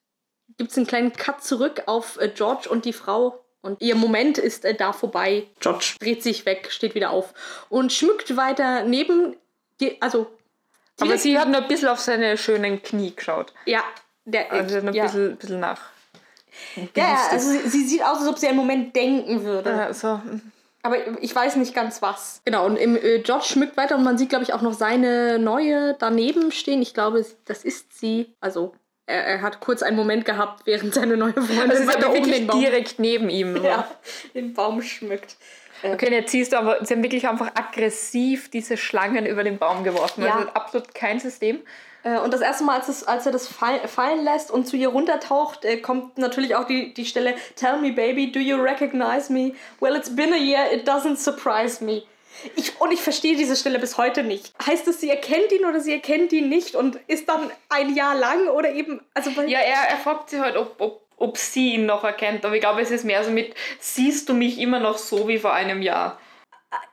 gibt 0.58 0.70
es 0.70 0.76
einen 0.76 0.86
kleinen 0.86 1.12
Cut 1.12 1.42
zurück 1.42 1.82
auf 1.86 2.18
äh, 2.20 2.28
George 2.28 2.68
und 2.68 2.84
die 2.84 2.92
Frau. 2.92 3.42
Und 3.62 3.82
ihr 3.82 3.96
Moment 3.96 4.38
ist 4.38 4.64
äh, 4.64 4.74
da 4.74 4.92
vorbei. 4.92 5.48
George 5.60 5.96
dreht 6.00 6.22
sich 6.22 6.46
weg, 6.46 6.68
steht 6.70 6.94
wieder 6.94 7.10
auf 7.10 7.34
und 7.68 7.92
schmückt 7.92 8.36
weiter 8.36 8.84
neben 8.84 9.36
die, 9.80 10.00
also. 10.00 10.26
Aber 11.00 11.18
sie 11.18 11.38
hat 11.38 11.48
nur 11.48 11.62
ein 11.62 11.68
bisschen 11.68 11.88
auf 11.88 12.00
seine 12.00 12.38
schönen 12.38 12.82
Knie 12.82 13.14
geschaut. 13.14 13.52
Ja, 13.66 13.84
der, 14.24 14.50
also 14.50 14.78
ein 14.78 14.94
ja. 14.94 15.04
bisschen, 15.04 15.36
bisschen 15.36 15.60
nach. 15.60 15.80
Ja, 16.94 17.28
also 17.30 17.50
sie, 17.50 17.68
sie, 17.68 17.84
sieht 17.84 18.02
aus, 18.02 18.18
als 18.18 18.28
ob 18.28 18.38
sie 18.38 18.48
einen 18.48 18.56
Moment 18.56 18.96
denken 18.96 19.44
würde. 19.44 19.70
Ja, 19.70 19.92
so. 19.92 20.20
Aber 20.87 21.20
ich 21.20 21.35
weiß 21.35 21.57
nicht 21.57 21.75
ganz 21.75 22.01
was. 22.01 22.40
Genau, 22.44 22.64
und 22.64 22.77
im, 22.77 22.96
äh, 22.96 23.18
George 23.18 23.46
schmückt 23.46 23.77
weiter 23.77 23.96
und 23.96 24.05
man 24.05 24.16
sieht, 24.18 24.29
glaube 24.29 24.44
ich, 24.44 24.53
auch 24.53 24.62
noch 24.62 24.72
seine 24.72 25.40
neue 25.40 25.96
daneben 25.99 26.53
stehen. 26.53 26.81
Ich 26.81 26.94
glaube, 26.94 27.27
das 27.44 27.64
ist 27.64 27.99
sie. 27.99 28.37
Also, 28.38 28.72
er, 29.07 29.25
er 29.25 29.42
hat 29.42 29.59
kurz 29.61 29.83
einen 29.83 29.96
Moment 29.96 30.25
gehabt, 30.25 30.64
während 30.64 30.94
seine 30.94 31.16
neue 31.16 31.33
Freundin 31.33 31.88
also 31.88 32.09
oben 32.09 32.31
den 32.31 32.46
Baum. 32.46 32.61
direkt 32.61 33.01
neben 33.01 33.29
ihm. 33.29 33.57
Ja, 33.64 33.90
den 34.35 34.55
Baum 34.55 34.81
schmückt. 34.81 35.37
Okay, 35.82 36.12
jetzt 36.12 36.32
siehst 36.32 36.52
du 36.52 36.58
aber, 36.58 36.84
sie 36.84 36.94
haben 36.94 37.02
wirklich 37.02 37.28
einfach 37.28 37.52
aggressiv 37.54 38.50
diese 38.50 38.76
Schlangen 38.76 39.26
über 39.26 39.44
den 39.44 39.58
Baum 39.58 39.84
geworfen. 39.84 40.24
Ja. 40.24 40.36
Also 40.36 40.48
absolut 40.50 40.94
kein 40.94 41.20
System. 41.20 41.60
Äh, 42.06 42.18
und 42.18 42.32
das 42.32 42.40
erste 42.40 42.64
Mal, 42.64 42.78
als, 42.78 42.88
es, 42.88 43.04
als 43.04 43.26
er 43.26 43.32
das 43.32 43.48
fallen 43.48 44.24
lässt 44.24 44.50
und 44.50 44.66
zu 44.66 44.76
ihr 44.76 44.88
runtertaucht, 44.88 45.64
äh, 45.64 45.78
kommt 45.78 46.18
natürlich 46.18 46.54
auch 46.54 46.64
die, 46.64 46.94
die 46.94 47.04
Stelle 47.04 47.34
Tell 47.56 47.78
me, 47.78 47.92
baby, 47.92 48.30
do 48.30 48.38
you 48.38 48.56
recognize 48.56 49.32
me? 49.32 49.54
Well, 49.80 49.96
it's 49.96 50.14
been 50.14 50.32
a 50.32 50.38
year, 50.38 50.70
it 50.72 50.88
doesn't 50.88 51.16
surprise 51.16 51.84
me. 51.84 52.02
Ich, 52.54 52.80
und 52.80 52.92
ich 52.92 53.00
verstehe 53.00 53.36
diese 53.36 53.56
Stelle 53.56 53.78
bis 53.78 53.96
heute 53.96 54.22
nicht. 54.22 54.52
Heißt 54.64 54.86
es, 54.88 55.00
sie 55.00 55.10
erkennt 55.10 55.50
ihn 55.52 55.64
oder 55.64 55.80
sie 55.80 55.92
erkennt 55.92 56.32
ihn 56.32 56.48
nicht 56.48 56.74
und 56.74 56.96
ist 57.06 57.28
dann 57.28 57.50
ein 57.70 57.94
Jahr 57.94 58.14
lang 58.14 58.48
oder 58.48 58.72
eben. 58.72 59.00
Also 59.14 59.30
ja, 59.30 59.58
er, 59.58 59.88
er 59.90 59.96
fragt 59.96 60.30
sie 60.30 60.40
halt, 60.40 60.56
ob, 60.56 60.80
ob, 60.80 61.05
ob 61.16 61.38
sie 61.38 61.74
ihn 61.74 61.87
noch 61.87 62.05
erkennt. 62.05 62.44
Aber 62.44 62.55
ich 62.55 62.61
glaube, 62.61 62.81
es 62.81 62.90
ist 62.90 63.05
mehr 63.05 63.24
so 63.24 63.31
mit: 63.31 63.55
Siehst 63.79 64.29
du 64.29 64.35
mich 64.35 64.59
immer 64.59 64.81
noch 64.81 64.98
so 64.98 65.29
wie 65.29 65.38
vor 65.38 65.52
einem 65.52 65.83
Jahr? 65.83 66.18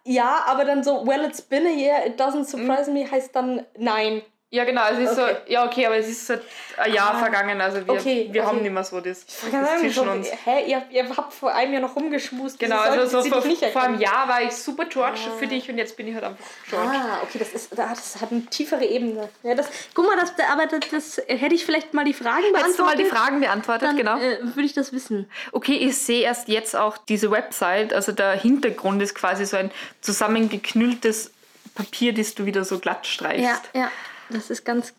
Ja, 0.05 0.43
aber 0.47 0.65
dann 0.65 0.83
so, 0.83 1.05
well, 1.05 1.23
it's 1.25 1.41
been 1.41 1.65
a 1.65 1.69
year, 1.69 2.05
it 2.05 2.19
doesn't 2.19 2.45
surprise 2.45 2.89
mhm. 2.89 2.93
me, 2.93 3.11
heißt 3.11 3.35
dann 3.35 3.65
nein 3.77 4.21
Ja, 4.53 4.65
genau, 4.65 4.83
es 4.91 4.99
ist 4.99 5.17
okay. 5.17 5.35
so, 5.47 5.51
ja, 5.51 5.65
okay, 5.65 5.87
aber 5.87 5.97
es 5.97 6.07
ist 6.07 6.27
seit 6.27 6.43
ein 6.77 6.93
Jahr 6.93 7.15
ah, 7.15 7.17
vergangen, 7.17 7.59
also 7.59 7.87
wir, 7.87 7.91
okay, 7.91 8.29
wir 8.31 8.43
okay. 8.43 8.49
haben 8.51 8.61
nicht 8.61 8.71
mehr 8.71 8.83
so 8.83 9.01
das, 9.01 9.25
das 9.25 9.79
zwischen 9.79 10.07
uns. 10.07 10.27
Hä, 10.45 10.65
ihr, 10.67 10.83
ihr 10.91 11.09
habt 11.09 11.33
vor 11.33 11.55
einem 11.55 11.73
Jahr 11.73 11.81
noch 11.81 11.95
rumgeschmust. 11.95 12.59
Genau, 12.59 12.77
also 12.77 13.23
so 13.23 13.27
vor, 13.27 13.41
vor 13.41 13.81
einem 13.81 13.99
Jahr 13.99 14.27
war 14.27 14.43
ich 14.43 14.51
super 14.51 14.85
George 14.85 15.21
ah. 15.25 15.39
für 15.39 15.47
dich 15.47 15.71
und 15.71 15.79
jetzt 15.79 15.97
bin 15.97 16.07
ich 16.07 16.13
halt 16.13 16.25
einfach 16.25 16.45
George. 16.69 16.87
Ah, 16.87 17.23
okay, 17.23 17.39
das, 17.39 17.49
ist, 17.49 17.75
das 17.75 18.21
hat 18.21 18.31
eine 18.31 18.45
tiefere 18.45 18.85
Ebene. 18.85 19.27
Ja, 19.41 19.55
das, 19.55 19.69
guck 19.95 20.05
mal, 20.05 20.17
das, 20.17 20.33
aber 20.47 20.67
das, 20.67 20.87
das 20.91 21.17
hätte 21.25 21.55
ich 21.55 21.65
vielleicht 21.65 21.95
mal 21.95 22.05
die 22.05 22.13
Fragen 22.13 22.43
beantwortet. 22.51 22.63
Hättest 22.63 22.79
du 22.79 22.83
mal 22.83 22.95
die 22.95 23.05
Fragen 23.05 23.39
beantwortet, 23.39 23.89
dann, 23.89 23.97
genau. 23.97 24.19
Äh, 24.19 24.37
würde 24.39 24.65
ich 24.65 24.73
das 24.73 24.93
wissen. 24.93 25.31
Okay, 25.51 25.77
ich 25.77 25.97
sehe 25.97 26.21
erst 26.21 26.47
jetzt 26.47 26.75
auch 26.75 26.99
diese 26.99 27.31
Website, 27.31 27.91
also 27.91 28.11
der 28.11 28.33
Hintergrund 28.33 29.01
ist 29.01 29.15
quasi 29.15 29.47
so 29.47 29.57
ein 29.57 29.71
zusammengeknülltes 30.01 31.31
Papier, 31.73 32.13
das 32.13 32.35
du 32.35 32.45
wieder 32.45 32.63
so 32.63 32.77
glatt 32.77 33.07
streichst. 33.07 33.43
Ja, 33.73 33.81
ja. 33.81 33.91
Das 34.33 34.49
ist 34.49 34.65
ganz, 34.65 34.93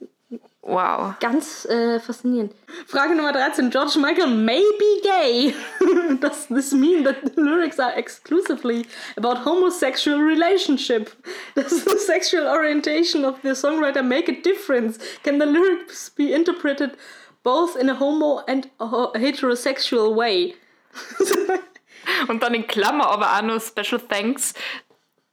Wow. 0.67 1.19
Ganz 1.21 1.67
äh, 1.67 2.01
faszinierend. 2.01 2.55
Frage 2.87 3.15
Nummer 3.15 3.33
13. 3.33 3.71
George 3.71 3.99
Michael 3.99 4.29
may 4.29 4.63
be 4.79 5.03
gay. 5.03 5.55
Does 6.21 6.47
this 6.49 6.73
mean 6.73 7.05
that 7.05 7.17
the 7.23 7.41
lyrics 7.41 7.79
are 7.79 7.93
exclusively 7.99 8.87
about 9.19 9.45
homosexual 9.45 10.19
relationship? 10.21 11.11
Does 11.55 11.85
the 11.85 11.99
sexual 11.99 12.47
orientation 12.47 13.27
of 13.27 13.37
the 13.43 13.51
songwriter 13.51 14.03
make 14.03 14.31
a 14.31 14.41
difference? 14.41 14.99
Can 15.23 15.39
the 15.39 15.47
lyrics 15.47 16.09
be 16.09 16.33
interpreted 16.33 16.93
both 17.43 17.77
in 17.77 17.91
a 17.91 17.95
homo 17.95 18.43
and 18.49 18.71
a 18.81 19.19
heterosexual 19.19 20.15
way? 20.15 20.55
Und 22.29 22.43
dann 22.43 22.55
in 22.55 22.67
Klammer 22.67 23.11
aber 23.11 23.37
auch 23.37 23.43
noch 23.43 23.61
Special 23.61 24.01
Thanks 24.01 24.55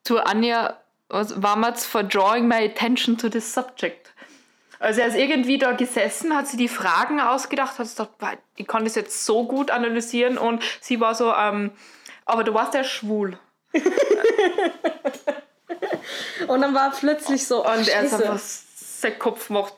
to 0.04 0.18
Anja 0.18 0.81
Wamatz 1.12 1.86
for 1.86 2.04
drawing 2.04 2.48
my 2.48 2.64
attention 2.64 3.18
to 3.18 3.30
this 3.30 3.54
subject. 3.54 4.12
Also 4.80 5.02
er 5.02 5.08
ist 5.08 5.16
irgendwie 5.16 5.60
da 5.60 5.74
gesessen, 5.74 6.36
hat 6.36 6.48
sie 6.48 6.58
die 6.58 6.68
Fragen 6.68 7.20
ausgedacht, 7.20 7.78
hat 7.78 7.88
gesagt, 7.88 8.42
ich 8.56 8.66
kann 8.66 8.84
das 8.84 8.96
jetzt 8.96 9.26
so 9.26 9.46
gut 9.46 9.70
analysieren 9.70 10.40
und 10.40 10.64
sie 10.82 11.00
war 11.00 11.14
so, 11.14 11.32
ähm, 11.34 11.70
aber 12.26 12.44
du 12.44 12.56
warst 12.56 12.74
ja 12.74 12.84
schwul. 12.84 13.38
und 16.48 16.62
dann 16.62 16.74
war 16.74 16.90
plötzlich 16.92 17.46
so, 17.46 17.64
oh, 17.64 17.72
und 17.72 17.88
er 17.88 18.02
ist 18.02 18.14
einfach, 18.16 18.40
sein 18.40 19.20
Kopf 19.20 19.52
macht, 19.52 19.76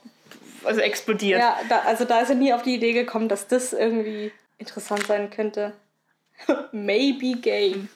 also 0.63 0.79
explodiert. 0.79 1.41
Ja, 1.41 1.59
da, 1.67 1.79
also 1.79 2.05
da 2.05 2.21
ist 2.21 2.29
er 2.29 2.35
nie 2.35 2.53
auf 2.53 2.61
die 2.61 2.75
Idee 2.75 2.93
gekommen, 2.93 3.27
dass 3.27 3.47
das 3.47 3.73
irgendwie 3.73 4.31
interessant 4.57 5.05
sein 5.05 5.29
könnte. 5.29 5.73
Maybe 6.71 7.37
gay. 7.41 7.89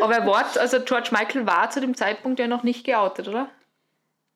Aber 0.00 0.14
er 0.14 0.26
war, 0.26 0.44
also 0.58 0.80
George 0.80 1.10
Michael 1.12 1.46
war 1.46 1.70
zu 1.70 1.80
dem 1.80 1.94
Zeitpunkt 1.94 2.38
ja 2.38 2.46
noch 2.46 2.62
nicht 2.62 2.84
geoutet, 2.84 3.28
oder? 3.28 3.48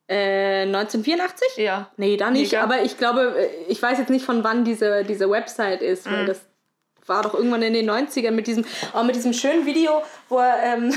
Äh, 0.07 0.63
1984? 0.63 1.57
Ja. 1.57 1.91
Nee, 1.97 2.17
da 2.17 2.31
nicht. 2.31 2.53
Mega. 2.53 2.63
Aber 2.63 2.83
ich 2.83 2.99
glaube, 2.99 3.35
äh, 3.39 3.49
ich 3.69 3.81
weiß 3.81 3.99
jetzt 3.99 4.11
nicht, 4.11 4.25
von 4.25 4.45
wann 4.45 4.65
diese, 4.65 5.05
diese 5.05 5.31
Website 5.31 5.81
ist, 5.81 6.11
weil 6.11 6.23
mhm. 6.23 6.27
das 6.27 6.41
war 7.07 7.23
doch 7.23 7.35
irgendwann 7.35 7.63
in 7.63 7.75
den 7.75 7.91
90ern 7.91 8.31
mit 8.31 8.47
diesem, 8.47 8.65
oh, 8.95 9.03
mit 9.03 9.15
diesem 9.15 9.33
schönen 9.33 9.67
Video, 9.67 10.03
wo 10.29 10.39
er 10.39 10.75
ähm, 10.75 10.93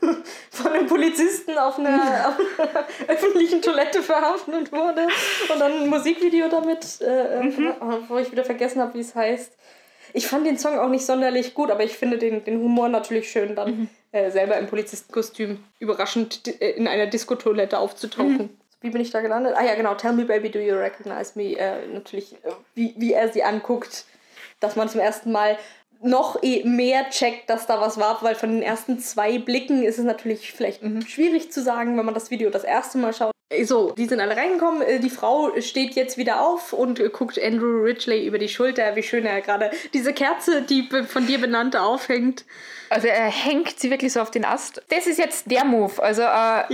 von 0.50 0.72
einem 0.72 0.86
Polizisten 0.86 1.58
auf 1.58 1.78
einer, 1.78 2.28
auf 2.28 2.58
einer, 2.58 2.84
öffentlichen 3.08 3.62
Toilette 3.62 4.02
verhaftet 4.02 4.72
wurde 4.72 5.08
und 5.52 5.60
dann 5.60 5.72
ein 5.82 5.88
Musikvideo 5.88 6.48
damit, 6.48 7.00
äh, 7.00 7.42
mhm. 7.42 7.74
wo 8.08 8.18
ich 8.18 8.30
wieder 8.30 8.44
vergessen 8.44 8.80
habe, 8.80 8.94
wie 8.94 9.00
es 9.00 9.14
heißt. 9.14 9.56
Ich 10.12 10.26
fand 10.26 10.46
den 10.46 10.58
Song 10.58 10.78
auch 10.78 10.88
nicht 10.88 11.04
sonderlich 11.04 11.54
gut, 11.54 11.70
aber 11.70 11.84
ich 11.84 11.96
finde 11.96 12.18
den, 12.18 12.44
den 12.44 12.60
Humor 12.60 12.88
natürlich 12.88 13.30
schön, 13.30 13.54
dann 13.54 13.70
mhm. 13.70 13.88
äh, 14.12 14.30
selber 14.30 14.56
im 14.58 14.66
Polizistenkostüm 14.66 15.62
überraschend 15.78 16.46
äh, 16.60 16.70
in 16.70 16.88
einer 16.88 17.06
Diskotoilette 17.06 17.78
aufzutauchen. 17.78 18.38
Mhm. 18.38 18.50
Wie 18.80 18.90
bin 18.90 19.02
ich 19.02 19.10
da 19.10 19.20
gelandet? 19.20 19.54
Ah 19.56 19.64
ja, 19.64 19.74
genau. 19.74 19.94
Tell 19.94 20.12
me, 20.12 20.24
baby, 20.24 20.50
do 20.50 20.58
you 20.58 20.74
recognize 20.74 21.32
me? 21.34 21.56
Äh, 21.56 21.86
natürlich, 21.88 22.32
äh, 22.44 22.52
wie, 22.74 22.94
wie 22.96 23.12
er 23.12 23.30
sie 23.30 23.42
anguckt, 23.42 24.06
dass 24.58 24.76
man 24.76 24.88
zum 24.88 25.00
ersten 25.00 25.32
Mal 25.32 25.58
noch 26.02 26.42
eh 26.42 26.64
mehr 26.64 27.10
checkt, 27.10 27.50
dass 27.50 27.66
da 27.66 27.80
was 27.80 27.98
war, 27.98 28.22
weil 28.22 28.34
von 28.34 28.50
den 28.50 28.62
ersten 28.62 28.98
zwei 28.98 29.38
Blicken 29.38 29.82
ist 29.82 29.98
es 29.98 30.04
natürlich 30.04 30.52
vielleicht 30.52 30.82
mhm. 30.82 31.02
schwierig 31.02 31.52
zu 31.52 31.62
sagen, 31.62 31.98
wenn 31.98 32.06
man 32.06 32.14
das 32.14 32.30
Video 32.30 32.48
das 32.50 32.64
erste 32.64 32.98
Mal 32.98 33.12
schaut. 33.12 33.32
So, 33.64 33.90
die 33.90 34.06
sind 34.06 34.20
alle 34.20 34.36
reingekommen. 34.36 34.82
Äh, 34.82 35.00
die 35.00 35.10
Frau 35.10 35.60
steht 35.60 35.94
jetzt 35.94 36.16
wieder 36.16 36.40
auf 36.40 36.72
und 36.72 37.02
guckt 37.12 37.40
Andrew 37.42 37.82
Ridgely 37.82 38.26
über 38.26 38.38
die 38.38 38.48
Schulter, 38.48 38.94
wie 38.94 39.02
schön 39.02 39.26
er 39.26 39.40
gerade 39.40 39.70
diese 39.92 40.12
Kerze, 40.12 40.62
die 40.62 40.88
von 41.06 41.26
dir 41.26 41.40
benannte, 41.40 41.82
aufhängt. 41.82 42.44
Also 42.90 43.06
er 43.06 43.30
hängt 43.30 43.78
sie 43.78 43.88
wirklich 43.88 44.12
so 44.12 44.20
auf 44.20 44.32
den 44.32 44.44
Ast. 44.44 44.82
Das 44.88 45.06
ist 45.06 45.18
jetzt 45.18 45.48
der 45.48 45.64
Move. 45.64 46.02
Also 46.02 46.22
äh, 46.22 46.24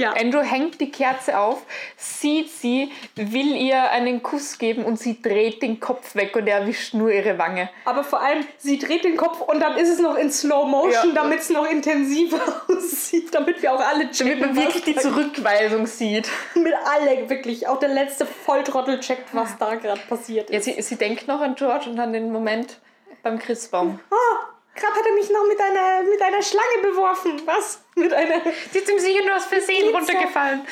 ja. 0.01 0.15
Andrew 0.19 0.41
hängt 0.41 0.81
die 0.81 0.91
Kerze 0.91 1.39
auf, 1.39 1.63
sieht 1.99 2.51
sie, 2.51 2.91
will 3.17 3.55
ihr 3.55 3.91
einen 3.91 4.23
Kuss 4.23 4.57
geben 4.57 4.87
und 4.87 4.99
sie 4.99 5.21
dreht 5.21 5.61
den 5.61 5.79
Kopf 5.79 6.15
weg 6.15 6.35
und 6.35 6.47
er 6.47 6.61
erwischt 6.61 6.95
nur 6.95 7.13
ihre 7.13 7.37
Wange. 7.37 7.69
Aber 7.85 8.03
vor 8.03 8.23
allem, 8.23 8.47
sie 8.57 8.79
dreht 8.79 9.05
den 9.05 9.19
Kopf 9.19 9.43
und 9.43 9.61
dann 9.61 9.77
ist 9.77 9.91
es 9.91 9.99
noch 9.99 10.17
in 10.17 10.31
Slow 10.33 10.67
Motion, 10.67 11.15
ja. 11.15 11.23
damit 11.23 11.41
es 11.41 11.51
noch 11.51 11.71
intensiver 11.71 12.41
aussieht, 12.69 13.35
damit 13.35 13.61
wir 13.61 13.75
auch 13.75 13.87
alle 13.87 14.11
checken, 14.11 14.41
Damit 14.41 14.55
man 14.55 14.65
wirklich 14.65 14.85
die 14.85 14.97
Zurückweisung 14.97 15.87
sieht. 15.87 16.31
Mit 16.55 16.73
alle, 16.87 17.29
wirklich. 17.29 17.69
Auch 17.69 17.79
der 17.79 17.91
letzte 17.91 18.25
Volltrottel 18.25 19.01
checkt, 19.01 19.35
was 19.35 19.59
da 19.59 19.75
gerade 19.75 20.01
passiert 20.09 20.49
ist. 20.49 20.67
Ja, 20.67 20.75
sie, 20.75 20.81
sie 20.81 20.97
denkt 20.97 21.29
noch 21.29 21.43
an 21.43 21.57
George 21.57 21.91
und 21.91 22.01
an 22.01 22.15
den 22.15 22.33
Moment 22.33 22.79
beim 23.23 23.39
Christbaum. 23.39 24.01
Ah, 24.11 24.56
Gerade 24.77 24.95
hat 24.95 25.07
er 25.07 25.13
mich 25.15 25.31
noch 25.31 25.47
mit 25.47 25.61
einer, 25.61 26.03
mit 26.03 26.21
einer 26.21 26.43
Schlange 26.43 26.83
beworfen. 26.83 27.43
Was? 27.47 27.81
Mit 27.95 28.13
einer. 28.13 28.43
Sie 28.71 28.79
ist 28.79 28.91
ihm 28.91 28.99
sicher 28.99 29.25
nur 29.25 29.37
aus 29.37 29.47
Versehen 29.47 29.91
Glitzer. 29.91 29.99
runtergefallen. 29.99 30.67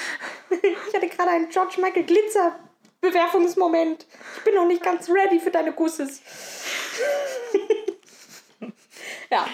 Ich 0.51 0.95
hatte 0.95 1.09
gerade 1.09 1.31
einen 1.31 1.49
George 1.49 1.81
Michael 1.81 2.05
Glitzer 2.05 2.55
Bewerfungsmoment. 3.01 4.07
Ich 4.39 4.45
bin 4.45 4.55
noch 4.55 4.67
nicht 4.67 4.83
ganz 4.83 5.09
ready 5.09 5.39
für 5.39 5.51
deine 5.51 5.73
Kusses. 5.73 6.23
ja. 9.31 9.47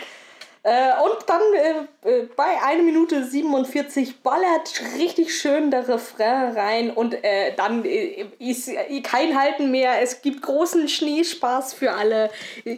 Äh, 0.63 0.93
und 1.03 1.17
dann 1.27 1.43
äh, 1.55 1.87
äh 2.03 2.23
bei 2.37 2.63
1 2.63 2.85
Minute 2.85 3.25
47 3.25 4.23
ballert 4.23 4.83
richtig 4.99 5.35
schön 5.35 5.71
der 5.71 5.89
Refrain 5.89 6.57
rein 6.57 6.91
und 6.91 7.15
äh, 7.25 7.55
dann 7.57 7.85
äh, 7.85 8.27
ist 8.39 8.69
äh, 8.69 9.01
kein 9.03 9.39
Halten 9.39 9.71
mehr. 9.71 10.01
Es 10.03 10.23
gibt 10.23 10.43
großen 10.43 10.89
Schneespaß 10.89 11.75
für 11.75 11.93
alle. 11.93 12.31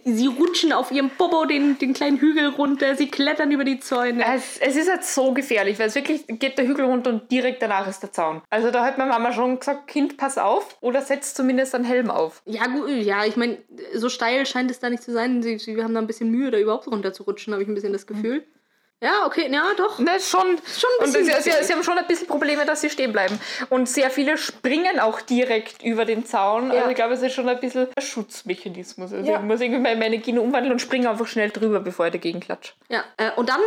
Sie 0.04 0.26
rutschen 0.26 0.72
auf 0.72 0.90
ihrem 0.90 1.11
Popo 1.11 1.44
den, 1.44 1.78
den 1.78 1.92
kleinen 1.94 2.18
Hügel 2.18 2.48
runter, 2.48 2.96
sie 2.96 3.08
klettern 3.08 3.50
über 3.50 3.64
die 3.64 3.80
Zäune. 3.80 4.24
Es, 4.35 4.58
es 4.58 4.76
ist 4.76 4.90
halt 4.90 5.04
so 5.04 5.32
gefährlich, 5.32 5.78
weil 5.78 5.88
es 5.88 5.94
wirklich 5.94 6.24
geht 6.26 6.58
der 6.58 6.66
Hügel 6.66 6.85
runter 6.85 7.11
und 7.11 7.30
direkt 7.30 7.62
danach 7.62 7.87
ist 7.87 8.02
der 8.02 8.12
Zaun. 8.12 8.42
Also 8.50 8.70
da 8.70 8.85
hat 8.85 8.98
meine 8.98 9.11
Mama 9.11 9.32
schon 9.32 9.58
gesagt, 9.58 9.88
Kind, 9.88 10.16
pass 10.16 10.38
auf 10.38 10.76
oder 10.80 11.02
setz 11.02 11.35
zumindest 11.35 11.74
einen 11.74 11.85
Helm 11.85 12.11
auf. 12.11 12.42
Ja, 12.46 12.66
gut, 12.66 12.88
ja, 12.88 13.24
ich 13.24 13.37
meine, 13.37 13.58
so 13.94 14.08
steil 14.08 14.46
scheint 14.46 14.70
es 14.70 14.80
da 14.80 14.90
nicht 14.90 15.02
zu 15.02 15.12
sein. 15.12 15.42
Sie, 15.42 15.58
sie 15.58 15.82
haben 15.82 15.94
da 15.94 16.00
ein 16.00 16.06
bisschen 16.06 16.30
Mühe, 16.30 16.50
da 16.50 16.58
überhaupt 16.58 16.87
runter 16.88 17.12
zu 17.12 17.24
rutschen, 17.24 17.52
habe 17.52 17.62
ich 17.62 17.68
ein 17.68 17.74
bisschen 17.74 17.92
das 17.92 18.06
Gefühl. 18.06 18.40
Mhm. 18.40 18.62
Ja, 19.02 19.26
okay, 19.26 19.50
ja, 19.50 19.64
doch. 19.76 19.98
Ne, 19.98 20.12
schon, 20.20 20.40
schon 20.40 20.90
ein 21.00 21.12
bisschen. 21.12 21.22
Und 21.22 21.42
sie, 21.42 21.50
sie, 21.50 21.64
sie, 21.64 21.72
haben 21.72 21.82
schon 21.82 21.98
ein 21.98 22.06
bisschen 22.06 22.28
Probleme, 22.28 22.64
dass 22.64 22.82
sie 22.82 22.88
stehen 22.88 23.12
bleiben. 23.12 23.38
Und 23.68 23.88
sehr 23.88 24.10
viele 24.10 24.38
springen 24.38 25.00
auch 25.00 25.20
direkt 25.20 25.82
über 25.82 26.04
den 26.04 26.24
Zaun. 26.24 26.68
Ja. 26.70 26.78
Also 26.78 26.90
ich 26.90 26.94
glaube, 26.94 27.14
es 27.14 27.22
ist 27.22 27.34
schon 27.34 27.48
ein 27.48 27.58
bisschen 27.58 27.88
ein 27.96 28.02
Schutzmechanismus. 28.02 29.12
Also 29.12 29.28
ja. 29.28 29.38
ich 29.38 29.42
muss 29.42 29.60
irgendwie 29.60 29.80
meine 29.80 30.06
Energie 30.06 30.38
umwandeln 30.38 30.72
und 30.72 30.78
springe 30.78 31.10
einfach 31.10 31.26
schnell 31.26 31.50
drüber, 31.50 31.80
bevor 31.80 32.06
ich 32.06 32.12
dagegen 32.12 32.38
klatsche. 32.38 32.74
Ja, 32.90 33.02
äh, 33.16 33.32
und 33.34 33.48
dann 33.48 33.60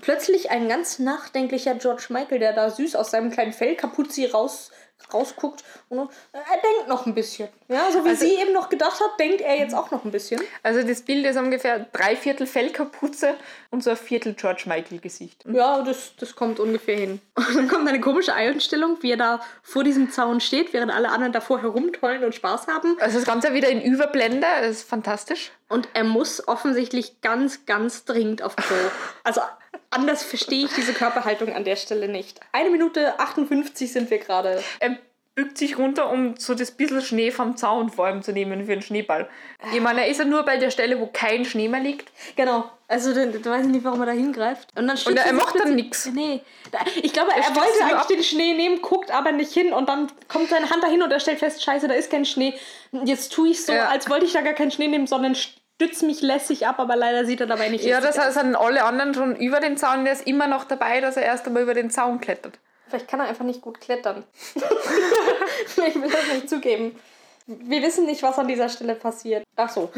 plötzlich 0.00 0.50
ein 0.50 0.68
ganz 0.68 1.00
nachdenklicher 1.00 1.74
George 1.74 2.06
Michael, 2.10 2.38
der 2.38 2.52
da 2.52 2.70
süß 2.70 2.94
aus 2.94 3.10
seinem 3.10 3.32
kleinen 3.32 3.52
Fellkapuzi 3.52 4.26
raus 4.26 4.70
rausguckt 5.12 5.64
und 5.88 6.10
er 6.32 6.40
denkt 6.40 6.88
noch 6.88 7.06
ein 7.06 7.14
bisschen. 7.14 7.48
Ja, 7.68 7.90
so 7.90 8.04
wie 8.04 8.10
also, 8.10 8.26
sie 8.26 8.34
eben 8.34 8.52
noch 8.52 8.68
gedacht 8.68 9.00
hat, 9.00 9.18
denkt 9.18 9.40
er 9.40 9.56
jetzt 9.56 9.74
auch 9.74 9.90
noch 9.90 10.04
ein 10.04 10.10
bisschen. 10.10 10.40
Also 10.62 10.82
das 10.82 11.02
Bild 11.02 11.24
ist 11.26 11.36
ungefähr 11.36 11.86
drei 11.92 12.16
Viertel 12.16 12.46
Fellkapuze 12.46 13.34
und 13.70 13.82
so 13.82 13.90
ein 13.90 13.96
Viertel 13.96 14.34
George 14.34 14.64
Michael 14.66 14.98
Gesicht. 14.98 15.44
Ja, 15.50 15.82
das, 15.82 16.14
das 16.16 16.36
kommt 16.36 16.60
ungefähr 16.60 16.96
hin. 16.96 17.20
Und 17.36 17.56
dann 17.56 17.68
kommt 17.68 17.88
eine 17.88 18.00
komische 18.00 18.34
Einstellung, 18.34 18.98
wie 19.00 19.12
er 19.12 19.16
da 19.16 19.40
vor 19.62 19.84
diesem 19.84 20.10
Zaun 20.10 20.40
steht, 20.40 20.72
während 20.72 20.92
alle 20.92 21.10
anderen 21.10 21.32
davor 21.32 21.60
herumtollen 21.60 22.24
und 22.24 22.34
Spaß 22.34 22.66
haben. 22.66 22.96
Also 23.00 23.18
das 23.18 23.26
Ganze 23.26 23.54
wieder 23.54 23.68
in 23.68 23.80
Überblende, 23.80 24.46
das 24.60 24.70
ist 24.78 24.88
fantastisch. 24.88 25.52
Und 25.68 25.88
er 25.94 26.04
muss 26.04 26.46
offensichtlich 26.46 27.20
ganz, 27.22 27.64
ganz 27.64 28.04
dringend 28.04 28.42
auf 28.42 28.56
Klo. 28.56 28.76
Also 29.24 29.40
anders 29.92 30.22
verstehe 30.22 30.64
ich 30.64 30.72
diese 30.74 30.92
Körperhaltung 30.92 31.54
an 31.54 31.64
der 31.64 31.76
Stelle 31.76 32.08
nicht. 32.08 32.40
Eine 32.52 32.70
Minute 32.70 33.18
58 33.18 33.92
sind 33.92 34.10
wir 34.10 34.18
gerade. 34.18 34.62
Er 34.80 34.98
bückt 35.34 35.56
sich 35.56 35.78
runter, 35.78 36.10
um 36.10 36.36
so 36.36 36.54
das 36.54 36.72
bisschen 36.72 37.00
Schnee 37.00 37.30
vom 37.30 37.56
Zaun 37.56 37.88
vor 37.88 38.06
allem 38.06 38.22
zu 38.22 38.32
nehmen 38.32 38.66
für 38.66 38.72
einen 38.72 38.82
Schneeball. 38.82 39.30
Ich 39.72 39.80
meine, 39.80 40.02
er 40.02 40.08
ist 40.08 40.18
ja 40.18 40.26
nur 40.26 40.42
bei 40.42 40.58
der 40.58 40.70
Stelle, 40.70 41.00
wo 41.00 41.06
kein 41.06 41.46
Schnee 41.46 41.68
mehr 41.68 41.80
liegt. 41.80 42.10
Genau. 42.36 42.70
Also, 42.86 43.14
da, 43.14 43.24
da 43.24 43.50
weiß 43.50 43.64
ich 43.64 43.72
nicht, 43.72 43.84
warum 43.84 44.00
er 44.00 44.06
da 44.06 44.12
hingreift. 44.12 44.68
Und, 44.76 44.86
dann 44.86 44.98
und 45.06 45.16
er, 45.16 45.24
er 45.24 45.32
macht 45.32 45.58
dann 45.58 45.74
nichts. 45.74 46.06
Nee. 46.12 46.42
Ich 47.02 47.14
glaube, 47.14 47.30
er, 47.30 47.38
er 47.38 47.56
wollte 47.56 47.82
eigentlich 47.82 47.94
ab. 47.94 48.08
den 48.08 48.22
Schnee 48.22 48.52
nehmen, 48.52 48.82
guckt 48.82 49.10
aber 49.10 49.32
nicht 49.32 49.52
hin 49.52 49.72
und 49.72 49.88
dann 49.88 50.12
kommt 50.28 50.50
seine 50.50 50.68
Hand 50.68 50.82
dahin 50.82 51.02
und 51.02 51.10
er 51.10 51.20
stellt 51.20 51.38
fest, 51.38 51.62
scheiße, 51.62 51.88
da 51.88 51.94
ist 51.94 52.10
kein 52.10 52.26
Schnee. 52.26 52.54
Jetzt 53.04 53.32
tue 53.32 53.48
ich 53.48 53.64
so, 53.64 53.72
ja. 53.72 53.88
als 53.88 54.10
wollte 54.10 54.26
ich 54.26 54.32
da 54.32 54.42
gar 54.42 54.52
keinen 54.52 54.70
Schnee 54.70 54.88
nehmen, 54.88 55.06
sondern 55.06 55.34
stützt 55.82 56.02
mich 56.04 56.22
lässig 56.22 56.66
ab, 56.66 56.78
aber 56.78 56.94
leider 56.94 57.24
sieht 57.24 57.40
er 57.40 57.46
dabei 57.46 57.68
nicht 57.68 57.84
Ja, 57.84 58.00
das 58.00 58.18
heißt, 58.18 58.38
sind 58.38 58.54
alle 58.54 58.84
anderen 58.84 59.14
schon 59.14 59.34
über 59.36 59.58
den 59.60 59.76
Zaun. 59.76 60.04
Der 60.04 60.12
ist 60.12 60.26
immer 60.26 60.46
noch 60.46 60.64
dabei, 60.64 61.00
dass 61.00 61.16
er 61.16 61.24
erst 61.24 61.46
einmal 61.46 61.62
über 61.62 61.74
den 61.74 61.90
Zaun 61.90 62.20
klettert. 62.20 62.58
Vielleicht 62.88 63.08
kann 63.08 63.20
er 63.20 63.26
einfach 63.26 63.44
nicht 63.44 63.60
gut 63.60 63.80
klettern. 63.80 64.22
ich 64.54 65.76
will 65.76 66.10
das 66.10 66.32
nicht 66.32 66.48
zugeben. 66.48 66.94
Wir 67.46 67.82
wissen 67.82 68.06
nicht, 68.06 68.22
was 68.22 68.38
an 68.38 68.46
dieser 68.46 68.68
Stelle 68.68 68.94
passiert. 68.94 69.42
Ach 69.56 69.68
so. 69.68 69.90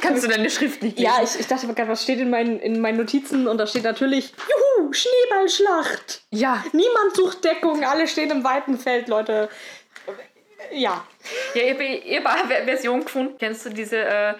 Kannst 0.00 0.24
du 0.24 0.28
deine 0.28 0.50
Schrift 0.50 0.82
nicht 0.82 0.98
lesen? 0.98 1.12
Ja, 1.12 1.22
ich, 1.22 1.38
ich 1.38 1.46
dachte 1.46 1.68
gerade, 1.68 1.88
was 1.88 2.02
steht 2.02 2.18
in 2.18 2.30
meinen, 2.30 2.58
in 2.58 2.80
meinen 2.80 2.98
Notizen? 2.98 3.46
Und 3.46 3.58
da 3.58 3.66
steht 3.68 3.84
natürlich, 3.84 4.32
juhu, 4.78 4.92
Schneeballschlacht. 4.92 6.22
Ja. 6.30 6.64
Niemand 6.72 7.14
sucht 7.14 7.44
Deckung, 7.44 7.84
alle 7.84 8.08
stehen 8.08 8.30
im 8.32 8.42
weiten 8.42 8.78
Feld, 8.78 9.06
Leute. 9.06 9.48
Ja. 10.72 11.06
Ja, 11.54 11.62
ich 11.62 12.18
habe 12.18 12.30
eine 12.30 12.64
Version 12.64 13.04
gefunden. 13.04 13.36
Kennst 13.38 13.66
du 13.66 13.70
diese 13.70 13.98
äh, 13.98 14.34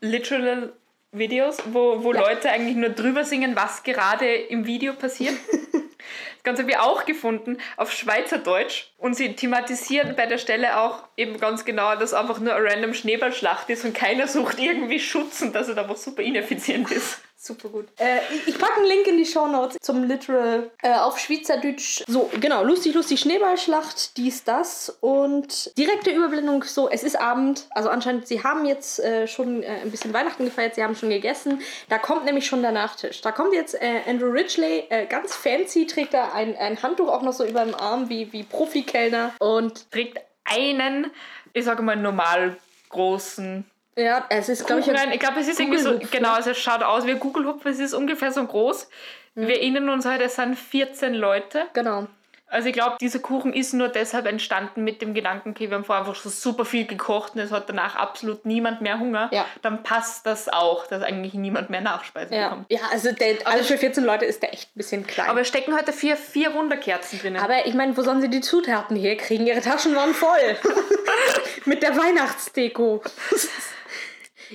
Literal 0.00 0.72
Videos, 1.12 1.58
wo, 1.72 2.02
wo 2.02 2.12
ja. 2.12 2.20
Leute 2.20 2.50
eigentlich 2.50 2.76
nur 2.76 2.90
drüber 2.90 3.24
singen, 3.24 3.56
was 3.56 3.82
gerade 3.82 4.32
im 4.34 4.66
Video 4.66 4.92
passiert? 4.92 5.34
Ganz 6.42 6.60
habe 6.60 6.70
ich 6.70 6.78
auch 6.78 7.04
gefunden 7.04 7.58
auf 7.76 7.92
Schweizerdeutsch. 7.92 8.92
Und 8.98 9.14
sie 9.14 9.34
thematisieren 9.34 10.14
bei 10.14 10.26
der 10.26 10.38
Stelle 10.38 10.78
auch 10.78 11.02
eben 11.16 11.40
ganz 11.40 11.64
genau, 11.64 11.96
dass 11.96 12.14
einfach 12.14 12.38
nur 12.38 12.54
eine 12.54 12.70
random 12.70 12.94
Schneeballschlacht 12.94 13.68
ist 13.68 13.84
und 13.84 13.94
keiner 13.94 14.28
sucht 14.28 14.60
irgendwie 14.60 15.00
Schutz 15.00 15.42
und 15.42 15.56
dass 15.56 15.66
es 15.66 15.76
einfach 15.76 15.96
super 15.96 16.22
ineffizient 16.22 16.88
ist. 16.92 17.20
Super 17.46 17.68
gut. 17.68 17.86
Äh, 17.98 18.18
ich 18.46 18.58
packe 18.58 18.78
einen 18.78 18.86
Link 18.86 19.06
in 19.06 19.16
die 19.18 19.24
Show 19.24 19.46
Notes 19.46 19.76
zum 19.80 20.02
Literal 20.02 20.68
äh, 20.82 20.94
auf 20.94 21.16
Schweizerdeutsch. 21.20 22.02
So, 22.08 22.28
genau, 22.40 22.64
lustig, 22.64 22.94
lustig, 22.94 23.20
Schneeballschlacht, 23.20 24.16
dies, 24.16 24.42
das. 24.42 24.96
Und 25.00 25.76
direkte 25.78 26.10
Überblendung, 26.10 26.64
so, 26.64 26.90
es 26.90 27.04
ist 27.04 27.14
Abend. 27.20 27.66
Also 27.70 27.88
anscheinend, 27.88 28.26
sie 28.26 28.42
haben 28.42 28.64
jetzt 28.64 28.98
äh, 28.98 29.28
schon 29.28 29.62
äh, 29.62 29.82
ein 29.82 29.92
bisschen 29.92 30.12
Weihnachten 30.12 30.44
gefeiert, 30.44 30.74
sie 30.74 30.82
haben 30.82 30.96
schon 30.96 31.10
gegessen. 31.10 31.62
Da 31.88 31.98
kommt 31.98 32.24
nämlich 32.24 32.46
schon 32.46 32.62
der 32.62 32.72
Nachtisch. 32.72 33.20
Da 33.20 33.30
kommt 33.30 33.54
jetzt 33.54 33.80
äh, 33.80 34.00
Andrew 34.08 34.30
Ridgely, 34.30 34.86
äh, 34.88 35.06
ganz 35.06 35.36
fancy, 35.36 35.86
trägt 35.86 36.14
da 36.14 36.32
ein, 36.32 36.56
ein 36.56 36.82
Handtuch 36.82 37.08
auch 37.08 37.22
noch 37.22 37.32
so 37.32 37.44
über 37.44 37.64
dem 37.64 37.76
Arm, 37.76 38.08
wie, 38.08 38.32
wie 38.32 38.42
Profikellner. 38.42 39.34
Und 39.38 39.88
trägt 39.92 40.18
einen, 40.44 41.12
ich 41.52 41.64
sage 41.64 41.84
mal, 41.84 41.94
normal 41.94 42.56
großen 42.88 43.64
ja, 43.96 44.26
es 44.28 44.48
ist, 44.48 44.66
glaube 44.66 44.80
ich, 44.80 44.88
ich 44.88 45.20
glaube, 45.20 45.40
es 45.40 45.48
ist 45.48 45.58
irgendwie 45.58 45.78
so, 45.78 45.98
genau, 46.10 46.32
also 46.34 46.50
es 46.50 46.58
schaut 46.58 46.82
aus 46.82 47.06
wie 47.06 47.12
ein 47.12 47.20
Google 47.20 47.46
Hupf, 47.46 47.64
es 47.64 47.78
ist 47.78 47.94
ungefähr 47.94 48.30
so 48.30 48.44
groß. 48.44 48.88
Mhm. 49.34 49.48
Wir 49.48 49.56
erinnern 49.56 49.88
uns 49.88 50.04
heute, 50.04 50.24
es 50.24 50.36
sind 50.36 50.56
14 50.56 51.14
Leute. 51.14 51.66
Genau. 51.72 52.06
Also 52.48 52.68
ich 52.68 52.74
glaube, 52.74 52.96
dieser 53.00 53.18
Kuchen 53.18 53.52
ist 53.52 53.72
nur 53.72 53.88
deshalb 53.88 54.26
entstanden 54.26 54.84
mit 54.84 55.02
dem 55.02 55.14
Gedanken, 55.14 55.50
okay, 55.50 55.68
wir 55.68 55.76
haben 55.76 55.84
vorher 55.84 56.06
einfach 56.06 56.20
so 56.20 56.28
super 56.28 56.64
viel 56.64 56.86
gekocht 56.86 57.34
und 57.34 57.40
es 57.40 57.50
hat 57.50 57.68
danach 57.68 57.96
absolut 57.96 58.46
niemand 58.46 58.82
mehr 58.82 59.00
Hunger. 59.00 59.28
Ja. 59.32 59.46
Dann 59.62 59.82
passt 59.82 60.26
das 60.26 60.48
auch, 60.48 60.86
dass 60.86 61.02
eigentlich 61.02 61.34
niemand 61.34 61.70
mehr 61.70 61.80
Nachspeisen 61.80 62.36
ja. 62.36 62.50
bekommt. 62.50 62.66
Ja, 62.70 62.80
also, 62.92 63.10
der, 63.10 63.38
also 63.44 63.64
für 63.64 63.78
14 63.78 64.04
Leute 64.04 64.26
ist 64.26 64.42
der 64.42 64.52
echt 64.52 64.68
ein 64.68 64.78
bisschen 64.78 65.06
klein. 65.06 65.28
Aber 65.28 65.42
stecken 65.42 65.74
heute 65.76 65.92
vier, 65.92 66.16
vier 66.16 66.54
Wunderkerzen 66.54 67.18
drin. 67.18 67.36
Aber 67.36 67.66
ich 67.66 67.74
meine, 67.74 67.96
wo 67.96 68.02
sollen 68.02 68.20
sie 68.20 68.30
die 68.30 68.42
Zutaten 68.42 68.96
herkriegen? 68.96 69.44
Ihre 69.46 69.60
Taschen 69.60 69.96
waren 69.96 70.14
voll. 70.14 70.56
mit 71.64 71.82
der 71.82 71.96
Weihnachtsdeko. 71.96 73.02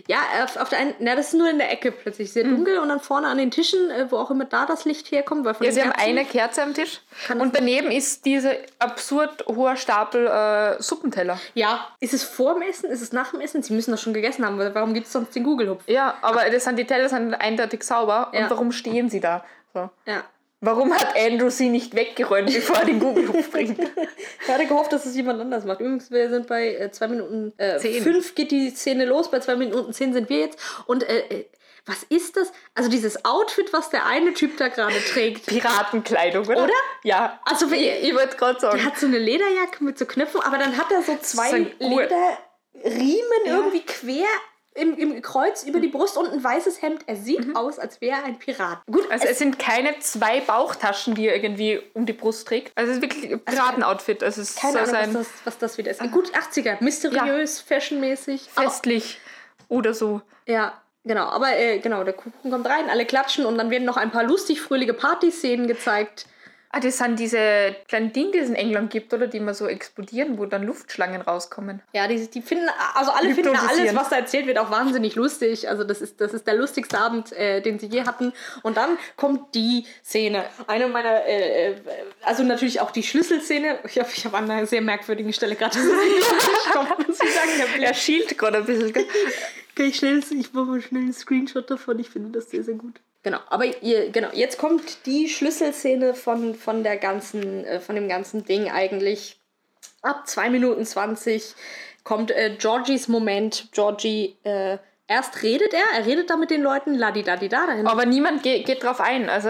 Ja, 0.07 0.19
auf, 0.43 0.57
auf 0.57 0.69
der 0.69 0.79
einen, 0.79 0.93
na, 0.99 1.15
das 1.15 1.27
ist 1.27 1.33
nur 1.33 1.49
in 1.49 1.57
der 1.57 1.71
Ecke 1.71 1.91
plötzlich 1.91 2.31
sehr 2.31 2.45
mhm. 2.45 2.57
dunkel 2.57 2.79
und 2.79 2.89
dann 2.89 2.99
vorne 2.99 3.27
an 3.27 3.37
den 3.37 3.51
Tischen, 3.51 3.89
äh, 3.91 4.11
wo 4.11 4.17
auch 4.17 4.31
immer 4.31 4.45
da 4.45 4.65
das 4.65 4.85
Licht 4.85 5.11
herkommt. 5.11 5.45
Weil 5.45 5.55
ja, 5.61 5.71
sie 5.71 5.81
haben 5.81 5.91
eine 5.91 6.25
Kerze 6.25 6.63
am 6.63 6.73
Tisch 6.73 7.01
und 7.37 7.55
daneben 7.55 7.91
ist 7.91 8.25
dieser 8.25 8.53
absurd 8.79 9.45
hoher 9.47 9.75
Stapel 9.75 10.27
äh, 10.27 10.81
Suppenteller. 10.81 11.39
Ja, 11.53 11.87
ist 11.99 12.13
es 12.13 12.23
vor 12.23 12.53
dem 12.53 12.63
Essen? 12.63 12.89
Ist 12.89 13.01
es 13.01 13.11
nach 13.11 13.31
dem 13.31 13.41
Essen? 13.41 13.63
Sie 13.63 13.73
müssen 13.73 13.91
das 13.91 14.01
schon 14.01 14.13
gegessen 14.13 14.45
haben, 14.45 14.57
warum 14.57 14.93
gibt 14.93 15.07
es 15.07 15.13
sonst 15.13 15.35
den 15.35 15.43
Google-Hupf? 15.43 15.83
Ja, 15.87 16.15
aber 16.21 16.49
das 16.49 16.63
sind, 16.63 16.77
die 16.77 16.85
Teller 16.85 17.09
sind 17.09 17.33
eindeutig 17.33 17.83
sauber 17.83 18.29
ja. 18.33 18.43
und 18.43 18.49
warum 18.49 18.71
stehen 18.71 19.09
sie 19.09 19.19
da? 19.19 19.43
So. 19.73 19.89
Ja. 20.05 20.23
Warum 20.63 20.93
hat 20.93 21.15
Andrew 21.17 21.49
sie 21.49 21.69
nicht 21.69 21.95
weggeräumt, 21.95 22.45
bevor 22.53 22.77
er 22.77 22.85
den 22.85 22.99
Google-Hof 22.99 23.49
bringt? 23.49 23.79
ich 24.41 24.47
hatte 24.47 24.67
gehofft, 24.67 24.93
dass 24.93 25.07
es 25.07 25.15
jemand 25.15 25.41
anders 25.41 25.65
macht. 25.65 25.81
Übrigens, 25.81 26.11
wir 26.11 26.29
sind 26.29 26.47
bei 26.47 26.75
äh, 26.75 26.91
2 26.91 27.07
Minuten 27.07 27.53
äh, 27.57 27.79
5 27.79 28.35
geht 28.35 28.51
die 28.51 28.69
Szene 28.69 29.05
los, 29.05 29.31
bei 29.31 29.39
2 29.39 29.55
Minuten 29.55 29.91
10 29.91 30.13
sind 30.13 30.29
wir 30.29 30.39
jetzt. 30.39 30.59
Und 30.85 31.03
äh, 31.03 31.19
äh, 31.29 31.45
was 31.87 32.03
ist 32.03 32.37
das? 32.37 32.51
Also 32.75 32.91
dieses 32.91 33.25
Outfit, 33.25 33.73
was 33.73 33.89
der 33.89 34.05
eine 34.05 34.35
Typ 34.35 34.55
da 34.57 34.67
gerade 34.67 34.99
trägt. 35.11 35.47
Piratenkleidung, 35.47 36.45
oder? 36.45 36.65
Oder? 36.65 36.73
Ja. 37.03 37.39
Also 37.43 37.71
ich, 37.71 38.03
ich 38.03 38.13
wollte 38.13 38.37
gerade 38.37 38.59
sagen. 38.59 38.77
Der 38.77 38.85
hat 38.85 38.99
so 38.99 39.07
eine 39.07 39.17
Lederjacke 39.17 39.83
mit 39.83 39.97
so 39.97 40.05
Knöpfen, 40.05 40.41
aber 40.41 40.59
dann 40.59 40.77
hat 40.77 40.91
er 40.91 41.01
so 41.01 41.17
zwei 41.17 41.73
Lederriemen 41.79 42.11
ja. 43.45 43.55
irgendwie 43.55 43.81
quer 43.81 44.27
im, 44.73 44.97
im 44.97 45.21
Kreuz 45.21 45.63
über 45.63 45.79
die 45.79 45.87
Brust 45.87 46.17
und 46.17 46.27
ein 46.31 46.43
weißes 46.43 46.81
Hemd. 46.81 47.03
Er 47.07 47.15
sieht 47.15 47.47
mhm. 47.47 47.55
aus, 47.55 47.77
als 47.77 47.99
wäre 47.99 48.19
er 48.19 48.25
ein 48.25 48.39
Pirat. 48.39 48.79
Gut, 48.85 49.09
also 49.11 49.25
es, 49.25 49.31
es, 49.31 49.39
sind 49.39 49.59
keine 49.59 49.99
zwei 49.99 50.39
Bauchtaschen, 50.39 51.15
die 51.15 51.27
er 51.27 51.35
irgendwie 51.35 51.81
um 51.93 52.05
die 52.05 52.13
Brust 52.13 52.47
trägt. 52.47 52.71
Also 52.75 52.91
es 52.91 52.97
ist 52.97 53.01
wirklich 53.01 53.31
ein 53.31 53.41
also 53.45 53.59
Piratenoutfit. 53.59 54.23
Also 54.23 54.41
es 54.41 54.55
keine 54.55 54.79
Ahnung, 54.79 54.93
was 54.93 55.13
das, 55.13 55.27
was 55.43 55.57
das 55.57 55.77
wieder 55.77 55.91
ist. 55.91 55.99
Gut 56.11 56.31
80er, 56.31 56.81
mysteriös, 56.81 57.59
ja. 57.59 57.75
fashionmäßig. 57.75 58.49
Festlich 58.49 59.19
aber, 59.67 59.79
oder 59.79 59.93
so. 59.93 60.21
Ja, 60.45 60.81
genau. 61.03 61.25
Aber 61.25 61.55
äh, 61.57 61.79
genau, 61.79 62.03
der 62.03 62.13
Kuchen 62.13 62.49
kommt 62.49 62.65
rein, 62.67 62.89
alle 62.89 63.05
klatschen 63.05 63.45
und 63.45 63.57
dann 63.57 63.69
werden 63.69 63.85
noch 63.85 63.97
ein 63.97 64.11
paar 64.11 64.23
lustig 64.23 64.61
fröhliche 64.61 64.93
Partyszenen 64.93 65.67
gezeigt. 65.67 66.27
Ah, 66.73 66.79
das 66.79 66.99
sind 66.99 67.19
diese 67.19 67.75
kleinen 67.89 68.13
Dinge, 68.13 68.31
die 68.31 68.37
es 68.37 68.47
in 68.47 68.55
England 68.55 68.91
gibt, 68.91 69.13
oder? 69.13 69.27
Die 69.27 69.37
immer 69.37 69.53
so 69.53 69.67
explodieren, 69.67 70.37
wo 70.37 70.45
dann 70.45 70.63
Luftschlangen 70.63 71.21
rauskommen. 71.21 71.81
Ja, 71.91 72.07
die, 72.07 72.25
die 72.29 72.41
finden, 72.41 72.69
also 72.95 73.11
alle 73.11 73.33
finden 73.35 73.55
alles, 73.55 73.93
was 73.93 74.09
da 74.09 74.15
erzählt 74.15 74.47
wird, 74.47 74.57
auch 74.57 74.71
wahnsinnig 74.71 75.15
lustig. 75.15 75.67
Also 75.67 75.83
das 75.83 76.01
ist, 76.01 76.21
das 76.21 76.33
ist 76.33 76.47
der 76.47 76.55
lustigste 76.55 76.97
Abend, 76.97 77.33
äh, 77.33 77.61
den 77.61 77.77
sie 77.77 77.87
je 77.87 78.05
hatten. 78.05 78.31
Und 78.63 78.77
dann 78.77 78.97
kommt 79.17 79.53
die 79.53 79.85
Szene. 80.01 80.45
Eine 80.67 80.87
meiner, 80.87 81.25
äh, 81.25 81.71
äh 81.71 81.75
also 82.21 82.43
natürlich 82.43 82.79
auch 82.79 82.91
die 82.91 83.03
Schlüsselszene. 83.03 83.79
Ich 83.85 83.99
hoffe, 83.99 84.13
ich 84.15 84.25
habe 84.25 84.37
an 84.37 84.49
einer 84.49 84.65
sehr 84.65 84.81
merkwürdigen 84.81 85.33
Stelle 85.33 85.55
gerade 85.55 85.77
muss 87.07 87.19
ich 87.21 87.33
sagen. 87.33 87.81
Er 87.81 87.93
schielt 87.93 88.37
gerade 88.37 88.59
ein 88.59 88.65
bisschen. 88.65 88.93
Kann 88.93 89.85
ich 89.85 89.97
schnell, 89.97 90.19
ich 90.19 90.53
mache 90.53 90.65
mal 90.65 90.81
schnell 90.81 91.01
einen 91.01 91.13
Screenshot 91.13 91.69
davon. 91.69 91.99
Ich 91.99 92.09
finde 92.09 92.29
das 92.29 92.49
sehr, 92.49 92.63
sehr 92.63 92.75
gut. 92.75 93.01
Genau, 93.23 93.37
aber 93.49 93.65
ihr, 93.83 94.09
genau, 94.09 94.29
jetzt 94.33 94.57
kommt 94.57 95.05
die 95.05 95.29
Schlüsselszene 95.29 96.15
von, 96.15 96.55
von 96.55 96.83
der 96.83 96.97
ganzen, 96.97 97.65
äh, 97.65 97.79
von 97.79 97.95
dem 97.95 98.09
ganzen 98.09 98.45
Ding 98.45 98.71
eigentlich. 98.71 99.39
Ab 100.01 100.27
2 100.27 100.49
Minuten 100.49 100.83
20 100.83 101.53
kommt 102.03 102.31
äh, 102.31 102.55
Georgies 102.57 103.07
Moment. 103.07 103.69
Georgie, 103.71 104.37
äh, 104.43 104.79
erst 105.07 105.43
redet 105.43 105.73
er, 105.73 105.99
er 105.99 106.05
redet 106.07 106.31
da 106.31 106.37
mit 106.37 106.49
den 106.49 106.63
Leuten, 106.63 106.95
ladidadida. 106.95 107.67
Dahin. 107.67 107.85
Aber 107.85 108.07
niemand 108.07 108.41
geht, 108.41 108.65
geht 108.65 108.83
drauf 108.83 108.99
ein. 108.99 109.29
Also 109.29 109.49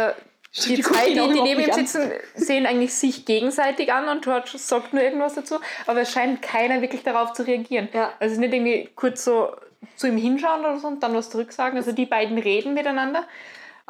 die, 0.65 0.76
die 0.76 0.82
zwei, 0.82 1.07
die, 1.07 1.13
die 1.13 1.41
neben 1.41 1.61
ihm 1.61 1.72
sitzen, 1.72 2.11
sehen 2.36 2.65
eigentlich 2.65 2.93
sich 2.93 3.26
gegenseitig 3.26 3.93
an 3.93 4.09
und 4.09 4.22
George 4.22 4.51
sagt 4.55 4.93
nur 4.93 5.01
irgendwas 5.01 5.36
dazu, 5.36 5.59
aber 5.88 6.01
es 6.01 6.11
scheint 6.11 6.41
keiner 6.41 6.82
wirklich 6.82 7.03
darauf 7.03 7.32
zu 7.32 7.43
reagieren. 7.43 7.88
Ja. 7.93 8.11
Also 8.19 8.38
nicht 8.38 8.53
irgendwie 8.53 8.89
kurz 8.95 9.24
so 9.24 9.55
zu 9.95 10.07
ihm 10.07 10.17
hinschauen 10.17 10.59
oder 10.59 10.78
so 10.78 10.88
und 10.88 11.01
dann 11.01 11.15
was 11.15 11.30
zurücksagen. 11.30 11.78
Also 11.78 11.93
die 11.93 12.05
beiden 12.05 12.38
reden 12.38 12.74
miteinander. 12.74 13.26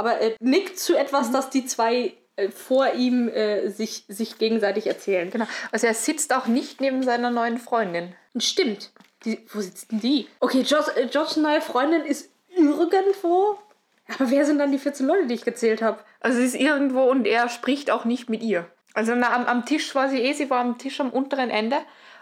Aber 0.01 0.17
er 0.17 0.35
nickt 0.39 0.79
zu 0.79 0.97
etwas, 0.97 1.29
mhm. 1.29 1.33
das 1.33 1.51
die 1.51 1.63
zwei 1.63 2.13
äh, 2.35 2.49
vor 2.49 2.91
ihm 2.93 3.29
äh, 3.29 3.69
sich, 3.69 4.03
sich 4.07 4.39
gegenseitig 4.39 4.87
erzählen. 4.87 5.29
Genau. 5.29 5.45
Also 5.71 5.85
er 5.85 5.93
sitzt 5.93 6.33
auch 6.33 6.47
nicht 6.47 6.81
neben 6.81 7.03
seiner 7.03 7.29
neuen 7.29 7.59
Freundin. 7.59 8.15
Stimmt. 8.35 8.93
Die, 9.25 9.45
wo 9.53 9.61
sitzt 9.61 9.91
denn 9.91 9.99
die? 9.99 10.27
Okay, 10.39 10.63
George, 10.63 10.89
äh, 10.95 11.05
Georges 11.05 11.37
neue 11.37 11.61
Freundin 11.61 12.01
ist 12.03 12.31
irgendwo. 12.57 13.59
Aber 14.07 14.31
wer 14.31 14.43
sind 14.43 14.57
dann 14.57 14.71
die 14.71 14.79
14 14.79 15.05
Leute, 15.05 15.27
die 15.27 15.35
ich 15.35 15.45
gezählt 15.45 15.83
habe? 15.83 15.99
Also 16.19 16.39
sie 16.39 16.45
ist 16.45 16.55
irgendwo 16.55 17.03
und 17.03 17.27
er 17.27 17.47
spricht 17.47 17.91
auch 17.91 18.03
nicht 18.03 18.27
mit 18.27 18.41
ihr. 18.41 18.65
Also 18.95 19.13
na, 19.13 19.35
am, 19.35 19.45
am 19.45 19.67
Tisch 19.67 19.93
war 19.93 20.09
sie 20.09 20.19
eh, 20.19 20.33
sie 20.33 20.49
war 20.49 20.61
am 20.61 20.79
Tisch 20.79 20.99
am 20.99 21.11
unteren 21.11 21.51
Ende. 21.51 21.77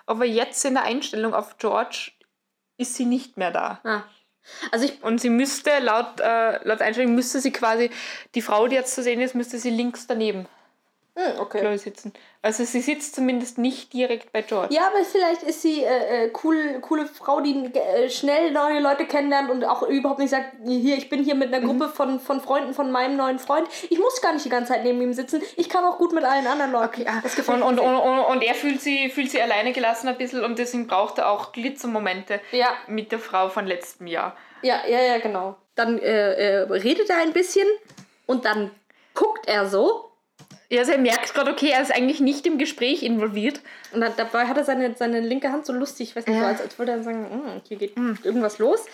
Aber 0.06 0.26
jetzt 0.26 0.66
in 0.66 0.74
der 0.74 0.84
Einstellung 0.84 1.34
auf 1.34 1.58
George 1.60 2.12
ist 2.76 2.96
sie 2.96 3.06
nicht 3.06 3.38
mehr 3.38 3.52
da. 3.52 3.80
Ah. 3.86 4.04
Also 4.72 4.86
ich, 4.86 5.04
und 5.04 5.20
sie 5.22 5.30
müsste, 5.30 5.80
laut, 5.80 6.20
äh, 6.20 6.60
laut 6.68 6.82
Einstellung, 6.82 7.16
müsste 7.16 7.39
sie 7.39 7.52
quasi, 7.52 7.89
die 8.36 8.41
Frau, 8.41 8.68
die 8.68 8.76
jetzt 8.76 8.95
zu 8.95 9.04
sehen 9.04 9.22
ist, 9.22 9.36
müsste 9.36 9.58
sie 9.58 9.70
links 9.70 10.08
daneben 10.08 10.47
hm, 11.16 11.39
okay. 11.39 11.78
sitzen. 11.78 12.14
Also 12.41 12.64
sie 12.64 12.80
sitzt 12.80 13.16
zumindest 13.16 13.57
nicht 13.57 13.91
direkt 13.91 14.32
bei 14.32 14.41
George. 14.41 14.74
Ja, 14.74 14.88
aber 14.88 15.03
vielleicht 15.03 15.43
ist 15.43 15.62
sie 15.62 15.84
äh, 15.84 16.26
äh, 16.26 16.34
cool, 16.43 16.80
coole 16.80 17.05
Frau, 17.05 17.41
die 17.41 17.66
äh, 17.74 18.10
schnell 18.10 18.51
neue 18.51 18.80
Leute 18.80 19.05
kennenlernt 19.05 19.49
und 19.49 19.66
auch 19.66 19.84
überhaupt 19.84 20.20
nicht 20.20 20.30
sagt, 20.30 20.53
hier, 20.66 20.95
ich 20.95 21.10
bin 21.10 21.24
hier 21.24 21.36
mit 21.36 21.53
einer 21.53 21.62
mhm. 21.62 21.80
Gruppe 21.80 21.89
von, 21.89 22.20
von 22.22 22.39
Freunden 22.39 22.74
von 22.74 22.91
meinem 22.91 23.18
neuen 23.18 23.39
Freund. 23.39 23.68
Ich 23.89 23.99
muss 23.99 24.22
gar 24.22 24.32
nicht 24.32 24.45
die 24.45 24.49
ganze 24.49 24.72
Zeit 24.72 24.86
neben 24.86 25.01
ihm 25.01 25.12
sitzen. 25.12 25.41
Ich 25.57 25.68
kann 25.68 25.84
auch 25.84 25.97
gut 25.97 26.14
mit 26.14 26.24
allen 26.24 26.47
anderen 26.47 26.72
Leuten. 26.72 27.01
Okay, 27.01 27.05
ah, 27.07 27.20
das 27.22 27.36
gefällt 27.36 27.62
und, 27.62 27.80
und, 27.80 27.97
und, 27.97 28.20
und, 28.20 28.41
er 28.41 28.55
fühlt 28.55 28.82
sie, 28.82 29.10
fühlt 29.10 29.30
sie 29.30 29.41
alleine 29.41 29.74
gelassen 29.74 30.07
ein 30.07 30.18
bisschen 30.18 30.43
und 30.45 30.57
deswegen 30.57 30.88
braucht 30.88 31.18
er 31.18 31.30
auch 31.30 31.51
Glitzermomente 31.51 32.39
ja. 32.51 32.70
mit 32.88 33.12
der 33.12 33.20
Frau 33.20 33.49
von 33.49 33.68
letztem 33.68 34.07
Jahr. 34.07 34.38
Ja, 34.62 34.82
ja, 34.88 35.01
ja, 35.01 35.18
genau. 35.20 35.57
Dann 35.76 35.99
äh, 35.99 36.62
äh, 36.62 36.72
redet 36.72 37.10
er 37.10 37.18
ein 37.18 37.34
bisschen 37.34 37.68
und 38.26 38.45
dann 38.45 38.72
guckt 39.14 39.47
er 39.47 39.68
so 39.68 40.09
ja, 40.72 40.82
also 40.82 40.91
er 40.91 40.99
merkt 40.99 41.34
gerade, 41.34 41.51
okay, 41.51 41.72
er 41.72 41.82
ist 41.82 41.93
eigentlich 41.93 42.20
nicht 42.20 42.45
im 42.45 42.59
Gespräch 42.59 43.01
involviert. 43.01 43.59
Und 43.91 44.01
dann, 44.01 44.13
dabei 44.17 44.45
hat 44.45 44.57
er 44.57 44.63
seine, 44.63 44.93
seine 44.95 45.20
linke 45.20 45.51
Hand 45.51 45.65
so 45.65 45.74
lustig, 45.74 46.09
ich 46.09 46.15
weiß 46.15 46.28
nicht, 46.28 46.36
ja. 46.36 46.41
so, 46.41 46.47
als, 46.47 46.61
als 46.61 46.78
würde 46.78 46.91
er 46.91 47.03
sagen, 47.03 47.28
hm, 47.30 47.61
hier 47.67 47.78
geht 47.78 47.97
mhm. 47.97 48.20
irgendwas 48.24 48.59
los. 48.59 48.86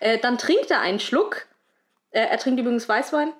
Äh, 0.00 0.18
dann 0.18 0.36
trinkt 0.36 0.70
er 0.70 0.80
einen 0.80 1.00
Schluck. 1.00 1.46
Äh, 2.10 2.26
er 2.26 2.38
trinkt 2.38 2.60
übrigens 2.60 2.86
Weißwein. 2.86 3.32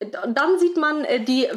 dann 0.00 0.58
sieht 0.58 0.76
man 0.76 1.06
äh, 1.06 1.20
die, 1.20 1.48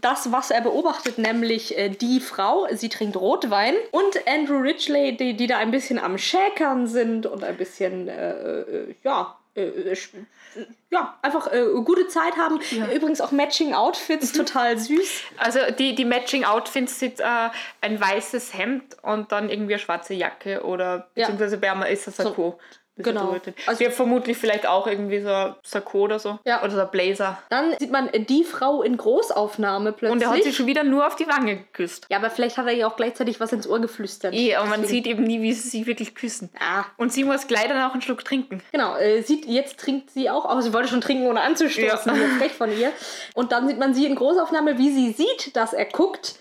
das, 0.00 0.30
was 0.30 0.52
er 0.52 0.60
beobachtet, 0.60 1.18
nämlich 1.18 1.76
äh, 1.76 1.88
die 1.88 2.20
Frau, 2.20 2.68
sie 2.70 2.88
trinkt 2.88 3.16
Rotwein 3.16 3.74
und 3.90 4.28
Andrew 4.28 4.58
Ridgely, 4.58 5.16
die, 5.16 5.34
die 5.34 5.48
da 5.48 5.58
ein 5.58 5.72
bisschen 5.72 5.98
am 5.98 6.18
Schäkern 6.18 6.86
sind 6.86 7.26
und 7.26 7.42
ein 7.42 7.56
bisschen, 7.56 8.06
äh, 8.06 8.60
äh 8.60 8.94
ja, 9.02 9.36
ja, 10.90 11.18
einfach 11.22 11.52
äh, 11.52 11.64
gute 11.84 12.08
Zeit 12.08 12.36
haben. 12.36 12.60
Ja. 12.70 12.86
Übrigens 12.92 13.20
auch 13.20 13.32
Matching 13.32 13.74
Outfits, 13.74 14.32
mhm. 14.32 14.38
total 14.38 14.78
süß. 14.78 15.22
Also 15.36 15.58
die, 15.78 15.94
die 15.94 16.04
Matching 16.04 16.44
Outfits 16.44 16.98
sind 17.00 17.20
äh, 17.20 17.24
ein 17.80 18.00
weißes 18.00 18.54
Hemd 18.54 18.96
und 19.02 19.32
dann 19.32 19.48
irgendwie 19.50 19.74
eine 19.74 19.80
schwarze 19.80 20.14
Jacke 20.14 20.64
oder 20.64 21.08
beziehungsweise 21.14 21.56
ja. 21.56 21.74
bei 21.74 21.90
ist 21.90 22.06
das 22.06 22.16
Sakko. 22.16 22.58
So, 22.58 22.76
Genau. 22.98 23.36
Also 23.66 23.80
wir 23.80 23.90
vermutlich 23.90 24.38
vielleicht 24.38 24.66
auch 24.66 24.86
irgendwie 24.86 25.20
so 25.20 25.28
ein 25.28 25.54
Sakko 25.62 26.00
oder 26.00 26.18
so. 26.18 26.38
Ja. 26.44 26.62
Oder 26.62 26.70
so 26.70 26.80
ein 26.80 26.90
Blazer. 26.90 27.38
Dann 27.50 27.74
sieht 27.78 27.92
man 27.92 28.08
die 28.12 28.42
Frau 28.42 28.82
in 28.82 28.96
Großaufnahme 28.96 29.92
plötzlich. 29.92 30.12
Und 30.12 30.22
er 30.22 30.30
hat 30.30 30.42
sie 30.42 30.52
schon 30.52 30.66
wieder 30.66 30.82
nur 30.82 31.06
auf 31.06 31.14
die 31.16 31.26
Wange 31.26 31.56
geküsst. 31.56 32.06
Ja, 32.10 32.16
aber 32.16 32.30
vielleicht 32.30 32.56
hat 32.56 32.66
er 32.66 32.72
ihr 32.72 32.86
auch 32.86 32.96
gleichzeitig 32.96 33.38
was 33.38 33.52
ins 33.52 33.68
Ohr 33.68 33.80
geflüstert. 33.80 34.32
Eh, 34.34 34.54
aber 34.54 34.68
man 34.68 34.84
sieht 34.84 35.06
eben 35.06 35.24
nie, 35.24 35.42
wie 35.42 35.52
sie 35.52 35.68
sich 35.68 35.86
wirklich 35.86 36.14
küssen. 36.14 36.50
Ah. 36.58 36.84
Und 36.96 37.12
sie 37.12 37.24
muss 37.24 37.46
gleich 37.46 37.68
dann 37.68 37.82
auch 37.82 37.92
einen 37.92 38.02
Schluck 38.02 38.24
trinken. 38.24 38.62
Genau, 38.72 38.96
äh, 38.96 39.20
sieht, 39.22 39.44
jetzt 39.44 39.78
trinkt 39.78 40.10
sie 40.10 40.30
auch, 40.30 40.46
aber 40.46 40.62
sie 40.62 40.72
wollte 40.72 40.88
schon 40.88 41.02
trinken, 41.02 41.26
ohne 41.26 41.42
anzustoßen. 41.42 42.16
Ja. 42.16 42.38
Frech 42.38 42.52
von 42.52 42.76
ihr. 42.76 42.92
Und 43.34 43.52
dann 43.52 43.68
sieht 43.68 43.78
man 43.78 43.94
sie 43.94 44.06
in 44.06 44.14
Großaufnahme, 44.14 44.78
wie 44.78 44.90
sie 44.90 45.12
sieht, 45.12 45.54
dass 45.54 45.74
er 45.74 45.84
guckt. 45.84 46.36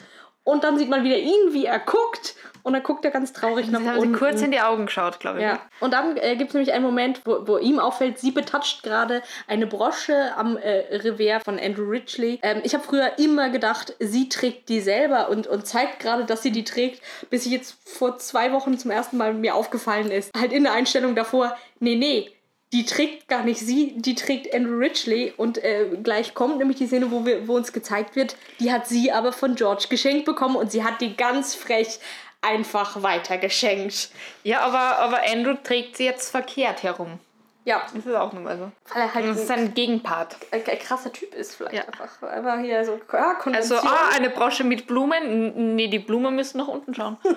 Und 0.45 0.63
dann 0.63 0.77
sieht 0.77 0.89
man 0.89 1.03
wieder 1.03 1.17
ihn, 1.17 1.51
wie 1.51 1.65
er 1.65 1.79
guckt. 1.79 2.35
Und 2.65 2.73
dann 2.73 2.81
guckt 2.81 3.05
er 3.05 3.11
ganz 3.11 3.31
traurig 3.31 3.69
nach 3.69 3.79
haben 3.79 3.99
unten. 3.99 4.13
Sie 4.15 4.19
kurz 4.19 4.41
in 4.41 4.49
die 4.49 4.59
Augen 4.59 4.87
geschaut, 4.87 5.19
glaube 5.19 5.37
ich. 5.37 5.43
Ja. 5.45 5.61
Und 5.81 5.93
dann 5.93 6.17
äh, 6.17 6.35
gibt 6.35 6.49
es 6.49 6.55
nämlich 6.55 6.73
einen 6.73 6.83
Moment, 6.83 7.21
wo, 7.23 7.47
wo 7.47 7.57
ihm 7.59 7.77
auffällt, 7.77 8.17
sie 8.17 8.31
betatscht 8.31 8.81
gerade 8.81 9.21
eine 9.45 9.67
Brosche 9.67 10.35
am 10.35 10.57
äh, 10.57 10.97
Revers 10.97 11.43
von 11.43 11.59
Andrew 11.59 11.87
Ridgely. 11.87 12.39
Ähm, 12.41 12.61
ich 12.63 12.73
habe 12.73 12.83
früher 12.83 13.19
immer 13.19 13.49
gedacht, 13.49 13.93
sie 13.99 14.29
trägt 14.29 14.69
die 14.69 14.81
selber 14.81 15.29
und, 15.29 15.45
und 15.45 15.67
zeigt 15.67 15.99
gerade, 15.99 16.25
dass 16.25 16.41
sie 16.41 16.51
die 16.51 16.63
trägt, 16.63 17.03
bis 17.29 17.45
ich 17.45 17.51
jetzt 17.51 17.77
vor 17.87 18.17
zwei 18.17 18.51
Wochen 18.51 18.79
zum 18.79 18.89
ersten 18.89 19.17
Mal 19.17 19.35
mir 19.35 19.53
aufgefallen 19.53 20.09
ist. 20.09 20.35
Halt 20.35 20.51
in 20.51 20.63
der 20.63 20.73
Einstellung 20.73 21.13
davor, 21.13 21.55
nee, 21.79 21.95
nee, 21.95 22.35
die 22.73 22.85
trägt 22.85 23.29
gar 23.29 23.43
nicht 23.43 23.59
sie, 23.59 23.93
die 23.95 24.15
trägt 24.15 24.53
Andrew 24.53 24.77
Ridgely 24.77 25.33
und 25.37 25.63
äh, 25.63 25.87
gleich 26.03 26.33
kommt 26.33 26.57
nämlich 26.57 26.77
die 26.77 26.87
Szene, 26.87 27.09
wo, 27.09 27.25
wir, 27.25 27.47
wo 27.47 27.55
uns 27.55 27.71
gezeigt 27.71 28.17
wird, 28.17 28.35
die 28.59 28.71
hat 28.71 28.87
sie 28.87 29.11
aber 29.11 29.31
von 29.31 29.55
George 29.55 29.85
geschenkt 29.89 30.25
bekommen 30.25 30.57
und 30.57 30.71
sie 30.71 30.83
hat 30.83 30.99
die 30.99 31.15
ganz 31.15 31.55
frech 31.55 31.99
einfach 32.45 33.01
weitergeschenkt. 33.01 34.09
Ja, 34.43 34.61
aber, 34.61 34.99
aber 34.99 35.21
Andrew 35.27 35.55
trägt 35.63 35.97
sie 35.97 36.05
jetzt 36.05 36.29
verkehrt 36.29 36.83
herum. 36.83 37.19
Ja. 37.65 37.81
Das 37.93 38.05
ist 38.05 38.13
auch 38.13 38.31
nur 38.31 38.43
mal 38.43 38.57
so. 38.57 38.71
Weil 38.93 39.01
er 39.01 39.13
halt 39.13 39.27
das 39.27 39.39
ist 39.39 39.51
ein 39.51 39.73
Gegenpart. 39.73 40.37
Ein, 40.51 40.61
ein, 40.65 40.79
krasser 40.79 41.11
Typ 41.11 41.33
ist 41.33 41.55
vielleicht 41.55 41.75
ja. 41.75 41.83
einfach. 41.85 42.21
Einfach 42.21 42.59
hier 42.59 42.85
so, 42.85 42.99
ja, 43.11 43.35
Also, 43.53 43.75
ah, 43.77 44.09
eine 44.13 44.29
Brosche 44.29 44.63
mit 44.63 44.85
Blumen. 44.85 45.75
Nee, 45.75 45.87
die 45.87 45.99
Blumen 45.99 46.35
müssen 46.35 46.59
nach 46.59 46.67
unten 46.67 46.93
schauen. 46.93 47.17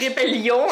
Rebellion. 0.00 0.68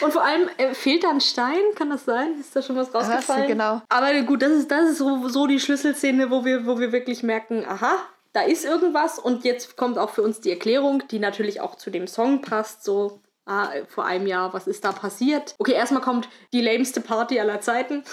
Und 0.00 0.12
vor 0.12 0.22
allem 0.22 0.48
äh, 0.58 0.74
fehlt 0.74 1.02
da 1.02 1.10
ein 1.10 1.20
Stein, 1.20 1.58
kann 1.74 1.90
das 1.90 2.04
sein? 2.04 2.38
Ist 2.38 2.54
da 2.54 2.62
schon 2.62 2.76
was 2.76 2.94
rausgefallen? 2.94 3.42
Was, 3.42 3.48
genau. 3.48 3.82
Aber 3.88 4.14
gut, 4.22 4.42
das 4.42 4.52
ist, 4.52 4.70
das 4.70 4.90
ist 4.90 4.98
so, 4.98 5.28
so 5.28 5.48
die 5.48 5.58
Schlüsselszene, 5.58 6.30
wo 6.30 6.44
wir, 6.44 6.66
wo 6.66 6.78
wir 6.78 6.92
wirklich 6.92 7.24
merken, 7.24 7.64
aha, 7.66 7.96
da 8.38 8.44
ist 8.44 8.64
irgendwas 8.64 9.18
und 9.18 9.44
jetzt 9.44 9.76
kommt 9.76 9.98
auch 9.98 10.10
für 10.10 10.22
uns 10.22 10.40
die 10.40 10.50
Erklärung, 10.50 11.02
die 11.10 11.18
natürlich 11.18 11.60
auch 11.60 11.74
zu 11.74 11.90
dem 11.90 12.06
Song 12.06 12.40
passt, 12.40 12.84
so 12.84 13.20
ah, 13.46 13.70
vor 13.88 14.04
einem 14.04 14.28
Jahr, 14.28 14.54
was 14.54 14.68
ist 14.68 14.84
da 14.84 14.92
passiert? 14.92 15.56
Okay, 15.58 15.72
erstmal 15.72 16.02
kommt 16.02 16.28
die 16.52 16.60
lameste 16.60 17.00
Party 17.00 17.40
aller 17.40 17.60
Zeiten. 17.60 18.04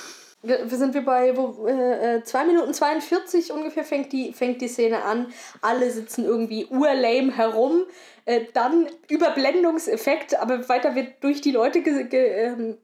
Wir, 0.41 0.71
wir 0.71 0.77
sind 0.79 0.95
wir 0.95 1.05
bei 1.05 1.37
wo, 1.37 1.67
äh, 1.67 2.23
2 2.23 2.41
äh, 2.41 2.47
Minuten 2.47 2.73
42 2.73 3.51
ungefähr 3.51 3.83
fängt 3.83 4.13
die, 4.13 4.33
fängt 4.33 4.61
die 4.61 4.67
Szene 4.67 5.03
an. 5.03 5.31
Alle 5.61 5.91
sitzen 5.91 6.25
irgendwie 6.25 6.65
urlame 6.71 7.31
herum. 7.31 7.83
Äh, 8.25 8.45
dann 8.53 8.87
Überblendungseffekt, 9.07 10.39
aber 10.39 10.67
weiter 10.69 10.95
wird 10.95 11.23
durch 11.23 11.41
die 11.41 11.51
Leute 11.51 11.81
ge, 11.81 12.05
ge, 12.05 12.45
ähm, 12.45 12.77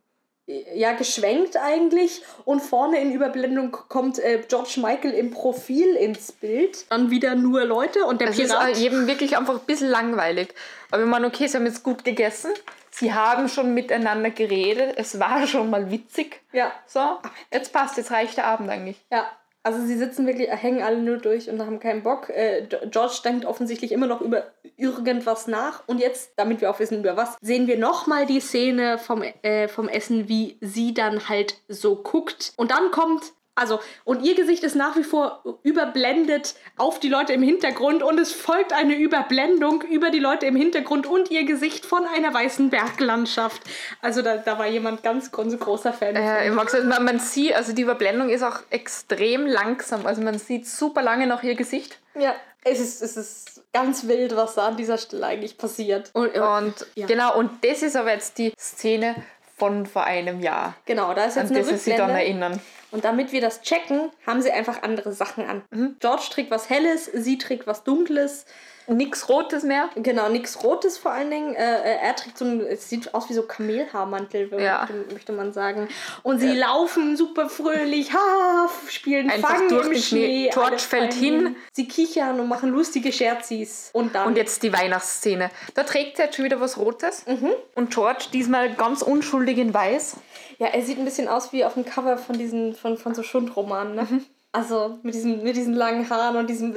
ja, 0.73 0.93
geschwenkt 0.93 1.57
eigentlich 1.57 2.21
und 2.45 2.61
vorne 2.61 2.99
in 2.99 3.11
Überblendung 3.11 3.71
kommt 3.71 4.19
äh, 4.19 4.43
George 4.47 4.75
Michael 4.77 5.11
im 5.13 5.31
Profil 5.31 5.95
ins 5.95 6.31
Bild. 6.31 6.85
Dann 6.89 7.11
wieder 7.11 7.35
nur 7.35 7.65
Leute 7.65 8.05
und 8.05 8.21
der 8.21 8.27
das 8.27 8.37
Pirat. 8.37 8.71
ist 8.71 8.81
eben 8.81 9.07
wirklich 9.07 9.37
einfach 9.37 9.55
ein 9.55 9.65
bisschen 9.65 9.89
langweilig. 9.89 10.53
Aber 10.91 11.03
ich 11.03 11.09
meine, 11.09 11.27
okay, 11.27 11.47
sie 11.47 11.57
haben 11.57 11.65
jetzt 11.65 11.83
gut 11.83 12.03
gegessen. 12.03 12.51
Sie 12.89 13.13
haben 13.13 13.47
schon 13.47 13.73
miteinander 13.73 14.29
geredet. 14.29 14.95
Es 14.97 15.19
war 15.19 15.47
schon 15.47 15.69
mal 15.69 15.89
witzig. 15.91 16.41
Ja. 16.51 16.71
So, 16.85 17.17
jetzt 17.51 17.71
passt, 17.71 17.97
jetzt 17.97 18.11
reicht 18.11 18.37
der 18.37 18.45
Abend 18.45 18.69
eigentlich. 18.69 18.97
Ja, 19.11 19.25
also 19.63 19.85
sie 19.85 19.97
sitzen 19.97 20.25
wirklich, 20.25 20.49
hängen 20.49 20.81
alle 20.81 20.97
nur 20.97 21.17
durch 21.17 21.49
und 21.49 21.61
haben 21.61 21.79
keinen 21.79 22.03
Bock. 22.03 22.29
Äh, 22.29 22.67
George 22.89 23.19
denkt 23.23 23.45
offensichtlich 23.45 23.91
immer 23.91 24.07
noch 24.07 24.21
über 24.21 24.47
irgendwas 24.75 25.47
nach. 25.47 25.83
Und 25.87 25.99
jetzt, 25.99 26.31
damit 26.35 26.61
wir 26.61 26.71
auch 26.71 26.79
wissen, 26.79 26.99
über 26.99 27.15
was, 27.15 27.37
sehen 27.41 27.67
wir 27.67 27.77
nochmal 27.77 28.25
die 28.25 28.39
Szene 28.39 28.97
vom, 28.97 29.21
äh, 29.21 29.67
vom 29.67 29.87
Essen, 29.87 30.27
wie 30.27 30.57
sie 30.61 30.93
dann 30.93 31.29
halt 31.29 31.57
so 31.67 31.95
guckt. 31.95 32.53
Und 32.57 32.71
dann 32.71 32.91
kommt 32.91 33.33
also, 33.61 33.79
und 34.03 34.23
ihr 34.23 34.35
Gesicht 34.35 34.63
ist 34.63 34.75
nach 34.75 34.97
wie 34.97 35.03
vor 35.03 35.43
überblendet 35.61 36.55
auf 36.77 36.99
die 36.99 37.09
Leute 37.09 37.33
im 37.33 37.43
Hintergrund 37.43 38.01
und 38.01 38.19
es 38.19 38.33
folgt 38.33 38.73
eine 38.73 38.95
Überblendung 38.95 39.83
über 39.83 40.09
die 40.09 40.19
Leute 40.19 40.47
im 40.47 40.55
Hintergrund 40.55 41.05
und 41.05 41.29
ihr 41.29 41.45
Gesicht 41.45 41.85
von 41.85 42.05
einer 42.07 42.33
weißen 42.33 42.71
Berglandschaft. 42.71 43.61
Also 44.01 44.23
da, 44.23 44.37
da 44.37 44.57
war 44.57 44.67
jemand 44.67 45.03
ganz, 45.03 45.31
ganz 45.31 45.57
großer 45.57 45.93
Fan. 45.93 46.15
Ja, 46.15 46.41
ich 46.43 46.51
mag 46.51 46.71
man, 46.85 47.05
man 47.05 47.19
sieht, 47.19 47.53
also 47.53 47.73
die 47.73 47.83
Überblendung 47.83 48.29
ist 48.29 48.43
auch 48.43 48.61
extrem 48.71 49.45
langsam. 49.45 50.07
Also 50.07 50.21
man 50.21 50.39
sieht 50.39 50.67
super 50.67 51.03
lange 51.03 51.27
noch 51.27 51.43
ihr 51.43 51.55
Gesicht. 51.55 51.99
Ja, 52.15 52.35
es 52.63 52.79
ist, 52.79 53.01
es 53.01 53.17
ist 53.17 53.63
ganz 53.73 54.07
wild, 54.07 54.35
was 54.35 54.55
da 54.55 54.69
an 54.69 54.77
dieser 54.77 54.97
Stelle 54.97 55.27
eigentlich 55.27 55.57
passiert. 55.57 56.09
Und, 56.13 56.35
und 56.35 56.73
ja. 56.95 57.05
genau, 57.05 57.37
und 57.37 57.63
das 57.63 57.83
ist 57.83 57.95
aber 57.95 58.11
jetzt 58.11 58.37
die 58.37 58.53
Szene 58.57 59.15
von 59.57 59.85
vor 59.85 60.05
einem 60.05 60.39
Jahr. 60.39 60.75
Genau, 60.85 61.13
da 61.13 61.25
ist 61.25 61.35
jetzt 61.35 61.51
an 61.51 61.57
eine 61.57 61.65
das 61.65 61.83
sie 61.83 61.95
dann 61.95 62.09
erinnern. 62.09 62.59
Und 62.91 63.05
damit 63.05 63.31
wir 63.31 63.41
das 63.41 63.61
checken, 63.61 64.11
haben 64.27 64.41
sie 64.41 64.51
einfach 64.51 64.83
andere 64.83 65.13
Sachen 65.13 65.45
an. 65.45 65.63
Mhm. 65.71 65.95
George 65.99 66.27
trägt 66.29 66.51
was 66.51 66.69
Helles, 66.69 67.05
sie 67.05 67.37
trägt 67.37 67.65
was 67.65 67.83
Dunkles. 67.83 68.45
Nix 68.87 69.29
Rotes 69.29 69.63
mehr. 69.63 69.89
Genau, 69.95 70.29
nichts 70.29 70.63
Rotes 70.63 70.97
vor 70.97 71.11
allen 71.11 71.29
Dingen. 71.29 71.55
Äh, 71.55 71.81
äh, 71.81 71.97
er 72.01 72.15
trägt 72.15 72.37
so 72.37 72.45
ein, 72.45 72.61
es 72.61 72.89
sieht 72.89 73.13
aus 73.13 73.29
wie 73.29 73.33
so 73.33 73.43
Kamelhaarmantel, 73.43 74.49
ja. 74.59 74.79
möchte, 74.79 75.13
möchte, 75.13 75.31
man 75.33 75.53
sagen. 75.53 75.87
Und 76.23 76.39
sie 76.39 76.47
ja. 76.47 76.67
laufen 76.67 77.15
super 77.15 77.49
fröhlich, 77.49 78.13
ha, 78.13 78.69
spielen 78.89 79.29
Einfach 79.29 79.49
Fang 79.49 79.69
durch 79.69 79.87
im 79.87 79.93
den 79.93 80.01
Schnee. 80.01 80.49
George 80.53 80.79
fällt 80.79 81.13
hin. 81.13 81.55
Sie 81.73 81.87
kichern 81.87 82.39
und 82.39 82.47
machen 82.47 82.71
lustige 82.71 83.11
Scherzis. 83.11 83.89
Und, 83.93 84.15
dann 84.15 84.27
und 84.27 84.37
jetzt 84.37 84.63
die 84.63 84.73
Weihnachtsszene. 84.73 85.49
Da 85.73 85.83
trägt 85.83 86.17
sie 86.17 86.23
jetzt 86.23 86.35
schon 86.35 86.45
wieder 86.45 86.59
was 86.59 86.77
Rotes. 86.77 87.25
Mhm. 87.27 87.51
Und 87.75 87.91
George 87.91 88.25
diesmal 88.33 88.73
ganz 88.73 89.01
unschuldig 89.01 89.57
in 89.57 89.73
weiß. 89.73 90.17
Ja, 90.57 90.67
er 90.67 90.81
sieht 90.81 90.97
ein 90.99 91.05
bisschen 91.05 91.27
aus 91.27 91.53
wie 91.53 91.65
auf 91.65 91.73
dem 91.75 91.85
Cover 91.85 92.17
von 92.17 92.37
diesen, 92.37 92.75
von, 92.75 92.97
von 92.97 93.15
so 93.15 93.23
Schundromanen, 93.23 93.95
ne? 93.95 94.07
Mhm. 94.09 94.25
Also 94.51 94.99
mit 95.03 95.13
diesen, 95.13 95.43
mit 95.43 95.55
diesen 95.55 95.73
langen 95.73 96.09
Haaren 96.09 96.35
und 96.35 96.47
diesem 96.47 96.73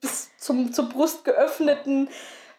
bis 0.00 0.30
zum, 0.36 0.72
zur 0.72 0.88
Brust 0.88 1.24
geöffneten 1.24 2.08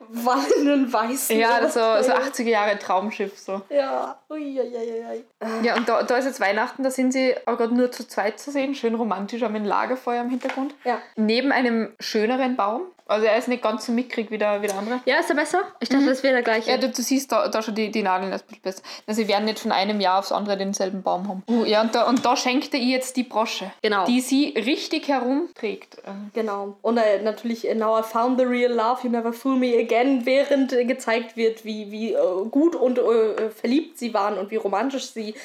wallenden 0.09 0.91
weißen. 0.91 1.37
Ja, 1.37 1.59
das 1.59 1.73
so, 1.73 1.79
so 1.79 2.11
80er 2.43 2.49
Jahre 2.49 2.77
Traumschiff 2.77 3.37
so. 3.37 3.61
Ja, 3.69 4.19
uiuiui. 4.29 5.23
Ja, 5.63 5.75
und 5.75 5.87
da, 5.87 6.03
da 6.03 6.17
ist 6.17 6.25
jetzt 6.25 6.39
Weihnachten, 6.39 6.83
da 6.83 6.91
sind 6.91 7.13
sie 7.13 7.35
auch 7.45 7.57
gerade 7.57 7.73
nur 7.73 7.91
zu 7.91 8.07
zweit 8.07 8.39
zu 8.39 8.51
sehen, 8.51 8.75
schön 8.75 8.95
romantisch, 8.95 9.41
haben 9.41 9.55
ein 9.55 9.65
Lagerfeuer 9.65 10.21
im 10.21 10.29
Hintergrund. 10.29 10.75
Ja. 10.83 10.99
Neben 11.15 11.51
einem 11.51 11.93
schöneren 11.99 12.55
Baum. 12.55 12.81
Also 13.07 13.27
er 13.27 13.37
ist 13.37 13.47
nicht 13.47 13.61
ganz 13.61 13.85
so 13.85 13.91
mickrig 13.91 14.31
wie 14.31 14.39
der, 14.39 14.63
wie 14.63 14.67
der 14.67 14.77
andere. 14.77 14.99
Ja, 15.05 15.19
ist 15.19 15.29
er 15.29 15.35
besser? 15.35 15.59
Ich 15.79 15.89
dachte, 15.89 16.03
mhm. 16.03 16.09
das 16.09 16.23
wäre 16.23 16.33
der 16.33 16.41
gleiche. 16.41 16.71
Ja, 16.71 16.77
du, 16.77 16.89
du, 16.89 17.01
siehst 17.03 17.31
da, 17.31 17.47
da 17.47 17.61
schon 17.61 17.75
die, 17.75 17.91
die 17.91 18.01
Nadeln 18.01 18.33
ein 18.33 18.39
bisschen 18.39 18.61
besser. 18.63 18.81
Also 19.05 19.21
sie 19.21 19.27
werden 19.27 19.45
nicht 19.45 19.59
von 19.59 19.71
einem 19.71 20.01
Jahr 20.01 20.19
aufs 20.19 20.31
andere 20.31 20.57
denselben 20.57 21.03
Baum 21.03 21.27
haben. 21.27 21.43
Uh, 21.47 21.65
ja, 21.65 21.81
und 21.81 21.93
da, 21.93 22.07
und 22.07 22.25
da 22.25 22.35
schenkte 22.35 22.77
ihr 22.77 22.95
jetzt 22.95 23.15
die 23.15 23.23
Brosche. 23.23 23.71
Genau. 23.83 24.05
Die 24.05 24.21
sie 24.21 24.55
richtig 24.57 25.07
herumträgt. 25.07 25.97
Genau. 26.33 26.77
Und 26.81 26.97
äh, 26.97 27.21
natürlich, 27.21 27.67
äh, 27.67 27.75
now 27.75 27.99
I 27.99 28.01
found 28.01 28.39
the 28.39 28.45
real 28.45 28.71
love, 28.71 29.01
you 29.03 29.09
never 29.09 29.31
fool 29.33 29.55
me 29.55 29.77
again, 29.77 30.25
während 30.25 30.73
äh, 30.73 30.85
gezeigt 30.85 31.37
wird, 31.37 31.63
wie, 31.63 31.91
wie 31.91 32.13
äh, 32.13 32.17
gut 32.49 32.75
und 32.75 32.97
äh, 32.97 33.49
verliebt 33.51 33.99
sie 33.99 34.15
waren 34.15 34.37
und 34.39 34.49
wie 34.49 34.55
romantisch 34.55 35.11
sie 35.11 35.35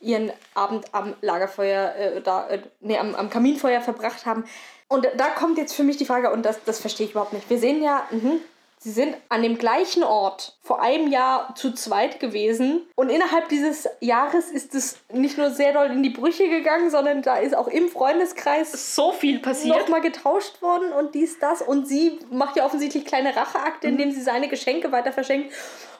ihren 0.00 0.32
Abend 0.54 0.86
am 0.92 1.14
Lagerfeuer, 1.20 1.94
äh, 1.94 2.20
da, 2.20 2.48
äh, 2.48 2.60
nee, 2.80 2.98
am, 2.98 3.14
am 3.14 3.30
Kaminfeuer 3.30 3.80
verbracht 3.80 4.26
haben. 4.26 4.44
Und 4.88 5.08
da 5.16 5.28
kommt 5.28 5.58
jetzt 5.58 5.74
für 5.74 5.82
mich 5.82 5.96
die 5.96 6.06
Frage, 6.06 6.30
und 6.30 6.44
das, 6.44 6.62
das 6.64 6.80
verstehe 6.80 7.06
ich 7.06 7.12
überhaupt 7.12 7.32
nicht. 7.32 7.50
Wir 7.50 7.58
sehen 7.58 7.82
ja, 7.82 8.06
mh, 8.10 8.36
sie 8.78 8.92
sind 8.92 9.16
an 9.28 9.42
dem 9.42 9.58
gleichen 9.58 10.04
Ort 10.04 10.56
vor 10.62 10.80
einem 10.80 11.10
Jahr 11.10 11.54
zu 11.56 11.72
zweit 11.72 12.20
gewesen. 12.20 12.86
Und 12.94 13.08
innerhalb 13.08 13.48
dieses 13.48 13.88
Jahres 14.00 14.50
ist 14.50 14.74
es 14.74 14.98
nicht 15.12 15.38
nur 15.38 15.50
sehr 15.50 15.72
doll 15.72 15.86
in 15.86 16.04
die 16.04 16.10
Brüche 16.10 16.48
gegangen, 16.48 16.90
sondern 16.90 17.22
da 17.22 17.36
ist 17.36 17.56
auch 17.56 17.68
im 17.68 17.88
Freundeskreis 17.88 18.94
so 18.94 19.12
viel 19.12 19.40
passiert. 19.40 19.76
Nochmal 19.76 20.02
getauscht 20.02 20.62
worden 20.62 20.92
und 20.92 21.14
dies, 21.14 21.38
das. 21.40 21.62
Und 21.62 21.88
sie 21.88 22.20
macht 22.30 22.56
ja 22.56 22.64
offensichtlich 22.64 23.04
kleine 23.04 23.34
Racheakte, 23.34 23.88
mhm. 23.88 23.94
indem 23.94 24.12
sie 24.12 24.22
seine 24.22 24.48
Geschenke 24.48 24.92
weiter 24.92 25.12
verschenkt. 25.12 25.52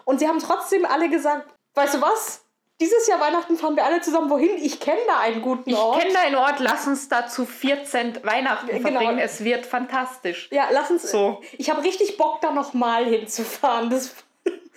Und 0.04 0.20
sie 0.20 0.28
haben 0.28 0.38
trotzdem 0.38 0.84
alle 0.84 1.08
gesagt, 1.08 1.48
weißt 1.74 1.94
du 1.94 2.00
was? 2.02 2.45
Dieses 2.80 3.06
Jahr 3.06 3.20
Weihnachten 3.20 3.56
fahren 3.56 3.74
wir 3.74 3.84
alle 3.84 4.00
zusammen 4.00 4.28
wohin. 4.28 4.56
Ich 4.58 4.80
kenne 4.80 5.00
da 5.06 5.20
einen 5.20 5.40
guten 5.40 5.72
Ort. 5.74 5.96
Ich 5.96 6.02
kenne 6.02 6.14
da 6.14 6.20
einen 6.20 6.36
Ort. 6.36 6.60
Lass 6.60 6.86
uns 6.86 7.08
da 7.08 7.26
zu 7.26 7.46
14 7.46 8.22
Weihnachten 8.22 8.66
genau. 8.66 8.80
verbringen. 8.90 9.18
Es 9.18 9.42
wird 9.42 9.64
fantastisch. 9.64 10.48
Ja, 10.52 10.68
lass 10.70 10.90
uns. 10.90 11.10
So. 11.10 11.40
Ich 11.56 11.70
habe 11.70 11.82
richtig 11.82 12.18
Bock, 12.18 12.40
da 12.42 12.52
nochmal 12.52 13.06
hinzufahren. 13.06 13.88
Das, 13.88 14.14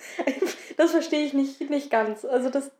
das 0.78 0.92
verstehe 0.92 1.24
ich 1.24 1.34
nicht, 1.34 1.60
nicht 1.68 1.90
ganz. 1.90 2.24
Also, 2.24 2.48
das 2.48 2.70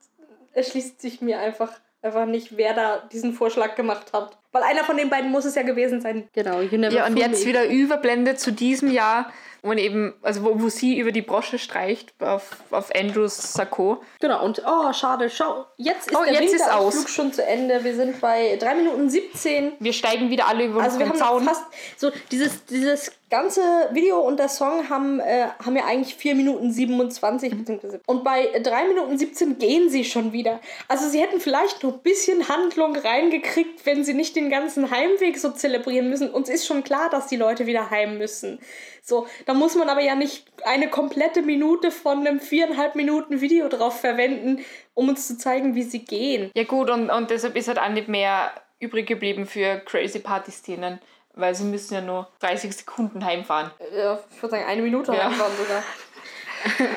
erschließt 0.54 1.00
sich 1.00 1.20
mir 1.20 1.38
einfach, 1.38 1.72
einfach 2.00 2.24
nicht, 2.24 2.56
wer 2.56 2.72
da 2.72 2.98
diesen 3.12 3.34
Vorschlag 3.34 3.74
gemacht 3.74 4.14
hat. 4.14 4.38
Weil 4.52 4.62
einer 4.62 4.84
von 4.84 4.96
den 4.96 5.10
beiden 5.10 5.30
muss 5.30 5.44
es 5.44 5.54
ja 5.54 5.62
gewesen 5.62 6.00
sein. 6.00 6.28
Genau. 6.32 6.60
ja, 6.60 7.06
und 7.06 7.18
jetzt 7.18 7.44
wieder 7.44 7.66
Überblende 7.68 8.36
zu 8.36 8.52
diesem 8.52 8.90
Jahr 8.90 9.30
und 9.62 9.78
eben, 9.78 10.14
also 10.22 10.44
wo, 10.44 10.60
wo 10.60 10.68
sie 10.68 10.98
über 10.98 11.12
die 11.12 11.22
Brosche 11.22 11.58
streicht 11.58 12.12
auf, 12.20 12.56
auf 12.70 12.94
Andrews 12.94 13.52
Sakko. 13.52 14.02
Genau, 14.20 14.44
und 14.44 14.62
oh, 14.66 14.92
schade, 14.92 15.28
schau, 15.28 15.66
jetzt 15.76 16.10
ist 16.10 16.16
oh, 16.16 16.24
der 16.24 16.42
jetzt 16.42 16.52
Winterausflug 16.52 17.08
schon 17.08 17.32
zu 17.32 17.44
Ende. 17.44 17.84
Wir 17.84 17.94
sind 17.94 18.20
bei 18.20 18.56
3 18.56 18.74
Minuten 18.76 19.10
17. 19.10 19.72
Wir 19.78 19.92
steigen 19.92 20.30
wieder 20.30 20.48
alle 20.48 20.64
über 20.64 20.82
also 20.82 20.98
den 20.98 21.14
Zaun. 21.14 21.42
Wir 21.42 21.48
haben 21.50 21.56
fast 21.56 21.64
so 21.96 22.10
dieses, 22.30 22.64
dieses 22.64 23.12
ganze 23.30 23.62
Video 23.92 24.18
und 24.20 24.38
der 24.38 24.48
Song 24.48 24.90
haben, 24.90 25.20
äh, 25.20 25.46
haben 25.64 25.76
ja 25.76 25.84
eigentlich 25.84 26.16
4 26.16 26.34
Minuten 26.34 26.72
27 26.72 27.56
bzw. 27.56 27.98
Und 28.06 28.24
bei 28.24 28.46
3 28.46 28.88
Minuten 28.88 29.16
17 29.16 29.58
gehen 29.58 29.88
sie 29.88 30.04
schon 30.04 30.32
wieder. 30.32 30.60
Also 30.88 31.08
sie 31.08 31.20
hätten 31.20 31.40
vielleicht 31.40 31.82
noch 31.82 31.94
ein 31.94 32.00
bisschen 32.00 32.48
Handlung 32.48 32.96
reingekriegt, 32.96 33.86
wenn 33.86 34.04
sie 34.04 34.14
nicht 34.14 34.34
den 34.36 34.50
ganzen 34.50 34.90
Heimweg 34.90 35.38
so 35.38 35.50
zelebrieren 35.50 36.10
müssen. 36.10 36.30
Uns 36.30 36.48
ist 36.48 36.66
schon 36.66 36.82
klar, 36.82 37.08
dass 37.08 37.28
die 37.28 37.36
Leute 37.36 37.66
wieder 37.66 37.90
heim 37.90 38.18
müssen. 38.18 38.58
So, 39.02 39.26
da 39.50 39.54
muss 39.54 39.74
man 39.74 39.88
aber 39.88 40.00
ja 40.00 40.14
nicht 40.14 40.46
eine 40.64 40.88
komplette 40.88 41.42
Minute 41.42 41.90
von 41.90 42.24
einem 42.24 42.38
viereinhalb 42.38 42.94
Minuten 42.94 43.40
Video 43.40 43.68
drauf 43.68 44.00
verwenden, 44.00 44.64
um 44.94 45.08
uns 45.08 45.26
zu 45.26 45.36
zeigen, 45.36 45.74
wie 45.74 45.82
sie 45.82 46.04
gehen. 46.04 46.52
Ja 46.54 46.62
gut, 46.62 46.88
und, 46.88 47.10
und 47.10 47.30
deshalb 47.30 47.56
ist 47.56 47.66
halt 47.66 47.80
auch 47.80 47.88
nicht 47.88 48.06
mehr 48.06 48.52
übrig 48.78 49.08
geblieben 49.08 49.46
für 49.46 49.80
Crazy 49.80 50.20
Party-Szenen 50.20 51.00
weil 51.34 51.54
sie 51.54 51.64
müssen 51.64 51.94
ja 51.94 52.00
nur 52.00 52.28
30 52.40 52.76
Sekunden 52.76 53.24
heimfahren. 53.24 53.70
Ja, 53.96 54.18
ich 54.30 54.42
würde 54.42 54.56
sagen, 54.56 54.68
eine 54.68 54.82
Minute 54.82 55.12
ja. 55.12 55.30
heimfahren 55.30 55.52
sogar. 55.56 55.82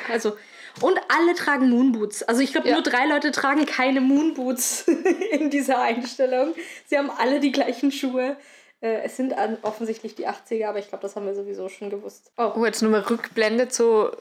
also, 0.12 0.36
und 0.82 0.99
alle 1.08 1.36
tragen 1.36 1.70
Moonboots. 1.70 2.24
Also 2.24 2.41
ich 2.41 2.51
glaube, 2.51 2.68
ja. 2.68 2.74
nur 2.74 2.84
drei 2.84 3.06
Leute 3.06 3.32
tragen 3.32 3.66
keine 3.66 4.01
Moonboots 4.01 4.88
in 5.32 5.49
dieser 5.49 5.82
Einstellung. 5.82 6.56
Sie 6.88 6.97
haben 6.97 7.12
alle 7.12 7.39
die 7.39 7.51
gleichen 7.51 7.91
Schuhe. 7.91 8.36
Äh, 8.84 9.02
es 9.04 9.18
sind 9.18 9.34
offensichtlich 9.64 10.16
die 10.16 10.28
80er, 10.28 10.68
aber 10.68 10.80
ich 10.80 10.90
glaube, 10.90 11.02
das 11.02 11.16
haben 11.16 11.26
wir 11.26 11.34
sowieso 11.34 11.70
schon 11.70 11.90
gewusst. 11.90 12.32
Oh, 12.38 12.52
oh 12.56 12.66
jetzt 12.66 12.82
nur 12.82 12.92
mal 12.92 13.02
Rückblende 13.02 13.70
zu, 13.70 14.12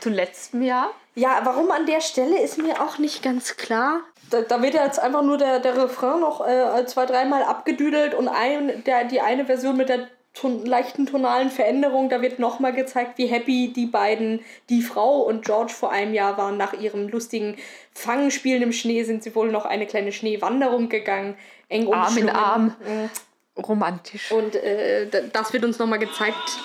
zu 0.00 0.10
letztem 0.10 0.62
Jahr. 0.62 0.90
Ja, 1.14 1.40
warum 1.44 1.70
an 1.70 1.86
der 1.86 2.00
Stelle 2.00 2.40
ist 2.40 2.58
mir 2.58 2.80
auch 2.82 2.98
nicht 2.98 3.22
ganz 3.22 3.56
klar 3.56 4.02
da, 4.32 4.40
da, 4.40 4.62
wird 4.62 4.74
ja 4.74 4.84
jetzt 4.84 4.98
einfach 4.98 5.22
nur 5.22 5.38
der, 5.38 5.60
der 5.60 5.76
Refrain 5.76 6.20
noch 6.20 6.46
äh, 6.46 6.86
zwei, 6.86 7.06
dreimal 7.06 7.42
abgedüdelt 7.42 8.14
und 8.14 8.28
ein, 8.28 8.82
der, 8.84 9.04
die 9.04 9.20
eine 9.20 9.44
Version 9.44 9.76
mit 9.76 9.88
der 9.88 10.08
ton, 10.34 10.64
leichten 10.64 11.06
tonalen 11.06 11.50
Veränderung, 11.50 12.08
da 12.08 12.22
wird 12.22 12.38
nochmal 12.38 12.72
gezeigt, 12.72 13.18
wie 13.18 13.26
happy 13.26 13.72
die 13.74 13.86
beiden, 13.86 14.40
die 14.70 14.82
Frau 14.82 15.20
und 15.20 15.44
George 15.44 15.72
vor 15.72 15.92
einem 15.92 16.14
Jahr 16.14 16.38
waren. 16.38 16.56
Nach 16.56 16.72
ihrem 16.72 17.08
lustigen 17.08 17.56
Fangenspielen 17.92 18.62
im 18.62 18.72
Schnee 18.72 19.02
sind 19.04 19.22
sie 19.22 19.34
wohl 19.34 19.50
noch 19.50 19.66
eine 19.66 19.86
kleine 19.86 20.12
Schneewanderung 20.12 20.88
gegangen. 20.88 21.36
Eng 21.68 21.92
Arm 21.92 22.16
in 22.16 22.30
Arm. 22.30 22.64
Mhm. 22.80 23.10
Romantisch. 23.56 24.32
Und 24.32 24.54
äh, 24.56 25.08
das 25.32 25.52
wird 25.52 25.64
uns 25.64 25.78
nochmal 25.78 25.98
gezeigt. 25.98 26.58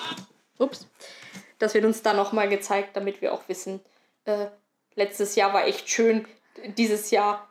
Ups. 0.58 0.86
Das 1.58 1.74
wird 1.74 1.84
uns 1.84 2.02
da 2.02 2.14
nochmal 2.14 2.48
gezeigt, 2.48 2.90
damit 2.96 3.20
wir 3.20 3.32
auch 3.32 3.42
wissen, 3.48 3.80
äh, 4.24 4.46
letztes 4.94 5.34
Jahr 5.34 5.52
war 5.52 5.66
echt 5.66 5.88
schön. 5.88 6.26
Dieses 6.76 7.10
Jahr 7.10 7.48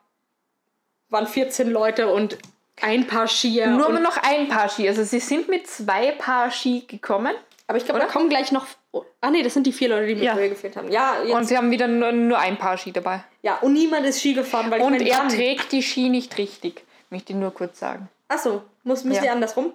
waren 1.10 1.28
14 1.28 1.70
Leute 1.70 2.12
und 2.12 2.38
ein 2.82 3.08
Paar 3.08 3.28
Skier. 3.28 3.68
Nur 3.68 4.00
noch 4.00 4.18
ein 4.18 4.48
Paar 4.48 4.70
Ski. 4.70 4.88
Also 4.88 5.04
sie 5.04 5.20
sind 5.20 5.48
mit 5.48 5.68
zwei 5.68 6.12
Paar 6.12 6.52
Ski 6.52 6.86
gekommen. 6.88 7.34
Aber 7.68 7.78
ich 7.78 7.86
glaube, 7.86 8.00
da 8.00 8.06
kommen 8.06 8.30
gleich 8.30 8.52
noch. 8.52 8.66
Oh, 8.92 9.04
ah 9.20 9.30
nee, 9.30 9.44
das 9.44 9.54
sind 9.54 9.68
die 9.68 9.74
vier 9.74 9.90
Leute, 9.90 10.08
die 10.08 10.16
mit 10.16 10.24
ja. 10.24 10.36
mir 10.36 10.48
gefehlt 10.48 10.78
haben. 10.78 10.90
Ja, 10.90 11.22
jetzt. 11.22 11.34
Und 11.34 11.46
sie 11.46 11.58
haben 11.58 11.70
wieder 11.70 11.88
nur, 11.88 12.12
nur 12.14 12.40
ein 12.40 12.58
Paar 12.58 12.78
Ski 12.78 12.94
dabei. 12.94 13.24
Ja, 13.42 13.58
und 13.58 13.74
niemand 13.74 14.06
ist 14.06 14.22
Ski 14.22 14.34
gefahren, 14.34 14.72
weil 14.72 14.82
Und 14.82 15.02
ich 15.02 15.10
mein, 15.10 15.30
er 15.30 15.36
trägt 15.36 15.72
die 15.74 15.84
Ski 15.84 16.10
nicht 16.10 16.38
richtig, 16.38 16.86
möchte 17.10 17.34
ich 17.34 17.40
nur 17.40 17.54
kurz 17.54 17.80
sagen. 17.80 18.08
Achso, 18.28 18.64
muss, 18.84 19.04
müsst 19.04 19.20
ja. 19.20 19.26
ihr 19.26 19.32
andersrum? 19.32 19.74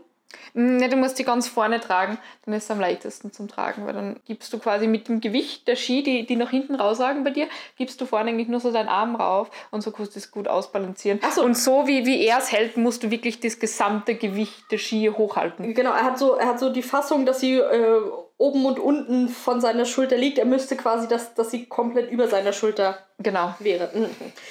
Ne, 0.55 0.89
du 0.89 0.97
musst 0.97 1.19
die 1.19 1.25
ganz 1.25 1.49
vorne 1.49 1.81
tragen, 1.81 2.19
dann 2.45 2.55
ist 2.55 2.65
es 2.65 2.71
am 2.71 2.81
leichtesten 2.81 3.33
zum 3.33 3.49
Tragen, 3.49 3.87
weil 3.87 3.95
dann 3.95 4.21
gibst 4.27 4.53
du 4.53 4.59
quasi 4.59 4.87
mit 4.87 5.09
dem 5.09 5.21
Gewicht 5.21 5.67
der 5.69 5.77
Ski, 5.77 6.03
die, 6.03 6.27
die 6.27 6.37
nach 6.37 6.51
hinten 6.51 6.75
rausragen 6.75 7.25
bei 7.25 7.31
dir, 7.31 7.49
gibst 7.77 8.01
du 8.01 8.07
vorne 8.07 8.31
eigentlich 8.31 8.49
nur 8.49 8.61
so 8.61 8.73
deinen 8.73 8.89
Arm 8.89 9.17
rauf 9.17 9.51
und 9.71 9.83
so 9.83 9.91
kannst 9.91 10.15
du 10.15 10.19
es 10.19 10.31
gut 10.31 10.49
ausbalancieren. 10.49 11.21
Ach 11.23 11.33
so. 11.33 11.43
Und 11.43 11.57
so 11.57 11.87
wie, 11.87 12.07
wie 12.07 12.25
er 12.25 12.39
es 12.39 12.53
hält, 12.53 12.77
musst 12.77 13.03
du 13.03 13.11
wirklich 13.11 13.41
das 13.41 13.59
gesamte 13.59 14.15
Gewicht 14.15 14.71
der 14.71 14.79
Ski 14.79 15.11
hochhalten. 15.17 15.75
Genau, 15.75 15.93
er 15.93 16.05
hat 16.05 16.19
so, 16.19 16.35
er 16.35 16.49
hat 16.49 16.61
so 16.61 16.71
die 16.71 16.83
Fassung, 16.83 17.25
dass 17.25 17.41
sie 17.41 17.57
äh, 17.57 18.01
oben 18.39 18.65
und 18.67 18.79
unten 18.79 19.29
von 19.29 19.61
seiner 19.61 19.85
Schulter 19.85 20.17
liegt. 20.17 20.39
Er 20.39 20.45
müsste 20.45 20.77
quasi, 20.77 21.09
dass, 21.09 21.35
dass 21.35 21.51
sie 21.51 21.67
komplett 21.67 22.11
über 22.11 22.29
seiner 22.29 22.53
Schulter 22.53 22.99
genau. 23.19 23.55
wäre. 23.59 23.91
Mhm. 23.95 24.11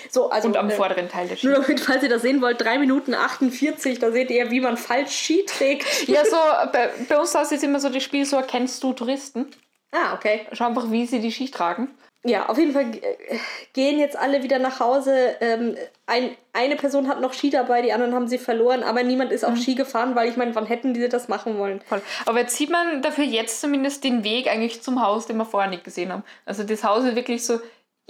So, 0.09 0.29
also, 0.29 0.47
und 0.47 0.57
am 0.57 0.69
äh, 0.69 0.73
vorderen 0.73 1.09
Teil 1.09 1.27
der 1.27 1.35
Ski. 1.35 1.47
Nur 1.47 1.55
damit, 1.57 1.79
falls 1.79 2.03
ihr 2.03 2.09
das 2.09 2.21
sehen 2.21 2.41
wollt, 2.41 2.61
3 2.61 2.79
Minuten 2.79 3.13
48, 3.13 3.99
da 3.99 4.11
seht 4.11 4.31
ihr, 4.31 4.51
wie 4.51 4.61
man 4.61 4.77
falsch 4.77 5.11
Ski 5.11 5.45
trägt. 5.45 6.07
ja, 6.07 6.23
so, 6.25 6.37
bei, 6.71 6.89
bei 7.07 7.17
uns 7.17 7.35
ist 7.35 7.51
jetzt 7.51 7.63
immer 7.63 7.79
so 7.79 7.89
das 7.89 8.03
Spiel, 8.03 8.25
so 8.25 8.37
erkennst 8.37 8.81
du 8.83 8.93
Touristen. 8.93 9.47
Ah, 9.91 10.13
okay. 10.13 10.47
Schau 10.53 10.67
einfach, 10.67 10.89
wie 10.89 11.05
sie 11.05 11.19
die 11.19 11.31
Ski 11.31 11.49
tragen 11.49 11.89
ja, 12.23 12.49
auf 12.49 12.57
jeden 12.57 12.73
Fall 12.73 12.91
äh, 12.95 13.37
gehen 13.73 13.99
jetzt 13.99 14.15
alle 14.15 14.43
wieder 14.43 14.59
nach 14.59 14.79
Hause. 14.79 15.35
Ähm, 15.39 15.75
ein, 16.05 16.35
eine 16.53 16.75
Person 16.75 17.07
hat 17.07 17.19
noch 17.19 17.33
Ski 17.33 17.49
dabei, 17.49 17.81
die 17.81 17.93
anderen 17.93 18.13
haben 18.13 18.27
sie 18.27 18.37
verloren, 18.37 18.83
aber 18.83 19.01
niemand 19.01 19.31
ist 19.31 19.43
auf 19.43 19.55
mhm. 19.55 19.57
Ski 19.57 19.75
gefahren, 19.75 20.13
weil 20.15 20.29
ich 20.29 20.37
meine, 20.37 20.53
wann 20.53 20.67
hätten 20.67 20.93
die 20.93 21.09
das 21.09 21.29
machen 21.29 21.57
wollen? 21.57 21.81
Voll. 21.81 22.01
Aber 22.25 22.39
jetzt 22.39 22.55
sieht 22.55 22.69
man 22.69 23.01
dafür 23.01 23.23
jetzt 23.23 23.59
zumindest 23.59 24.03
den 24.03 24.23
Weg 24.23 24.47
eigentlich 24.47 24.83
zum 24.83 25.01
Haus, 25.01 25.25
den 25.25 25.37
wir 25.37 25.45
vorher 25.45 25.69
nicht 25.69 25.83
gesehen 25.83 26.11
haben. 26.11 26.23
Also 26.45 26.63
das 26.63 26.83
Haus 26.83 27.03
ist 27.05 27.15
wirklich 27.15 27.43
so 27.43 27.59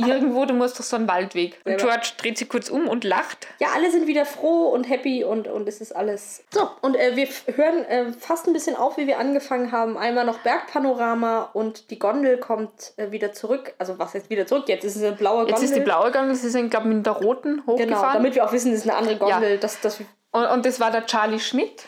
Irgendwo, 0.07 0.45
du 0.45 0.53
musst 0.53 0.79
doch 0.79 0.83
so 0.83 0.95
einen 0.95 1.07
Waldweg. 1.07 1.59
Und 1.65 1.77
George 1.77 2.11
dreht 2.17 2.37
sich 2.37 2.49
kurz 2.49 2.69
um 2.69 2.87
und 2.87 3.03
lacht. 3.03 3.47
Ja, 3.59 3.69
alle 3.75 3.91
sind 3.91 4.07
wieder 4.07 4.25
froh 4.25 4.69
und 4.69 4.83
happy 4.85 5.23
und, 5.23 5.47
und 5.47 5.67
es 5.67 5.81
ist 5.81 5.95
alles. 5.95 6.43
So, 6.53 6.69
und 6.81 6.95
äh, 6.95 7.15
wir 7.15 7.27
hören 7.55 7.85
äh, 7.85 8.13
fast 8.13 8.47
ein 8.47 8.53
bisschen 8.53 8.75
auf, 8.75 8.97
wie 8.97 9.07
wir 9.07 9.19
angefangen 9.19 9.71
haben. 9.71 9.97
Einmal 9.97 10.25
noch 10.25 10.39
Bergpanorama 10.39 11.49
und 11.53 11.89
die 11.91 11.99
Gondel 11.99 12.37
kommt 12.37 12.93
äh, 12.97 13.11
wieder 13.11 13.33
zurück. 13.33 13.73
Also, 13.77 13.99
was 13.99 14.13
jetzt 14.13 14.29
wieder 14.29 14.45
zurück? 14.45 14.67
Jetzt 14.67 14.83
ist 14.83 14.95
es 14.95 15.03
eine 15.03 15.15
blaue 15.15 15.45
Gondel. 15.45 15.51
Jetzt 15.53 15.63
ist 15.63 15.75
die 15.75 15.81
blaue 15.81 16.11
Gondel, 16.11 16.35
sie 16.35 16.49
sind, 16.49 16.69
glaube 16.69 16.89
ich, 16.89 16.95
mit 16.95 17.05
der 17.05 17.13
roten 17.13 17.55
genau, 17.55 17.67
hochgefahren. 17.67 18.01
Genau, 18.01 18.13
damit 18.13 18.35
wir 18.35 18.45
auch 18.45 18.51
wissen, 18.51 18.71
das 18.71 18.81
ist 18.81 18.89
eine 18.89 18.97
andere 18.97 19.17
Gondel. 19.17 19.51
Ja. 19.51 19.57
Dass, 19.57 19.79
dass 19.81 19.99
und, 20.31 20.45
und 20.45 20.65
das 20.65 20.79
war 20.79 20.91
der 20.91 21.05
Charlie 21.05 21.39
Schmidt, 21.39 21.83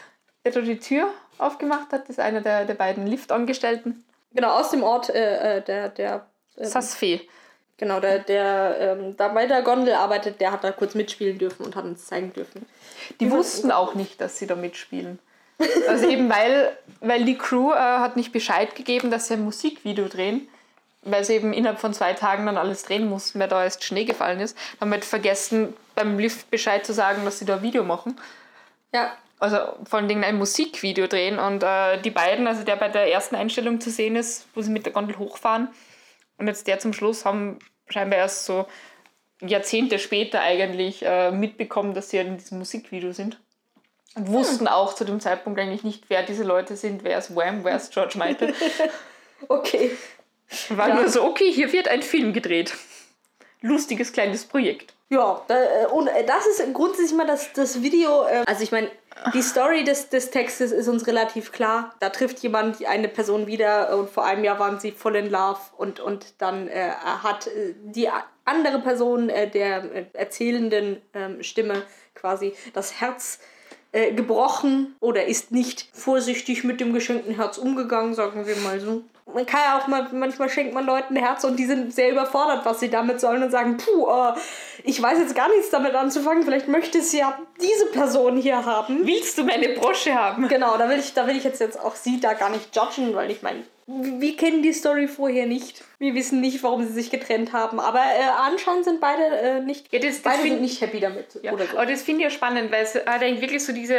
der 0.45 0.51
da 0.51 0.61
die 0.61 0.79
Tür 0.79 1.07
aufgemacht 1.37 1.91
hat. 1.91 2.03
Das 2.03 2.11
ist 2.11 2.19
einer 2.19 2.41
der, 2.41 2.65
der 2.65 2.73
beiden 2.73 3.07
Liftangestellten. 3.07 4.03
Genau, 4.33 4.59
aus 4.59 4.71
dem 4.71 4.83
Ort 4.83 5.09
äh, 5.09 5.57
äh 5.57 5.61
der. 5.61 5.89
der 5.89 6.27
ähm, 6.57 6.65
Sasfee. 6.65 7.21
Genau, 7.77 7.99
der, 7.99 8.19
der 8.19 8.77
ähm, 8.79 9.17
da 9.17 9.29
bei 9.29 9.47
der 9.47 9.61
Gondel 9.63 9.93
arbeitet, 9.95 10.39
der 10.39 10.51
hat 10.51 10.63
da 10.63 10.71
kurz 10.71 10.93
mitspielen 10.95 11.39
dürfen 11.39 11.65
und 11.65 11.75
hat 11.75 11.85
uns 11.85 12.05
zeigen 12.05 12.31
dürfen. 12.31 12.65
Die 13.19 13.31
wussten 13.31 13.71
auch 13.71 13.95
nicht, 13.95 14.21
dass 14.21 14.37
sie 14.37 14.47
da 14.47 14.55
mitspielen. 14.55 15.19
Also 15.87 16.07
eben 16.07 16.29
weil, 16.29 16.77
weil 16.99 17.25
die 17.25 17.37
Crew 17.37 17.71
äh, 17.71 17.75
hat 17.75 18.15
nicht 18.15 18.31
Bescheid 18.31 18.75
gegeben, 18.75 19.11
dass 19.11 19.27
sie 19.27 19.35
ein 19.35 19.43
Musikvideo 19.43 20.07
drehen, 20.07 20.47
weil 21.03 21.23
sie 21.23 21.33
eben 21.33 21.53
innerhalb 21.53 21.79
von 21.79 21.93
zwei 21.93 22.13
Tagen 22.13 22.45
dann 22.45 22.57
alles 22.57 22.83
drehen 22.83 23.09
mussten, 23.09 23.39
weil 23.39 23.47
da 23.47 23.63
erst 23.63 23.83
Schnee 23.83 24.05
gefallen 24.05 24.39
ist. 24.39 24.57
Haben 24.79 24.91
halt 24.91 25.05
vergessen, 25.05 25.73
beim 25.95 26.19
Lift 26.19 26.49
Bescheid 26.51 26.85
zu 26.85 26.93
sagen, 26.93 27.25
dass 27.25 27.39
sie 27.39 27.45
da 27.45 27.55
ein 27.55 27.61
Video 27.61 27.83
machen. 27.83 28.19
Ja. 28.93 29.11
Also 29.39 29.57
vor 29.83 29.99
allen 29.99 30.07
Dingen 30.07 30.23
ein 30.23 30.37
Musikvideo 30.37 31.07
drehen 31.07 31.37
und 31.37 31.63
äh, 31.63 31.99
die 32.01 32.11
beiden, 32.11 32.47
also 32.47 32.63
der 32.63 32.77
bei 32.77 32.87
der 32.87 33.11
ersten 33.11 33.35
Einstellung 33.35 33.81
zu 33.81 33.89
sehen 33.89 34.15
ist, 34.15 34.45
wo 34.55 34.61
sie 34.61 34.71
mit 34.71 34.85
der 34.85 34.93
Gondel 34.93 35.17
hochfahren, 35.17 35.67
und 36.37 36.47
jetzt 36.47 36.67
der 36.67 36.79
zum 36.79 36.93
Schluss 36.93 37.25
haben 37.25 37.59
scheinbar 37.87 38.19
erst 38.19 38.45
so 38.45 38.65
Jahrzehnte 39.41 39.99
später 39.99 40.41
eigentlich 40.41 41.03
äh, 41.05 41.31
mitbekommen, 41.31 41.93
dass 41.93 42.09
sie 42.09 42.17
in 42.17 42.37
diesem 42.37 42.59
Musikvideo 42.59 43.11
sind. 43.11 43.39
Und 44.15 44.27
wussten 44.29 44.67
hm. 44.67 44.73
auch 44.73 44.93
zu 44.93 45.05
dem 45.05 45.19
Zeitpunkt 45.19 45.59
eigentlich 45.59 45.83
nicht, 45.83 46.09
wer 46.09 46.23
diese 46.23 46.43
Leute 46.43 46.75
sind, 46.75 47.03
wer 47.03 47.17
ist 47.17 47.35
Wham, 47.35 47.63
wer 47.63 47.75
ist 47.75 47.93
George 47.93 48.17
Michael. 48.17 48.53
okay. 49.47 49.91
War 50.69 50.89
ja. 50.89 50.95
nur 50.95 51.09
so, 51.09 51.23
okay, 51.23 51.51
hier 51.51 51.73
wird 51.73 51.87
ein 51.87 52.03
Film 52.03 52.31
gedreht. 52.31 52.73
Lustiges 53.61 54.13
kleines 54.13 54.45
Projekt. 54.45 54.93
Ja, 55.09 55.41
äh, 55.47 55.85
und 55.87 56.07
äh, 56.07 56.25
das 56.25 56.45
ist 56.47 56.73
grundsätzlich 56.73 57.17
mal 57.17 57.25
das, 57.25 57.53
das 57.53 57.81
Video. 57.81 58.23
Äh, 58.25 58.43
also 58.45 58.63
ich 58.63 58.71
meine, 58.71 58.91
die 59.33 59.41
Story 59.41 59.83
des, 59.83 60.09
des 60.09 60.31
Textes 60.31 60.71
ist 60.71 60.87
uns 60.87 61.07
relativ 61.07 61.51
klar. 61.51 61.95
Da 61.99 62.09
trifft 62.09 62.39
jemand 62.39 62.85
eine 62.85 63.07
Person 63.07 63.47
wieder 63.47 63.97
und 63.97 64.09
vor 64.09 64.25
einem 64.25 64.43
Jahr 64.43 64.59
waren 64.59 64.79
sie 64.79 64.91
voll 64.91 65.15
in 65.15 65.29
Love 65.29 65.59
und, 65.77 65.99
und 65.99 66.33
dann 66.39 66.67
äh, 66.67 66.91
hat 66.91 67.49
die 67.83 68.09
andere 68.45 68.79
Person 68.79 69.29
äh, 69.29 69.49
der 69.49 70.13
erzählenden 70.13 71.01
äh, 71.13 71.43
Stimme 71.43 71.83
quasi 72.15 72.53
das 72.73 72.99
Herz 72.99 73.39
gebrochen 74.15 74.95
oder 75.01 75.25
ist 75.25 75.51
nicht 75.51 75.87
vorsichtig 75.93 76.63
mit 76.63 76.81
dem 76.81 76.93
geschenkten 76.93 77.35
Herz 77.35 77.59
umgegangen, 77.59 78.15
sagen 78.15 78.47
wir 78.47 78.55
mal 78.55 78.79
so. 78.79 79.03
Man 79.31 79.45
kann 79.45 79.61
ja 79.65 79.79
auch 79.79 79.87
mal, 79.87 80.07
manchmal 80.11 80.49
schenkt 80.49 80.73
man 80.73 80.85
Leuten 80.85 81.15
ein 81.15 81.23
Herz 81.23 81.43
und 81.43 81.57
die 81.57 81.65
sind 81.65 81.93
sehr 81.93 82.11
überfordert, 82.11 82.65
was 82.65 82.79
sie 82.79 82.89
damit 82.89 83.19
sollen 83.19 83.43
und 83.43 83.51
sagen, 83.51 83.77
puh, 83.77 84.07
uh, 84.07 84.33
ich 84.83 85.01
weiß 85.01 85.19
jetzt 85.19 85.35
gar 85.35 85.49
nichts 85.49 85.69
damit 85.69 85.95
anzufangen, 85.95 86.43
vielleicht 86.43 86.67
möchte 86.67 86.99
es 86.99 87.13
ja 87.13 87.37
diese 87.61 87.87
Person 87.87 88.37
hier 88.37 88.65
haben. 88.65 89.05
Willst 89.05 89.37
du 89.37 89.43
meine 89.43 89.69
Brosche 89.69 90.13
haben? 90.13 90.47
Genau, 90.47 90.77
da 90.77 90.89
will 90.89 90.99
ich, 90.99 91.13
da 91.13 91.27
will 91.27 91.37
ich 91.37 91.43
jetzt, 91.43 91.59
jetzt 91.59 91.79
auch 91.79 91.95
sie 91.95 92.19
da 92.19 92.33
gar 92.33 92.49
nicht 92.49 92.75
judgen, 92.75 93.15
weil 93.15 93.31
ich 93.31 93.41
meine, 93.41 93.63
wir 93.85 94.37
kennen 94.37 94.61
die 94.61 94.73
Story 94.73 95.07
vorher 95.07 95.45
nicht. 95.45 95.83
Wir 95.99 96.13
wissen 96.15 96.39
nicht, 96.39 96.63
warum 96.63 96.85
sie 96.85 96.93
sich 96.93 97.09
getrennt 97.09 97.51
haben. 97.51 97.79
Aber 97.79 97.99
äh, 97.99 98.29
anscheinend 98.39 98.85
sind 98.85 99.01
beide 99.01 99.23
äh, 99.23 99.61
nicht, 99.61 99.91
ja, 99.91 99.99
das, 99.99 100.21
das 100.21 100.21
beide 100.21 100.43
sind 100.43 100.61
nicht 100.61 100.79
happy 100.81 100.99
damit. 100.99 101.39
Ja. 101.41 101.51
Oder 101.51 101.65
so. 101.65 101.77
Aber 101.77 101.85
das 101.85 102.01
finde 102.01 102.21
ich 102.21 102.25
ja 102.25 102.29
spannend, 102.29 102.71
weil 102.71 102.83
es 102.83 102.95
hat 102.95 103.07
eigentlich 103.07 103.41
wirklich 103.41 103.63
so 103.63 103.73
diese 103.73 103.97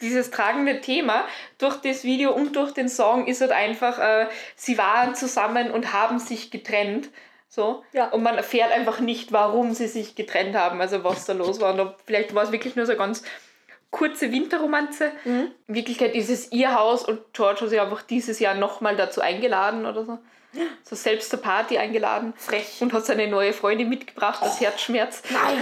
dieses 0.00 0.30
tragende 0.30 0.80
Thema 0.80 1.24
durch 1.58 1.76
das 1.76 2.04
Video 2.04 2.32
und 2.32 2.56
durch 2.56 2.72
den 2.72 2.88
Song 2.88 3.26
ist 3.26 3.42
halt 3.42 3.52
einfach, 3.52 3.98
äh, 3.98 4.28
sie 4.56 4.78
waren 4.78 5.14
zusammen 5.14 5.70
und 5.70 5.92
haben 5.92 6.18
sich 6.18 6.50
getrennt. 6.50 7.10
So. 7.48 7.82
Ja. 7.92 8.08
Und 8.10 8.22
man 8.22 8.36
erfährt 8.36 8.72
einfach 8.72 9.00
nicht, 9.00 9.32
warum 9.32 9.74
sie 9.74 9.88
sich 9.88 10.14
getrennt 10.14 10.56
haben, 10.56 10.80
also 10.80 11.04
was 11.04 11.26
da 11.26 11.32
los 11.32 11.60
war. 11.60 11.78
Und 11.78 11.94
vielleicht 12.06 12.34
war 12.34 12.44
es 12.44 12.52
wirklich 12.52 12.76
nur 12.76 12.86
so 12.86 12.96
ganz 12.96 13.22
kurze 13.90 14.30
Winterromanze. 14.32 15.12
Mhm. 15.24 15.50
In 15.66 15.74
Wirklichkeit 15.74 16.14
ist 16.14 16.30
es 16.30 16.52
ihr 16.52 16.74
Haus 16.74 17.04
und 17.04 17.20
George 17.32 17.62
hat 17.62 17.70
sie 17.70 17.80
einfach 17.80 18.02
dieses 18.02 18.38
Jahr 18.38 18.54
nochmal 18.54 18.96
dazu 18.96 19.20
eingeladen 19.20 19.86
oder 19.86 20.04
so. 20.04 20.18
So 20.82 20.96
selbst 20.96 21.30
zur 21.30 21.40
Party 21.40 21.78
eingeladen. 21.78 22.32
Frech. 22.36 22.78
Und 22.80 22.92
hat 22.92 23.06
seine 23.06 23.28
neue 23.28 23.52
Freundin 23.52 23.88
mitgebracht, 23.88 24.40
das 24.42 24.56
oh. 24.56 24.64
Herzschmerz. 24.64 25.22
Nein 25.30 25.58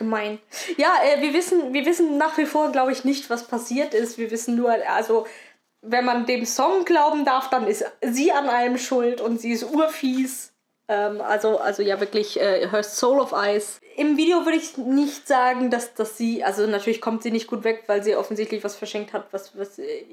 gemein. 0.00 0.40
Ja, 0.78 0.94
äh, 1.04 1.20
wir, 1.20 1.32
wissen, 1.32 1.72
wir 1.72 1.86
wissen 1.86 2.18
nach 2.18 2.36
wie 2.38 2.46
vor, 2.46 2.72
glaube 2.72 2.90
ich, 2.90 3.04
nicht, 3.04 3.30
was 3.30 3.46
passiert 3.46 3.94
ist. 3.94 4.18
Wir 4.18 4.32
wissen 4.32 4.56
nur, 4.56 4.72
also, 4.88 5.26
wenn 5.82 6.04
man 6.04 6.26
dem 6.26 6.44
Song 6.44 6.84
glauben 6.84 7.24
darf, 7.24 7.50
dann 7.50 7.66
ist 7.68 7.84
sie 8.02 8.32
an 8.32 8.48
allem 8.48 8.78
schuld 8.78 9.20
und 9.20 9.40
sie 9.40 9.52
ist 9.52 9.62
urfies. 9.62 10.52
Ähm, 10.88 11.20
also, 11.20 11.58
also 11.58 11.82
ja, 11.82 12.00
wirklich 12.00 12.40
äh, 12.40 12.68
Her 12.68 12.82
Soul 12.82 13.20
of 13.20 13.32
Ice. 13.36 13.79
Im 13.96 14.16
Video 14.16 14.44
würde 14.44 14.58
ich 14.58 14.76
nicht 14.76 15.26
sagen, 15.26 15.70
dass, 15.70 15.94
dass 15.94 16.16
sie, 16.16 16.44
also 16.44 16.66
natürlich 16.66 17.00
kommt 17.00 17.22
sie 17.22 17.30
nicht 17.30 17.46
gut 17.46 17.64
weg, 17.64 17.84
weil 17.86 18.02
sie 18.02 18.16
offensichtlich 18.16 18.62
was 18.62 18.76
verschenkt 18.76 19.12
hat, 19.12 19.32
was, 19.32 19.56
was 19.58 19.78
äh, 19.78 20.04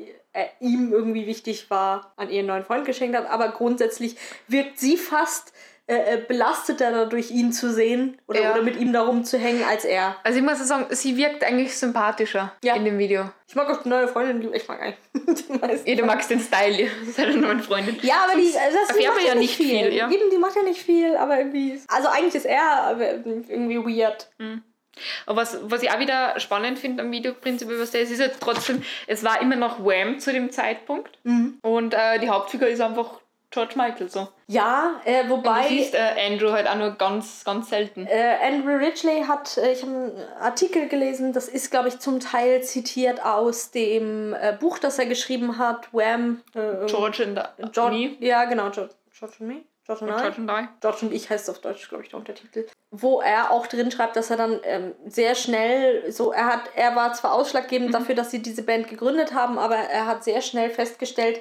ihm 0.59 0.91
irgendwie 0.91 1.27
wichtig 1.27 1.69
war, 1.69 2.13
an 2.15 2.29
ihren 2.29 2.47
neuen 2.47 2.63
Freund 2.63 2.85
geschenkt 2.85 3.15
hat. 3.15 3.29
Aber 3.29 3.49
grundsätzlich 3.49 4.17
wirkt 4.47 4.79
sie 4.79 4.97
fast 4.97 5.53
äh, 5.89 6.15
äh, 6.15 6.17
belasteter 6.17 6.91
dadurch, 6.91 7.31
ihn 7.31 7.53
zu 7.53 7.71
sehen 7.71 8.19
oder, 8.27 8.41
ja. 8.41 8.51
oder 8.51 8.61
mit 8.61 8.75
ihm 8.75 8.91
darum 8.91 9.23
zu 9.23 9.37
hängen 9.37 9.63
als 9.63 9.85
er. 9.85 10.17
Also 10.21 10.37
ich 10.37 10.43
muss 10.43 10.59
sagen, 10.59 10.85
sie 10.89 11.15
wirkt 11.15 11.45
eigentlich 11.45 11.77
sympathischer 11.77 12.51
ja. 12.61 12.75
in 12.75 12.83
dem 12.83 12.97
Video. 12.97 13.29
Ich 13.47 13.55
mag 13.55 13.69
auch 13.69 13.81
die 13.81 13.87
neue 13.87 14.09
Freundin, 14.09 14.53
ich 14.53 14.67
mag 14.67 14.81
eigentlich. 14.81 15.85
ja, 15.85 15.95
du 15.95 16.05
magst 16.05 16.29
den 16.29 16.41
Style 16.41 16.89
seiner 17.15 17.37
neuen 17.37 17.61
Freundin. 17.61 17.97
Ja, 18.01 18.25
aber 18.25 18.35
die, 18.35 18.51
also 18.57 18.77
das 18.85 18.97
die 18.97 19.07
macht 19.07 19.25
ja 19.25 19.35
nicht 19.35 19.55
viel. 19.55 19.85
viel 19.85 19.93
ja. 19.93 20.09
Die, 20.09 20.19
die 20.29 20.37
macht 20.37 20.57
ja 20.57 20.63
nicht 20.63 20.81
viel, 20.81 21.15
aber 21.15 21.37
irgendwie. 21.37 21.79
Also 21.87 22.09
eigentlich 22.09 22.35
ist 22.35 22.45
er 22.45 22.97
irgendwie 22.99 23.77
weird. 23.77 24.29
Mhm. 24.39 24.63
Aber 25.25 25.41
was, 25.41 25.57
was 25.61 25.83
ich 25.83 25.91
auch 25.91 25.99
wieder 25.99 26.37
spannend 26.39 26.79
finde 26.79 27.03
am 27.03 27.11
Video 27.11 27.33
prinzipiell, 27.33 27.79
was 27.79 27.91
der 27.91 28.01
ist, 28.01 28.11
ist 28.11 28.19
ja 28.19 28.27
trotzdem, 28.27 28.81
es 29.07 29.23
war 29.23 29.41
immer 29.41 29.55
noch 29.55 29.79
Wham 29.79 30.19
zu 30.19 30.33
dem 30.33 30.51
Zeitpunkt. 30.51 31.17
Mhm. 31.23 31.59
Und 31.61 31.93
äh, 31.93 32.19
die 32.19 32.29
Hauptfigur 32.29 32.67
ist 32.67 32.81
einfach 32.81 33.21
George 33.49 33.73
Michael 33.77 34.09
so. 34.09 34.27
Ja, 34.47 34.99
äh, 35.05 35.29
wobei. 35.29 35.61
Und 35.61 35.63
du 35.63 35.75
siehst 35.75 35.93
äh, 35.93 36.27
Andrew 36.27 36.51
halt 36.51 36.67
auch 36.67 36.75
nur 36.75 36.91
ganz, 36.91 37.43
ganz 37.45 37.69
selten. 37.69 38.05
Äh, 38.05 38.35
Andrew 38.43 38.75
Ridgely 38.75 39.23
hat, 39.25 39.57
äh, 39.57 39.71
ich 39.71 39.83
habe 39.83 39.91
einen 39.91 40.27
Artikel 40.39 40.89
gelesen, 40.89 41.31
das 41.31 41.47
ist, 41.47 41.71
glaube 41.71 41.87
ich, 41.87 41.99
zum 41.99 42.19
Teil 42.19 42.61
zitiert 42.63 43.23
aus 43.23 43.71
dem 43.71 44.33
äh, 44.33 44.55
Buch, 44.59 44.79
das 44.79 44.99
er 44.99 45.05
geschrieben 45.05 45.57
hat, 45.57 45.93
Wham. 45.93 46.41
Äh, 46.53 46.85
George 46.87 47.23
and 47.23 47.73
George, 47.73 47.95
Me. 47.95 48.17
Ja, 48.19 48.45
genau, 48.45 48.69
George, 48.69 48.93
George 49.17 49.35
and 49.39 49.49
Me. 49.49 49.61
George 49.85 50.01
and, 50.03 50.17
George 50.17 50.37
and 50.37 50.51
I. 50.51 50.67
George 50.81 50.97
und 51.05 51.13
ich 51.13 51.29
heißt 51.29 51.49
auf 51.49 51.59
Deutsch, 51.59 51.87
glaube 51.87 52.03
ich, 52.03 52.09
der 52.09 52.19
Untertitel. 52.19 52.67
Wo 52.91 53.21
er 53.21 53.51
auch 53.51 53.67
drin 53.67 53.89
schreibt, 53.89 54.17
dass 54.17 54.29
er 54.29 54.35
dann 54.35 54.59
ähm, 54.63 54.93
sehr 55.05 55.33
schnell, 55.35 56.11
so 56.11 56.33
er 56.33 56.47
hat, 56.47 56.61
er 56.75 56.97
war 56.97 57.13
zwar 57.13 57.33
ausschlaggebend 57.33 57.89
mhm. 57.89 57.93
dafür, 57.93 58.15
dass 58.15 58.29
sie 58.29 58.41
diese 58.41 58.63
Band 58.63 58.89
gegründet 58.89 59.33
haben, 59.33 59.57
aber 59.57 59.77
er 59.77 60.05
hat 60.05 60.25
sehr 60.25 60.41
schnell 60.41 60.69
festgestellt, 60.69 61.39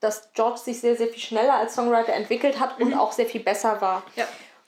dass 0.00 0.32
George 0.32 0.58
sich 0.58 0.80
sehr, 0.80 0.96
sehr 0.96 1.08
viel 1.08 1.22
schneller 1.22 1.54
als 1.54 1.74
Songwriter 1.74 2.12
entwickelt 2.12 2.60
hat 2.60 2.80
und 2.80 2.88
mhm. 2.88 2.98
auch 2.98 3.12
sehr 3.12 3.26
viel 3.26 3.42
besser 3.42 3.80
war. 3.80 4.02
Ja. 4.16 4.26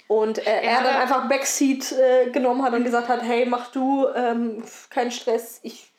Und 0.09 0.39
äh, 0.47 0.62
er, 0.62 0.83
dann 0.83 0.97
einfach 0.97 1.29
Backseat 1.29 1.93
äh, 1.93 2.31
genommen 2.31 2.62
hat 2.62 2.72
und 2.72 2.85
gesagt 2.85 3.09
hat, 3.09 3.22
hey, 3.22 3.45
mach 3.45 3.72
du, 3.72 4.07
ähm, 4.14 4.62
keinen 4.89 5.11
Stress, 5.11 5.59
ich, 5.64 5.93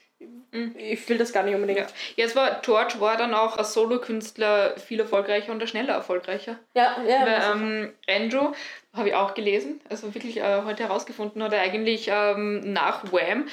mhm. 0.52 0.74
ich 0.78 1.08
will 1.10 1.18
das 1.18 1.34
gar 1.34 1.44
nicht 1.44 1.56
unbedingt. 1.56 1.80
Ja. 1.80 1.88
Jetzt 2.16 2.36
war 2.36 2.62
George 2.62 2.96
war 3.00 3.18
dann 3.18 3.34
auch 3.34 3.58
als 3.58 3.74
Solokünstler 3.74 4.78
viel 4.78 5.02
erfolgreicher 5.02 5.52
und 5.52 5.68
schneller 5.68 5.94
erfolgreicher. 5.94 6.58
Ja, 6.74 6.96
ja. 7.06 7.26
Weil, 7.26 7.42
ähm, 7.52 7.94
Andrew, 8.08 8.54
habe 8.94 9.10
ich 9.10 9.16
auch 9.16 9.34
gelesen, 9.34 9.82
also 9.90 10.14
wirklich 10.16 10.38
äh, 10.38 10.62
heute 10.64 10.84
herausgefunden, 10.84 11.44
hat 11.44 11.54
er 11.54 11.62
eigentlich 11.62 12.10
ähm, 12.12 12.62
nach 12.72 13.12
Wham 13.12 13.48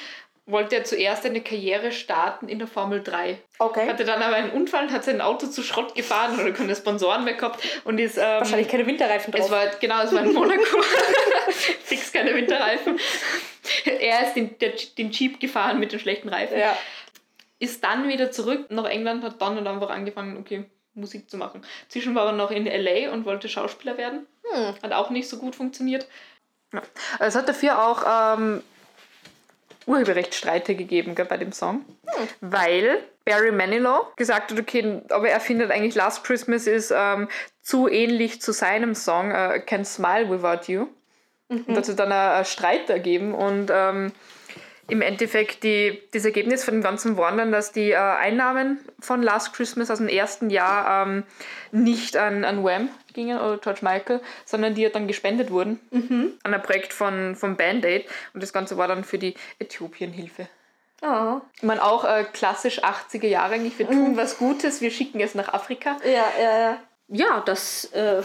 wollte 0.47 0.75
er 0.75 0.83
zuerst 0.83 1.25
eine 1.25 1.41
Karriere 1.41 1.91
starten 1.91 2.47
in 2.47 2.59
der 2.59 2.67
Formel 2.67 3.01
3. 3.01 3.39
Okay. 3.57 3.87
Hatte 3.87 4.05
dann 4.05 4.21
aber 4.21 4.35
einen 4.35 4.51
Unfall 4.51 4.85
und 4.85 4.91
hat 4.91 5.03
sein 5.03 5.21
Auto 5.21 5.47
zu 5.47 5.63
Schrott 5.63 5.95
gefahren 5.95 6.39
oder 6.39 6.51
keine 6.51 6.75
Sponsoren 6.75 7.23
mehr 7.23 7.33
gehabt 7.33 7.63
und 7.83 7.97
ist. 7.99 8.17
Ähm, 8.17 8.23
Wahrscheinlich 8.23 8.67
keine 8.67 8.85
Winterreifen 8.85 9.31
drauf. 9.33 9.45
Es 9.45 9.51
war, 9.51 9.65
genau, 9.79 10.03
es 10.03 10.13
war 10.13 10.23
in 10.23 10.33
Monaco. 10.33 10.63
Fix 11.83 12.13
keine 12.13 12.35
Winterreifen. 12.35 12.99
Er 13.85 14.27
ist 14.27 14.35
den, 14.35 14.57
der, 14.59 14.73
den 14.97 15.11
Jeep 15.11 15.39
gefahren 15.39 15.79
mit 15.79 15.91
den 15.91 15.99
schlechten 15.99 16.29
Reifen. 16.29 16.59
Ja. 16.59 16.77
Ist 17.57 17.83
dann 17.83 18.07
wieder 18.07 18.31
zurück 18.31 18.69
nach 18.69 18.85
England, 18.85 19.23
hat 19.23 19.41
dann 19.41 19.57
und 19.57 19.65
einfach 19.65 19.89
angefangen, 19.89 20.37
okay, 20.37 20.65
Musik 20.93 21.29
zu 21.29 21.37
machen. 21.37 21.65
Zwischen 21.87 22.13
war 22.13 22.27
er 22.27 22.31
noch 22.33 22.51
in 22.51 22.65
LA 22.65 23.11
und 23.11 23.25
wollte 23.25 23.49
Schauspieler 23.49 23.97
werden. 23.97 24.27
Hm. 24.51 24.75
Hat 24.83 24.91
auch 24.93 25.09
nicht 25.09 25.27
so 25.27 25.37
gut 25.37 25.55
funktioniert. 25.55 26.07
Ja. 26.73 26.83
Es 27.19 27.35
hat 27.35 27.49
dafür 27.49 27.83
auch 27.83 28.37
ähm, 28.37 28.61
Urheberrechtsstreite 29.85 30.75
gegeben 30.75 31.15
gell, 31.15 31.25
bei 31.25 31.37
dem 31.37 31.51
Song, 31.51 31.85
hm. 32.05 32.27
weil 32.41 32.99
Barry 33.25 33.51
Manilow 33.51 34.07
gesagt 34.15 34.51
hat, 34.51 34.59
okay, 34.59 35.01
aber 35.09 35.29
er 35.29 35.39
findet 35.39 35.71
eigentlich 35.71 35.95
Last 35.95 36.23
Christmas 36.23 36.67
ist 36.67 36.93
ähm, 36.95 37.27
zu 37.61 37.87
ähnlich 37.87 38.41
zu 38.41 38.51
seinem 38.51 38.93
Song 38.93 39.31
uh, 39.31 39.57
Can't 39.65 39.85
Smile 39.85 40.29
Without 40.29 40.71
You. 40.71 40.87
Mhm. 41.49 41.63
Und 41.67 41.75
dazu 41.75 41.93
dann 41.93 42.11
ein 42.11 42.45
Streit 42.45 42.89
ergeben 42.89 43.33
und 43.33 43.71
ähm, 43.71 44.11
im 44.87 45.01
Endeffekt 45.01 45.63
die, 45.63 46.01
das 46.11 46.25
Ergebnis 46.25 46.63
von 46.63 46.75
dem 46.75 46.83
Ganzen 46.83 47.17
war 47.17 47.35
dann, 47.35 47.51
dass 47.51 47.71
die 47.71 47.91
äh, 47.91 47.95
Einnahmen 47.95 48.79
von 48.99 49.23
Last 49.23 49.53
Christmas 49.53 49.89
aus 49.89 49.97
dem 49.97 50.07
ersten 50.07 50.49
Jahr 50.49 51.07
ähm, 51.07 51.23
nicht 51.71 52.17
an, 52.17 52.45
an 52.45 52.63
Wham 52.63 52.89
gingen 53.13 53.39
oder 53.39 53.57
George 53.57 53.79
Michael, 53.81 54.21
sondern 54.45 54.75
die 54.75 54.89
dann 54.89 55.07
gespendet 55.07 55.49
wurden 55.49 55.79
mhm. 55.91 56.33
an 56.43 56.53
ein 56.53 56.61
Projekt 56.61 56.93
von, 56.93 57.35
von 57.35 57.55
Band-Aid 57.55 58.05
und 58.33 58.43
das 58.43 58.53
Ganze 58.53 58.77
war 58.77 58.87
dann 58.87 59.03
für 59.03 59.17
die 59.17 59.33
Äthiopienhilfe. 59.59 60.47
Oh. 61.01 61.41
Ich 61.55 61.63
meine, 61.63 61.83
auch 61.83 62.05
äh, 62.05 62.23
klassisch 62.31 62.83
80er 62.83 63.27
Jahre 63.27 63.55
eigentlich. 63.55 63.77
Wir 63.77 63.87
tun 63.87 64.11
mhm. 64.11 64.17
was 64.17 64.37
Gutes, 64.37 64.81
wir 64.81 64.91
schicken 64.91 65.19
es 65.19 65.35
nach 65.35 65.53
Afrika. 65.53 65.97
Ja, 66.03 66.25
ja, 66.39 66.59
ja 66.59 66.77
ja, 67.07 67.41
das 67.45 67.85
äh, 67.93 68.23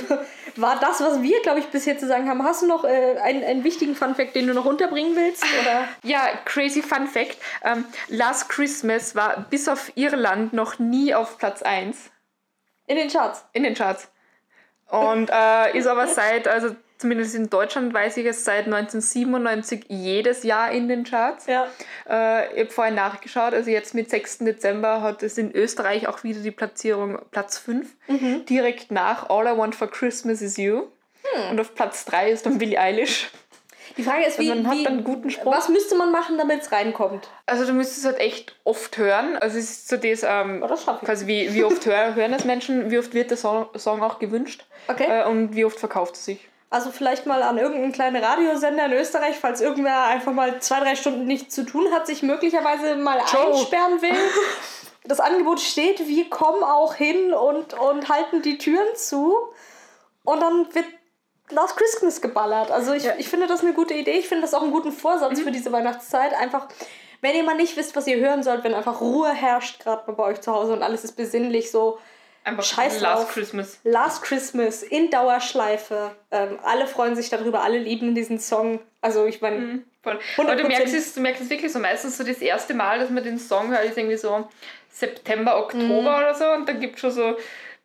war 0.56 0.80
das, 0.80 1.00
was 1.00 1.22
wir, 1.22 1.42
glaube 1.42 1.60
ich, 1.60 1.66
bisher 1.66 1.98
zu 1.98 2.06
sagen 2.06 2.28
haben. 2.28 2.42
Hast 2.42 2.62
du 2.62 2.66
noch 2.66 2.84
äh, 2.84 3.18
einen, 3.18 3.44
einen 3.44 3.64
wichtigen 3.64 3.94
Fun-Fact, 3.94 4.34
den 4.34 4.46
du 4.46 4.54
noch 4.54 4.64
unterbringen 4.64 5.14
willst? 5.14 5.44
Oder? 5.62 5.88
Ja, 6.02 6.28
crazy 6.44 6.82
Fun-Fact. 6.82 7.36
Ähm, 7.62 7.84
Last 8.08 8.48
Christmas 8.48 9.14
war 9.14 9.46
bis 9.50 9.68
auf 9.68 9.92
Irland 9.94 10.52
noch 10.52 10.78
nie 10.78 11.14
auf 11.14 11.38
Platz 11.38 11.62
1. 11.62 12.10
In 12.86 12.96
den 12.96 13.10
Charts? 13.10 13.44
In 13.52 13.62
den 13.62 13.74
Charts. 13.74 14.08
Und 14.88 15.30
äh, 15.30 15.76
ist 15.76 15.86
aber 15.86 16.06
seit, 16.08 16.48
also 16.48 16.74
zumindest 17.04 17.34
in 17.34 17.50
Deutschland 17.50 17.92
weiß 17.92 18.16
ich 18.16 18.24
es 18.24 18.46
seit 18.46 18.64
1997 18.64 19.84
jedes 19.88 20.42
Jahr 20.42 20.70
in 20.72 20.88
den 20.88 21.04
Charts. 21.04 21.44
Ja. 21.44 21.66
Äh, 22.08 22.54
ich 22.54 22.60
habe 22.60 22.70
vorhin 22.70 22.94
nachgeschaut, 22.94 23.52
also 23.52 23.68
jetzt 23.68 23.94
mit 23.94 24.08
6. 24.08 24.38
Dezember 24.38 25.02
hat 25.02 25.22
es 25.22 25.36
in 25.36 25.54
Österreich 25.54 26.08
auch 26.08 26.24
wieder 26.24 26.40
die 26.40 26.50
Platzierung 26.50 27.18
Platz 27.30 27.58
5, 27.58 27.94
mhm. 28.08 28.46
direkt 28.46 28.90
nach 28.90 29.28
All 29.28 29.46
I 29.46 29.58
Want 29.58 29.74
for 29.74 29.90
Christmas 29.90 30.40
is 30.40 30.56
You. 30.56 30.84
Hm. 31.24 31.50
Und 31.50 31.60
auf 31.60 31.74
Platz 31.74 32.06
3 32.06 32.30
ist 32.30 32.46
dann 32.46 32.56
Billie 32.56 32.80
Eilish. 32.80 33.30
Die 33.98 34.02
Frage 34.02 34.22
ist, 34.22 34.38
also 34.38 34.42
wie, 34.42 34.48
man 34.48 34.66
hat 34.66 34.78
wie, 34.78 34.86
einen 34.86 35.04
guten 35.04 35.28
Sprung. 35.28 35.52
was 35.52 35.68
müsste 35.68 35.96
man 35.96 36.10
machen, 36.10 36.38
damit 36.38 36.62
es 36.62 36.72
reinkommt? 36.72 37.28
Also 37.44 37.66
du 37.66 37.74
müsstest 37.74 37.98
es 37.98 38.04
halt 38.06 38.18
echt 38.18 38.56
oft 38.64 38.96
hören. 38.96 39.36
Also 39.36 39.58
es 39.58 39.70
ist 39.70 39.88
so 39.88 39.98
das, 39.98 40.22
ähm, 40.22 40.62
oh, 40.64 40.68
das 40.68 40.86
quasi 40.86 41.26
wie, 41.26 41.52
wie 41.52 41.64
oft 41.64 41.84
hören, 41.86 42.14
hören 42.14 42.32
es 42.32 42.46
Menschen, 42.46 42.90
wie 42.90 42.98
oft 42.98 43.12
wird 43.12 43.28
der 43.28 43.36
Song, 43.36 43.68
Song 43.76 44.02
auch 44.02 44.18
gewünscht 44.18 44.64
okay. 44.88 45.04
Äh, 45.06 45.26
und 45.26 45.54
wie 45.54 45.66
oft 45.66 45.78
verkauft 45.78 46.14
es 46.14 46.24
sich. 46.24 46.48
Also 46.74 46.90
vielleicht 46.90 47.24
mal 47.24 47.40
an 47.44 47.56
irgendeinen 47.56 47.92
kleinen 47.92 48.16
Radiosender 48.22 48.86
in 48.86 48.94
Österreich, 48.94 49.36
falls 49.40 49.60
irgendwer 49.60 50.06
einfach 50.06 50.32
mal 50.32 50.60
zwei, 50.60 50.80
drei 50.80 50.96
Stunden 50.96 51.24
nichts 51.24 51.54
zu 51.54 51.64
tun 51.64 51.86
hat, 51.92 52.08
sich 52.08 52.24
möglicherweise 52.24 52.96
mal 52.96 53.20
Joe. 53.32 53.46
einsperren 53.46 54.02
will. 54.02 54.16
Das 55.06 55.20
Angebot 55.20 55.60
steht, 55.60 56.08
wir 56.08 56.30
kommen 56.30 56.64
auch 56.64 56.94
hin 56.94 57.34
und, 57.34 57.74
und 57.74 58.08
halten 58.08 58.40
die 58.40 58.56
Türen 58.56 58.96
zu. 58.96 59.36
Und 60.24 60.40
dann 60.40 60.74
wird 60.74 60.86
Last 61.50 61.76
Christmas 61.76 62.22
geballert. 62.22 62.70
Also 62.70 62.94
ich, 62.94 63.04
ja. 63.04 63.12
ich 63.18 63.28
finde 63.28 63.46
das 63.46 63.60
eine 63.60 63.74
gute 63.74 63.92
Idee. 63.92 64.18
Ich 64.18 64.28
finde 64.28 64.40
das 64.40 64.54
auch 64.54 64.62
einen 64.62 64.72
guten 64.72 64.92
Vorsatz 64.92 65.38
mhm. 65.38 65.42
für 65.42 65.50
diese 65.50 65.70
Weihnachtszeit. 65.72 66.32
Einfach, 66.32 66.68
wenn 67.20 67.36
ihr 67.36 67.44
mal 67.44 67.54
nicht 67.54 67.76
wisst, 67.76 67.94
was 67.96 68.06
ihr 68.06 68.16
hören 68.16 68.42
sollt, 68.42 68.64
wenn 68.64 68.72
einfach 68.72 69.02
Ruhe 69.02 69.30
herrscht, 69.30 69.78
gerade 69.80 70.10
bei 70.10 70.22
euch 70.22 70.40
zu 70.40 70.52
Hause 70.52 70.72
und 70.72 70.82
alles 70.82 71.04
ist 71.04 71.16
besinnlich, 71.16 71.70
so 71.70 71.98
Einfach 72.44 72.62
Scheiß 72.62 73.00
Last. 73.00 73.30
Christmas. 73.30 73.80
Last 73.84 74.22
Christmas 74.22 74.82
in 74.82 75.10
Dauerschleife. 75.10 76.14
Ähm, 76.30 76.58
alle 76.62 76.86
freuen 76.86 77.16
sich 77.16 77.30
darüber, 77.30 77.62
alle 77.62 77.78
lieben 77.78 78.14
diesen 78.14 78.38
Song. 78.38 78.80
Also 79.00 79.24
ich 79.24 79.40
meine. 79.40 79.56
Mhm, 79.56 79.84
Aber 80.36 80.54
du 80.54 80.68
merkst, 80.68 80.94
es, 80.94 81.14
du 81.14 81.20
merkst 81.20 81.42
es 81.42 81.50
wirklich 81.50 81.72
so 81.72 81.78
meistens 81.78 82.18
so 82.18 82.24
das 82.24 82.38
erste 82.38 82.74
Mal, 82.74 82.98
dass 82.98 83.08
man 83.08 83.24
den 83.24 83.38
Song 83.38 83.70
hört, 83.70 83.86
ist 83.86 83.96
irgendwie 83.96 84.18
so 84.18 84.46
September, 84.90 85.58
Oktober 85.58 85.86
mhm. 85.88 86.06
oder 86.06 86.34
so. 86.34 86.44
Und 86.50 86.68
dann 86.68 86.80
gibt 86.80 86.96
es 86.96 87.00
schon 87.00 87.10
so 87.12 87.36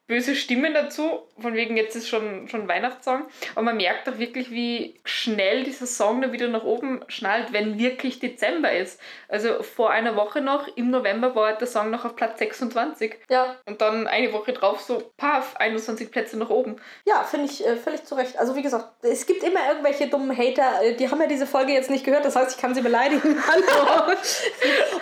böse 0.08 0.36
Stimmen 0.36 0.74
dazu, 0.74 1.22
von 1.42 1.54
wegen 1.54 1.78
jetzt 1.78 1.96
ist 1.96 2.08
schon, 2.08 2.48
schon 2.48 2.68
Weihnachtssong. 2.68 3.24
Aber 3.56 3.62
man 3.64 3.78
merkt 3.78 4.08
auch 4.10 4.18
wirklich, 4.18 4.52
wie 4.52 5.00
schnell 5.04 5.64
dieser 5.64 5.86
Song 5.86 6.22
dann 6.22 6.32
wieder 6.32 6.48
nach 6.48 6.64
oben 6.64 7.02
schnallt, 7.08 7.54
wenn 7.54 7.80
wirklich 7.80 8.20
Dezember 8.20 8.72
ist. 8.72 9.00
Also 9.28 9.62
vor 9.64 9.92
einer 9.92 10.16
Woche 10.16 10.42
noch, 10.42 10.68
im 10.76 10.90
November 10.90 11.36
war 11.36 11.54
der 11.54 11.68
Song 11.68 11.90
noch 11.90 12.06
auf 12.06 12.16
Platz 12.16 12.40
26. 12.40 13.16
Ja. 13.30 13.56
Und 13.66 13.82
dann 13.82 14.08
eine 14.08 14.34
Woche 14.34 14.54
drauf 14.54 14.82
so, 14.82 15.12
paf, 15.18 15.56
21 15.58 16.12
Plätze 16.12 16.38
nach 16.38 16.50
oben. 16.50 16.78
Ja, 17.06 17.24
finde 17.24 17.46
ich 17.46 17.66
äh, 17.66 17.76
völlig 17.76 18.04
zu 18.04 18.16
Recht. 18.16 18.38
Also 18.38 18.56
wie 18.56 18.62
gesagt, 18.62 18.88
es 19.04 19.26
gibt 19.26 19.44
immer 19.44 19.68
irgendwelche 19.70 20.08
dummen 20.08 20.36
Hater, 20.36 20.84
äh, 20.84 20.96
die 20.96 21.10
haben 21.10 21.22
ja 21.22 21.28
diese 21.28 21.46
Folge 21.46 21.74
jetzt 21.74 21.90
nicht 21.90 22.04
gehört, 22.04 22.26
das 22.26 22.36
heißt, 22.36 22.56
ich 22.56 22.62
kann 22.62 22.74
sie 22.74 22.82
beleidigen. 22.82 23.38
Hallo. 23.48 24.14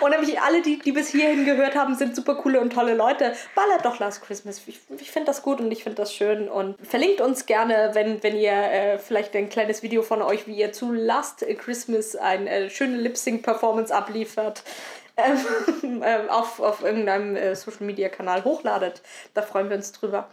und 0.00 0.10
nämlich 0.10 0.40
alle, 0.40 0.62
die, 0.62 0.78
die 0.78 0.92
bis 0.92 1.08
hierhin 1.08 1.44
gehört 1.44 1.74
haben, 1.74 1.94
sind 1.94 2.14
super 2.14 2.36
coole 2.36 2.60
und 2.60 2.72
tolle 2.72 2.94
Leute. 2.94 3.34
Ballert 3.54 3.84
doch 3.84 3.98
Last 3.98 4.22
Christmas. 4.22 4.62
Ich, 4.66 4.80
ich 4.98 5.10
finde 5.10 5.26
das 5.26 5.42
gut 5.42 5.60
und 5.60 5.70
ich 5.72 5.82
finde 5.82 5.96
das 5.96 6.14
schön. 6.14 6.27
Und 6.48 6.76
verlinkt 6.86 7.20
uns 7.20 7.46
gerne, 7.46 7.90
wenn, 7.94 8.22
wenn 8.22 8.36
ihr 8.36 8.52
äh, 8.52 8.98
vielleicht 8.98 9.34
ein 9.34 9.48
kleines 9.48 9.82
Video 9.82 10.02
von 10.02 10.22
euch, 10.22 10.46
wie 10.46 10.56
ihr 10.56 10.72
zu 10.72 10.92
Last 10.92 11.44
Christmas 11.58 12.16
eine 12.16 12.50
äh, 12.50 12.70
schöne 12.70 12.96
Lip-Sync-Performance 12.98 13.94
abliefert. 13.94 14.62
Ähm, 15.82 16.00
äh, 16.04 16.28
auf, 16.28 16.60
auf 16.60 16.84
irgendeinem 16.84 17.34
äh, 17.34 17.56
Social 17.56 17.84
Media 17.84 18.08
Kanal 18.08 18.44
hochladet. 18.44 19.02
Da 19.34 19.42
freuen 19.42 19.68
wir 19.68 19.76
uns 19.76 19.90
drüber. 19.90 20.28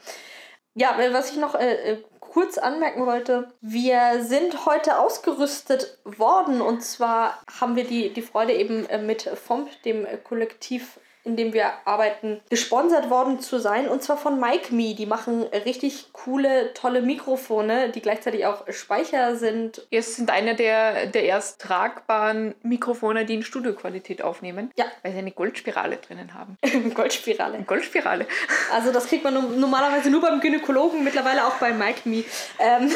Ja, 0.76 1.00
äh, 1.00 1.14
was 1.14 1.32
ich 1.32 1.38
noch 1.38 1.56
äh, 1.56 1.94
äh, 1.94 1.98
kurz 2.20 2.58
anmerken 2.58 3.06
wollte, 3.06 3.48
wir 3.62 4.24
sind 4.24 4.66
heute 4.66 5.00
ausgerüstet 5.00 5.98
worden 6.04 6.62
und 6.62 6.84
zwar 6.84 7.42
haben 7.60 7.78
wir 7.78 7.86
die, 7.86 8.14
die 8.14 8.22
Freude 8.22 8.54
eben 8.54 8.86
mit 9.06 9.24
FOMP, 9.24 9.70
dem 9.84 10.06
Kollektiv 10.24 11.00
in 11.26 11.36
dem 11.36 11.54
wir 11.54 11.74
arbeiten, 11.86 12.40
gesponsert 12.50 13.10
worden 13.10 13.40
zu 13.40 13.60
sein. 13.60 13.88
Und 13.88 14.04
zwar 14.04 14.18
von 14.18 14.40
MicMe. 14.40 14.94
Die 14.94 15.08
machen 15.08 15.44
richtig 15.44 16.14
coole, 16.14 16.74
tolle 16.74 17.02
Mikrofone, 17.02 17.90
die 17.90 18.02
gleichzeitig 18.02 18.46
auch 18.46 18.64
Speicher 18.70 19.36
sind. 19.36 19.86
Es 19.90 20.16
sind 20.16 20.30
eine 20.30 20.56
der, 20.56 21.08
der 21.08 21.24
erst 21.24 21.60
tragbaren 21.62 22.54
Mikrofone, 22.62 23.26
die 23.26 23.34
in 23.34 23.44
Studioqualität 23.44 24.22
aufnehmen. 24.22 24.72
Ja. 24.78 24.86
Weil 25.02 25.14
sie 25.14 25.18
eine 25.18 25.32
Goldspirale 25.32 25.98
drinnen 25.98 26.34
haben. 26.36 26.58
Goldspirale. 26.94 27.64
Goldspirale. 27.64 28.28
Also 28.72 28.92
das 28.92 29.08
kriegt 29.08 29.24
man 29.24 29.60
normalerweise 29.60 30.12
nur 30.12 30.22
beim 30.22 30.40
Gynäkologen, 30.40 31.04
mittlerweile 31.04 31.48
auch 31.48 31.56
bei 31.56 31.72
MicMe. 31.74 32.24
Ähm. 32.60 32.92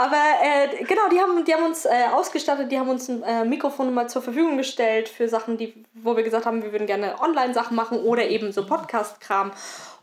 Aber 0.00 0.16
äh, 0.16 0.82
genau, 0.84 1.10
die 1.12 1.20
haben, 1.20 1.44
die 1.44 1.52
haben 1.52 1.66
uns 1.66 1.84
äh, 1.84 1.90
ausgestattet, 2.10 2.72
die 2.72 2.78
haben 2.78 2.88
uns 2.88 3.10
ein 3.10 3.22
äh, 3.22 3.44
Mikrofon 3.44 3.92
mal 3.92 4.08
zur 4.08 4.22
Verfügung 4.22 4.56
gestellt 4.56 5.10
für 5.10 5.28
Sachen, 5.28 5.58
die, 5.58 5.74
wo 5.92 6.16
wir 6.16 6.22
gesagt 6.22 6.46
haben, 6.46 6.62
wir 6.62 6.72
würden 6.72 6.86
gerne 6.86 7.20
Online-Sachen 7.20 7.76
machen 7.76 7.98
oder 7.98 8.26
eben 8.26 8.50
so 8.50 8.64
Podcast-Kram. 8.64 9.52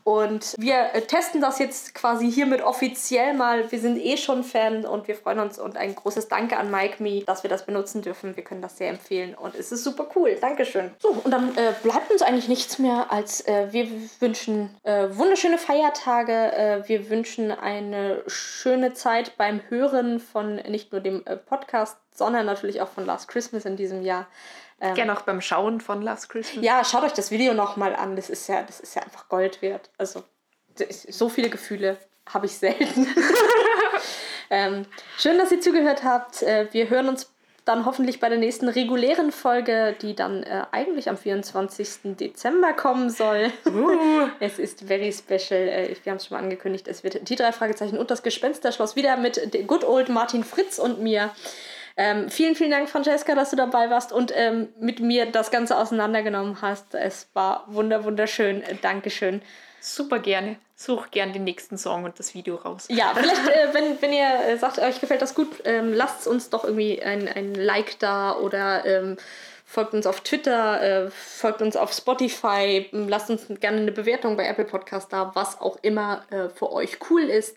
Und 0.08 0.54
wir 0.56 0.94
äh, 0.94 1.02
testen 1.02 1.42
das 1.42 1.58
jetzt 1.58 1.94
quasi 1.94 2.32
hiermit 2.32 2.62
offiziell 2.62 3.34
mal. 3.34 3.70
Wir 3.70 3.78
sind 3.78 3.98
eh 3.98 4.16
schon 4.16 4.42
Fan 4.42 4.86
und 4.86 5.06
wir 5.06 5.14
freuen 5.14 5.38
uns 5.38 5.58
und 5.58 5.76
ein 5.76 5.94
großes 5.94 6.28
Danke 6.28 6.56
an 6.56 6.70
Mike 6.70 7.02
Me, 7.02 7.24
dass 7.26 7.42
wir 7.42 7.50
das 7.50 7.66
benutzen 7.66 8.00
dürfen. 8.00 8.34
Wir 8.34 8.42
können 8.42 8.62
das 8.62 8.78
sehr 8.78 8.88
empfehlen 8.88 9.34
und 9.34 9.54
es 9.54 9.70
ist 9.70 9.84
super 9.84 10.08
cool. 10.16 10.34
Dankeschön. 10.40 10.92
So, 10.98 11.10
und 11.10 11.30
dann 11.30 11.54
äh, 11.58 11.74
bleibt 11.82 12.10
uns 12.10 12.22
eigentlich 12.22 12.48
nichts 12.48 12.78
mehr, 12.78 13.12
als 13.12 13.46
äh, 13.46 13.70
wir 13.70 13.86
wünschen 14.18 14.74
äh, 14.84 15.08
wunderschöne 15.10 15.58
Feiertage. 15.58 16.32
Äh, 16.32 16.88
wir 16.88 17.10
wünschen 17.10 17.50
eine 17.50 18.22
schöne 18.28 18.94
Zeit 18.94 19.36
beim 19.36 19.60
Hören 19.68 20.20
von 20.20 20.54
nicht 20.54 20.90
nur 20.90 21.02
dem 21.02 21.20
äh, 21.26 21.36
Podcast, 21.36 21.98
sondern 22.14 22.46
natürlich 22.46 22.80
auch 22.80 22.88
von 22.88 23.04
Last 23.04 23.28
Christmas 23.28 23.66
in 23.66 23.76
diesem 23.76 24.00
Jahr. 24.00 24.26
Ähm, 24.80 24.94
Gerne 24.94 25.16
auch 25.16 25.22
beim 25.22 25.40
Schauen 25.40 25.80
von 25.80 26.02
Last 26.02 26.28
Christmas. 26.28 26.64
Ja, 26.64 26.84
schaut 26.84 27.02
euch 27.02 27.12
das 27.12 27.30
Video 27.30 27.52
nochmal 27.54 27.96
an. 27.96 28.16
Das 28.16 28.30
ist, 28.30 28.48
ja, 28.48 28.62
das 28.62 28.80
ist 28.80 28.94
ja 28.94 29.02
einfach 29.02 29.28
Gold 29.28 29.60
wert. 29.60 29.90
Also, 29.98 30.22
so 31.08 31.28
viele 31.28 31.50
Gefühle 31.50 31.98
habe 32.32 32.46
ich 32.46 32.56
selten. 32.56 33.06
ähm, 34.50 34.86
schön, 35.16 35.38
dass 35.38 35.50
ihr 35.50 35.60
zugehört 35.60 36.04
habt. 36.04 36.42
Äh, 36.42 36.68
wir 36.72 36.90
hören 36.90 37.08
uns 37.08 37.32
dann 37.68 37.84
hoffentlich 37.84 38.18
bei 38.18 38.28
der 38.30 38.38
nächsten 38.38 38.68
regulären 38.68 39.30
Folge, 39.30 39.94
die 40.00 40.14
dann 40.14 40.42
äh, 40.42 40.64
eigentlich 40.70 41.10
am 41.10 41.18
24. 41.18 42.16
Dezember 42.16 42.72
kommen 42.72 43.10
soll. 43.10 43.52
Uh. 43.66 44.28
es 44.40 44.58
ist 44.58 44.84
very 44.84 45.12
special. 45.12 45.68
Äh, 45.68 45.96
wir 46.02 46.10
haben 46.10 46.16
es 46.16 46.26
schon 46.26 46.36
mal 46.36 46.42
angekündigt. 46.42 46.88
Es 46.88 47.04
wird 47.04 47.28
die 47.28 47.36
drei 47.36 47.52
Fragezeichen 47.52 47.98
und 47.98 48.10
das 48.10 48.22
Gespensterschloss 48.22 48.96
wieder 48.96 49.16
mit 49.16 49.66
Good 49.66 49.84
Old 49.84 50.08
Martin 50.08 50.44
Fritz 50.44 50.78
und 50.78 51.00
mir. 51.00 51.30
Ähm, 52.00 52.30
vielen, 52.30 52.54
vielen 52.54 52.70
Dank, 52.70 52.88
Francesca, 52.88 53.34
dass 53.34 53.50
du 53.50 53.56
dabei 53.56 53.90
warst 53.90 54.12
und 54.12 54.32
ähm, 54.32 54.68
mit 54.78 55.00
mir 55.00 55.26
das 55.26 55.50
Ganze 55.50 55.76
auseinandergenommen 55.76 56.62
hast. 56.62 56.94
Es 56.94 57.28
war 57.34 57.64
wunder, 57.66 58.04
wunderschön. 58.04 58.62
Dankeschön. 58.82 59.42
Super 59.80 60.20
gerne. 60.20 60.58
Such 60.76 61.10
gern 61.10 61.32
den 61.32 61.42
nächsten 61.42 61.76
Song 61.76 62.04
und 62.04 62.16
das 62.20 62.34
Video 62.34 62.54
raus. 62.54 62.86
Ja, 62.88 63.12
vielleicht, 63.16 63.48
äh, 63.48 63.74
wenn, 63.74 64.00
wenn 64.00 64.12
ihr 64.12 64.28
äh, 64.46 64.56
sagt, 64.58 64.78
euch 64.78 65.00
gefällt 65.00 65.22
das 65.22 65.34
gut, 65.34 65.48
ähm, 65.64 65.92
lasst 65.92 66.28
uns 66.28 66.50
doch 66.50 66.62
irgendwie 66.62 67.02
ein, 67.02 67.26
ein 67.26 67.56
Like 67.56 67.98
da 67.98 68.36
oder 68.36 68.86
ähm, 68.86 69.16
folgt 69.66 69.92
uns 69.92 70.06
auf 70.06 70.20
Twitter, 70.20 70.80
äh, 70.80 71.10
folgt 71.10 71.62
uns 71.62 71.76
auf 71.76 71.92
Spotify, 71.92 72.88
lasst 72.92 73.28
uns 73.28 73.46
gerne 73.58 73.78
eine 73.78 73.92
Bewertung 73.92 74.36
bei 74.36 74.46
Apple 74.46 74.66
Podcast 74.66 75.12
da, 75.12 75.32
was 75.34 75.60
auch 75.60 75.78
immer 75.82 76.22
äh, 76.30 76.48
für 76.48 76.70
euch 76.70 76.98
cool 77.10 77.22
ist 77.22 77.56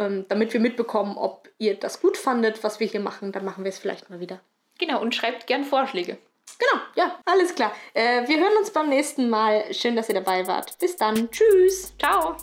ähm, 0.00 0.26
damit 0.28 0.52
wir 0.52 0.60
mitbekommen, 0.60 1.16
ob 1.16 1.48
ihr 1.58 1.78
das 1.78 2.00
gut 2.00 2.16
fandet, 2.16 2.64
was 2.64 2.80
wir 2.80 2.86
hier 2.86 3.00
machen. 3.00 3.30
Dann 3.32 3.44
machen 3.44 3.62
wir 3.64 3.68
es 3.68 3.78
vielleicht 3.78 4.10
mal 4.10 4.18
wieder. 4.18 4.40
Genau, 4.78 5.00
und 5.00 5.14
schreibt 5.14 5.46
gern 5.46 5.64
Vorschläge. 5.64 6.18
Genau, 6.58 6.82
ja, 6.96 7.20
alles 7.26 7.54
klar. 7.54 7.72
Äh, 7.94 8.26
wir 8.26 8.38
hören 8.38 8.56
uns 8.58 8.70
beim 8.70 8.88
nächsten 8.88 9.30
Mal. 9.30 9.72
Schön, 9.72 9.94
dass 9.94 10.08
ihr 10.08 10.14
dabei 10.14 10.46
wart. 10.46 10.78
Bis 10.78 10.96
dann. 10.96 11.30
Tschüss. 11.30 11.94
Ciao. 11.98 12.36